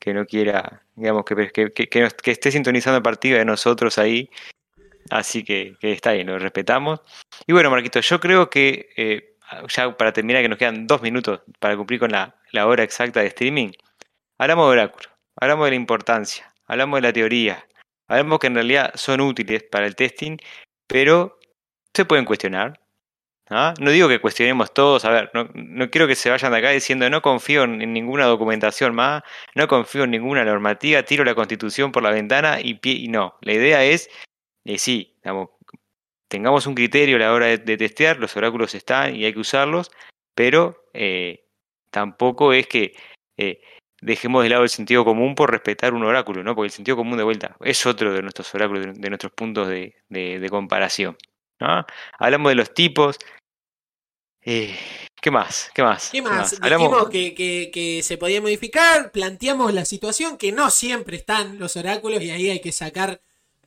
que 0.00 0.12
no 0.12 0.26
quiera, 0.26 0.82
digamos, 0.96 1.24
que, 1.24 1.50
que, 1.52 1.70
que, 1.70 2.08
esté 2.24 2.50
sintonizando 2.50 2.96
el 2.96 3.02
partido 3.04 3.38
de 3.38 3.44
nosotros 3.44 3.96
ahí. 3.96 4.28
Así 5.08 5.44
que, 5.44 5.76
está 5.80 6.10
bien, 6.10 6.26
lo 6.26 6.36
respetamos. 6.36 7.00
Y 7.46 7.52
bueno, 7.52 7.70
Marquito, 7.70 8.00
yo 8.00 8.18
creo 8.18 8.50
que 8.50 8.88
eh, 8.96 9.36
ya 9.68 9.96
para 9.96 10.12
terminar, 10.12 10.42
que 10.42 10.48
nos 10.48 10.58
quedan 10.58 10.88
dos 10.88 11.00
minutos 11.00 11.42
para 11.60 11.76
cumplir 11.76 12.00
con 12.00 12.10
la, 12.10 12.34
la 12.50 12.66
hora 12.66 12.82
exacta 12.82 13.20
de 13.20 13.28
streaming, 13.28 13.70
hablamos 14.36 14.66
de 14.66 14.72
oráculo, 14.72 15.10
hablamos 15.36 15.66
de 15.66 15.70
la 15.70 15.76
importancia, 15.76 16.52
hablamos 16.66 16.96
de 16.98 17.02
la 17.02 17.12
teoría, 17.12 17.67
hablamos 18.08 18.38
que 18.38 18.48
en 18.48 18.54
realidad 18.54 18.92
son 18.94 19.20
útiles 19.20 19.62
para 19.64 19.86
el 19.86 19.94
testing, 19.94 20.38
pero 20.86 21.38
se 21.94 22.04
pueden 22.04 22.24
cuestionar, 22.24 22.80
¿Ah? 23.50 23.72
¿no? 23.80 23.90
digo 23.90 24.08
que 24.08 24.20
cuestionemos 24.20 24.74
todos, 24.74 25.06
a 25.06 25.10
ver, 25.10 25.30
no, 25.32 25.90
quiero 25.90 26.06
que 26.06 26.14
se 26.14 26.28
vayan 26.28 26.52
de 26.52 26.58
acá 26.58 26.70
diciendo 26.70 27.08
no 27.08 27.22
confío 27.22 27.64
en, 27.64 27.78
ninguna 27.92 28.26
documentación 28.26 28.94
más, 28.94 29.22
no 29.54 29.68
confío 29.68 30.04
en 30.04 30.10
ninguna 30.10 30.44
normativa, 30.44 31.02
tiro 31.02 31.24
la 31.24 31.34
constitución 31.34 31.90
por 31.90 32.02
la 32.02 32.10
ventana 32.10 32.60
y, 32.60 32.78
y 32.82 33.08
no. 33.08 33.38
La 33.40 33.54
idea 33.54 33.84
es, 33.84 34.10
eh, 34.66 34.78
sí, 34.78 35.16
tengamos 36.28 36.66
un 36.66 36.74
criterio 36.74 37.16
a 37.16 37.20
la 37.20 37.32
hora 37.32 37.46
de, 37.46 37.76
testear, 37.76 38.18
los 38.18 38.36
oráculos 38.36 38.74
están 38.74 39.16
y 39.16 39.24
hay 39.24 39.32
que 39.32 39.40
usarlos, 39.40 39.90
pero 40.34 40.90
eh, 40.92 41.46
tampoco 41.90 42.52
es 42.52 42.66
que 42.66 42.94
eh, 43.38 43.62
dejemos 44.00 44.42
de 44.42 44.50
lado 44.50 44.62
el 44.62 44.68
sentido 44.68 45.04
común 45.04 45.34
por 45.34 45.50
respetar 45.50 45.94
un 45.94 46.04
oráculo, 46.04 46.42
¿no? 46.42 46.54
Porque 46.54 46.66
el 46.66 46.72
sentido 46.72 46.96
común 46.96 47.18
de 47.18 47.24
vuelta 47.24 47.56
es 47.60 47.84
otro 47.86 48.12
de 48.12 48.22
nuestros 48.22 48.54
oráculos, 48.54 48.98
de, 48.98 49.08
nuestros 49.08 49.32
puntos 49.32 49.68
de, 49.68 49.94
de 50.08 50.48
comparación. 50.50 51.16
¿no? 51.60 51.84
Hablamos 52.18 52.50
de 52.50 52.54
los 52.54 52.72
tipos, 52.72 53.18
eh, 54.50 54.74
¿Qué 55.20 55.30
más? 55.30 55.70
¿Qué 55.74 55.82
más? 55.82 56.10
¿Qué 56.10 56.22
más? 56.22 56.60
Dijimos 56.60 57.10
que, 57.10 58.00
se 58.02 58.16
podía 58.16 58.40
modificar, 58.40 59.10
planteamos 59.10 59.74
la 59.74 59.84
situación 59.84 60.38
que 60.38 60.52
no 60.52 60.70
siempre 60.70 61.16
están 61.16 61.58
los 61.58 61.76
oráculos 61.76 62.22
y 62.22 62.30
ahí 62.30 62.48
hay 62.48 62.60
que 62.60 62.72
sacar, 62.72 63.20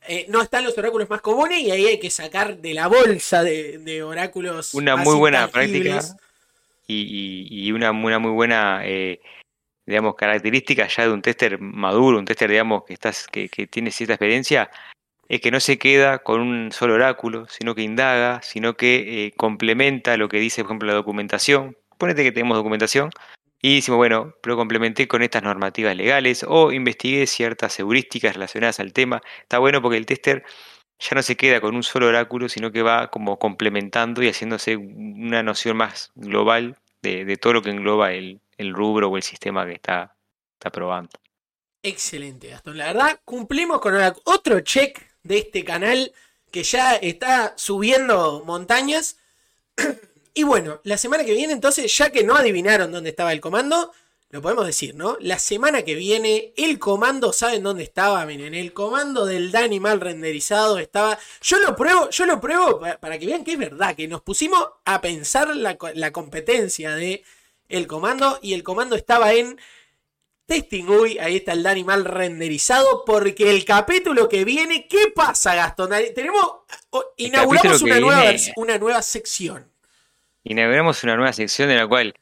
eh, 0.08 0.26
no 0.28 0.40
están 0.40 0.64
los 0.64 0.76
oráculos 0.78 1.10
más 1.10 1.20
comunes 1.20 1.60
y 1.60 1.70
ahí 1.70 1.86
hay 1.86 2.00
que 2.00 2.10
sacar 2.10 2.56
de 2.56 2.74
la 2.74 2.88
bolsa 2.88 3.44
de, 3.44 4.02
oráculos. 4.02 4.72
Una 4.72 4.96
muy 4.96 5.14
buena 5.14 5.46
práctica 5.48 6.00
y, 6.86 7.70
una, 7.70 7.92
muy 7.92 8.32
buena, 8.32 8.80
eh, 8.84 9.20
digamos, 9.86 10.14
característica 10.14 10.86
ya 10.86 11.04
de 11.04 11.12
un 11.12 11.22
tester 11.22 11.60
maduro, 11.60 12.18
un 12.18 12.24
tester, 12.24 12.50
digamos, 12.50 12.84
que, 12.84 12.94
estás, 12.94 13.26
que, 13.26 13.48
que 13.48 13.66
tiene 13.66 13.90
cierta 13.90 14.14
experiencia, 14.14 14.70
es 15.28 15.40
que 15.40 15.50
no 15.50 15.60
se 15.60 15.78
queda 15.78 16.18
con 16.18 16.40
un 16.40 16.72
solo 16.72 16.94
oráculo, 16.94 17.46
sino 17.48 17.74
que 17.74 17.82
indaga, 17.82 18.42
sino 18.42 18.74
que 18.76 19.26
eh, 19.26 19.32
complementa 19.36 20.16
lo 20.16 20.28
que 20.28 20.38
dice, 20.38 20.62
por 20.62 20.70
ejemplo, 20.70 20.88
la 20.88 20.94
documentación. 20.94 21.76
Ponete 21.98 22.22
que 22.22 22.32
tenemos 22.32 22.56
documentación 22.56 23.10
y 23.62 23.76
decimos, 23.76 23.96
bueno, 23.98 24.34
lo 24.42 24.56
complementé 24.56 25.08
con 25.08 25.22
estas 25.22 25.42
normativas 25.42 25.96
legales 25.96 26.44
o 26.46 26.72
investigué 26.72 27.26
ciertas 27.26 27.78
heurísticas 27.78 28.34
relacionadas 28.34 28.80
al 28.80 28.92
tema. 28.92 29.22
Está 29.40 29.58
bueno 29.58 29.80
porque 29.80 29.96
el 29.96 30.06
tester 30.06 30.44
ya 30.98 31.14
no 31.14 31.22
se 31.22 31.36
queda 31.36 31.60
con 31.60 31.74
un 31.74 31.82
solo 31.82 32.08
oráculo, 32.08 32.48
sino 32.48 32.70
que 32.70 32.82
va 32.82 33.08
como 33.08 33.38
complementando 33.38 34.22
y 34.22 34.28
haciéndose 34.28 34.76
una 34.76 35.42
noción 35.42 35.76
más 35.76 36.12
global 36.14 36.76
de, 37.02 37.36
todo 37.36 37.54
lo 37.54 37.62
que 37.62 37.70
engloba 37.70 38.12
el, 38.12 38.40
el, 38.56 38.72
rubro 38.72 39.08
o 39.08 39.16
el 39.16 39.22
sistema 39.22 39.66
que 39.66 39.74
está, 39.74 40.16
está 40.54 40.70
probando. 40.70 41.10
Excelente, 41.82 42.48
Gastón. 42.48 42.78
La 42.78 42.86
verdad, 42.86 43.20
cumplimos 43.24 43.80
con 43.80 43.94
otro 44.24 44.60
check 44.60 45.00
de 45.22 45.38
este 45.38 45.64
canal 45.64 46.12
que 46.50 46.62
ya 46.62 46.94
está 46.96 47.54
subiendo 47.56 48.42
montañas. 48.44 49.16
y 50.34 50.44
bueno, 50.44 50.80
la 50.84 50.96
semana 50.98 51.24
que 51.24 51.32
viene 51.32 51.52
entonces, 51.52 51.96
ya 51.96 52.10
que 52.10 52.22
no 52.22 52.36
adivinaron 52.36 52.92
dónde 52.92 53.10
estaba 53.10 53.32
el 53.32 53.40
comando, 53.40 53.92
lo 54.32 54.40
podemos 54.40 54.64
decir, 54.64 54.94
¿no? 54.94 55.18
La 55.20 55.38
semana 55.38 55.82
que 55.82 55.94
viene, 55.94 56.54
el 56.56 56.78
comando, 56.78 57.34
¿saben 57.34 57.62
dónde 57.62 57.82
estaba? 57.82 58.24
Miren, 58.24 58.54
el 58.54 58.72
comando 58.72 59.26
del 59.26 59.52
Dani 59.52 59.78
mal 59.78 60.00
renderizado 60.00 60.78
estaba. 60.78 61.18
Yo 61.42 61.58
lo 61.58 61.76
pruebo, 61.76 62.08
yo 62.08 62.24
lo 62.24 62.40
pruebo 62.40 62.80
para 62.80 63.18
que 63.18 63.26
vean 63.26 63.44
que 63.44 63.52
es 63.52 63.58
verdad, 63.58 63.94
que 63.94 64.08
nos 64.08 64.22
pusimos 64.22 64.66
a 64.86 65.02
pensar 65.02 65.54
la, 65.54 65.76
la 65.94 66.12
competencia 66.12 66.94
de 66.94 67.22
el 67.72 67.86
comando 67.86 68.38
y 68.42 68.54
el 68.54 68.62
comando 68.62 68.94
estaba 68.94 69.32
en 69.32 69.58
Testing 70.46 70.84
Uy, 70.84 71.18
ahí 71.18 71.36
está 71.36 71.52
el 71.52 71.62
Dani 71.62 71.82
mal 71.84 72.04
renderizado, 72.04 73.04
porque 73.06 73.50
el 73.50 73.64
capítulo 73.64 74.28
que 74.28 74.44
viene, 74.44 74.86
¿qué 74.86 75.10
pasa, 75.14 75.54
Gastón? 75.54 75.90
Tenemos, 76.14 76.44
inauguramos 77.16 77.80
una 77.82 78.00
nueva, 78.00 78.24
una 78.56 78.78
nueva 78.78 79.02
sección. 79.02 79.70
Inauguramos 80.44 81.02
una 81.04 81.16
nueva 81.16 81.32
sección 81.32 81.70
en 81.70 81.78
la 81.78 81.86
cual, 81.86 82.14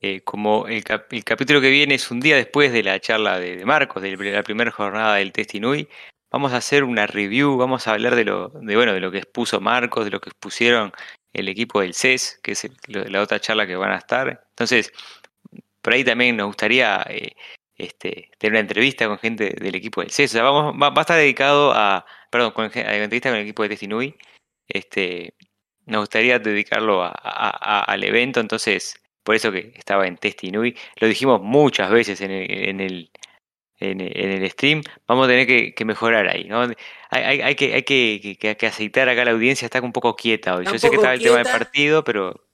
eh, 0.00 0.22
como 0.22 0.66
el, 0.66 0.82
capítulo 0.82 1.60
que 1.60 1.70
viene 1.70 1.94
es 1.94 2.10
un 2.10 2.20
día 2.20 2.36
después 2.36 2.72
de 2.72 2.82
la 2.82 2.98
charla 2.98 3.38
de, 3.38 3.64
Marcos, 3.64 4.02
de 4.02 4.16
la 4.16 4.42
primera 4.42 4.70
jornada 4.72 5.16
del 5.16 5.32
Testing 5.32 5.62
Uy, 5.62 5.88
vamos 6.32 6.52
a 6.52 6.56
hacer 6.56 6.82
una 6.82 7.06
review, 7.06 7.56
vamos 7.56 7.86
a 7.86 7.92
hablar 7.92 8.16
de 8.16 8.24
lo, 8.24 8.48
de, 8.48 8.74
bueno, 8.74 8.94
de 8.94 9.00
lo 9.00 9.12
que 9.12 9.18
expuso 9.18 9.60
Marcos, 9.60 10.04
de 10.06 10.10
lo 10.10 10.20
que 10.20 10.30
expusieron 10.30 10.92
el 11.36 11.48
equipo 11.48 11.80
del 11.80 11.94
CES, 11.94 12.40
que 12.42 12.52
es 12.52 12.68
la 12.88 13.20
otra 13.22 13.40
charla 13.40 13.66
que 13.66 13.76
van 13.76 13.92
a 13.92 13.98
estar. 13.98 14.46
Entonces, 14.50 14.92
por 15.82 15.92
ahí 15.92 16.02
también 16.02 16.36
nos 16.36 16.46
gustaría 16.46 17.04
eh, 17.08 17.36
este, 17.76 18.30
tener 18.38 18.54
una 18.54 18.60
entrevista 18.60 19.06
con 19.06 19.18
gente 19.18 19.54
del 19.60 19.74
equipo 19.74 20.00
del 20.00 20.10
CES. 20.10 20.30
O 20.30 20.32
sea, 20.32 20.42
vamos, 20.42 20.74
va, 20.82 20.92
a 20.96 21.00
estar 21.00 21.18
dedicado 21.18 21.72
a, 21.72 22.06
perdón, 22.30 22.52
con, 22.52 22.70
la 22.74 22.96
entrevista 22.96 23.28
con 23.28 23.36
el 23.36 23.44
equipo 23.44 23.62
de 23.62 23.68
Testinui. 23.68 24.16
Este, 24.66 25.34
nos 25.84 26.00
gustaría 26.00 26.38
dedicarlo 26.38 27.02
al 27.04 28.04
evento, 28.04 28.40
entonces, 28.40 28.96
por 29.22 29.34
eso 29.34 29.52
que 29.52 29.72
estaba 29.76 30.06
en 30.06 30.16
Testinui. 30.16 30.74
Lo 30.96 31.06
dijimos 31.06 31.40
muchas 31.42 31.90
veces 31.90 32.20
en 32.20 32.30
el, 32.80 33.10
en, 33.78 34.00
el 34.00 34.50
stream. 34.50 34.82
Vamos 35.06 35.26
a 35.26 35.28
tener 35.28 35.74
que, 35.74 35.84
mejorar 35.84 36.28
ahí. 36.28 36.44
¿no? 36.44 36.62
Hay, 37.10 37.40
hay, 37.40 37.54
que, 37.54 37.74
hay 37.74 37.82
que, 37.82 38.56
que, 38.56 38.66
aceitar 38.66 39.08
acá 39.08 39.24
la 39.24 39.32
audiencia, 39.32 39.66
está 39.66 39.80
un 39.80 39.92
poco 39.92 40.16
quieta 40.16 40.56
hoy. 40.56 40.64
Yo 40.64 40.78
sé 40.78 40.90
que 40.90 40.96
estaba 40.96 41.14
el 41.14 41.22
tema 41.22 41.36
del 41.36 41.46
partido, 41.46 42.04
pero 42.04 42.46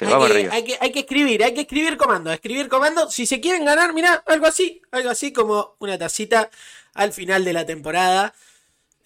hay, 0.00 0.64
que, 0.64 0.78
hay, 0.80 0.92
que, 0.92 1.00
escribir, 1.00 1.42
hay 1.42 1.54
que 1.54 1.62
escribir 1.62 1.96
comando, 1.96 2.32
escribir 2.32 2.68
comando. 2.68 3.10
Si 3.10 3.26
se 3.26 3.40
quieren 3.40 3.64
ganar, 3.64 3.92
mira, 3.92 4.22
algo 4.26 4.46
así, 4.46 4.80
algo 4.92 5.10
así 5.10 5.32
como 5.32 5.74
una 5.80 5.98
tacita 5.98 6.50
al 6.94 7.12
final 7.12 7.44
de 7.44 7.52
la 7.52 7.66
temporada. 7.66 8.34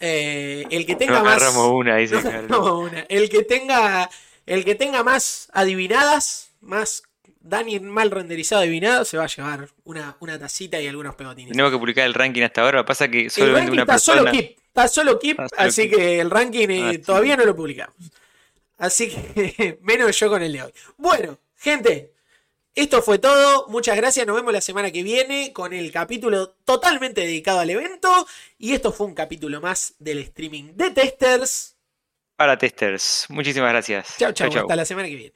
Eh, 0.01 0.65
el 0.71 0.85
que 0.85 0.97
tenga 0.97 1.23
más. 1.23 1.57
Una, 1.57 1.97
dice 1.97 2.17
El 3.09 3.31
que 3.31 3.43
tenga. 3.45 4.11
El 4.45 4.65
que 4.65 4.75
tenga 4.75 5.05
más 5.05 5.49
adivinadas, 5.53 6.51
más 6.61 7.05
Dani 7.45 7.81
mal 7.81 8.11
renderizado 8.11 8.63
adivinado, 8.63 9.05
se 9.05 9.17
va 9.17 9.25
a 9.25 9.27
llevar 9.27 9.69
una, 9.85 10.17
una 10.21 10.39
tacita 10.39 10.81
y 10.81 10.87
algunos 10.87 11.15
pegotines. 11.15 11.53
Tenemos 11.53 11.73
que 11.73 11.79
publicar 11.79 12.07
el 12.07 12.15
ranking 12.15 12.43
hasta 12.43 12.63
ahora. 12.63 12.85
Pasa 12.85 13.09
que 13.09 13.29
solamente 13.31 13.71
una 13.71 13.83
está 13.83 13.99
Solo 13.99 14.31
Keep, 14.31 14.59
está 14.67 14.89
solo 14.89 15.19
Keep, 15.19 15.39
así 15.57 15.91
que 15.91 16.21
el 16.21 16.31
ranking 16.31 16.69
eh, 16.69 16.93
ah, 16.97 17.03
todavía 17.05 17.37
no 17.37 17.45
lo 17.45 17.57
publicamos. 17.57 17.97
Así 18.79 19.11
que 19.11 19.79
menos 19.83 20.19
yo 20.19 20.29
con 20.29 20.43
el 20.43 20.53
de 20.53 20.63
hoy. 20.63 20.73
Bueno, 20.97 21.39
gente, 21.57 22.13
esto 22.75 23.03
fue 23.03 23.19
todo. 23.19 23.69
Muchas 23.69 23.97
gracias. 23.97 24.27
Nos 24.27 24.37
vemos 24.37 24.53
la 24.53 24.61
semana 24.61 24.91
que 24.91 25.03
viene 25.03 25.53
con 25.53 25.73
el 25.73 25.93
capítulo 25.93 26.51
totalmente 26.65 27.21
dedicado 27.21 27.61
al 27.61 27.71
evento. 27.71 28.27
Y 28.59 28.73
esto 28.73 28.93
fue 28.93 29.07
un 29.07 29.15
capítulo 29.15 29.61
más 29.61 29.95
del 29.99 30.19
streaming 30.19 30.73
de 30.75 30.91
testers. 30.91 31.77
Para 32.37 32.57
testers. 32.57 33.27
Muchísimas 33.29 33.71
gracias. 33.71 34.17
Chao, 34.19 34.33
chao. 34.33 34.49
Hasta 34.49 34.75
la 34.75 34.85
semana 34.85 35.09
que 35.09 35.17
viene. 35.17 35.33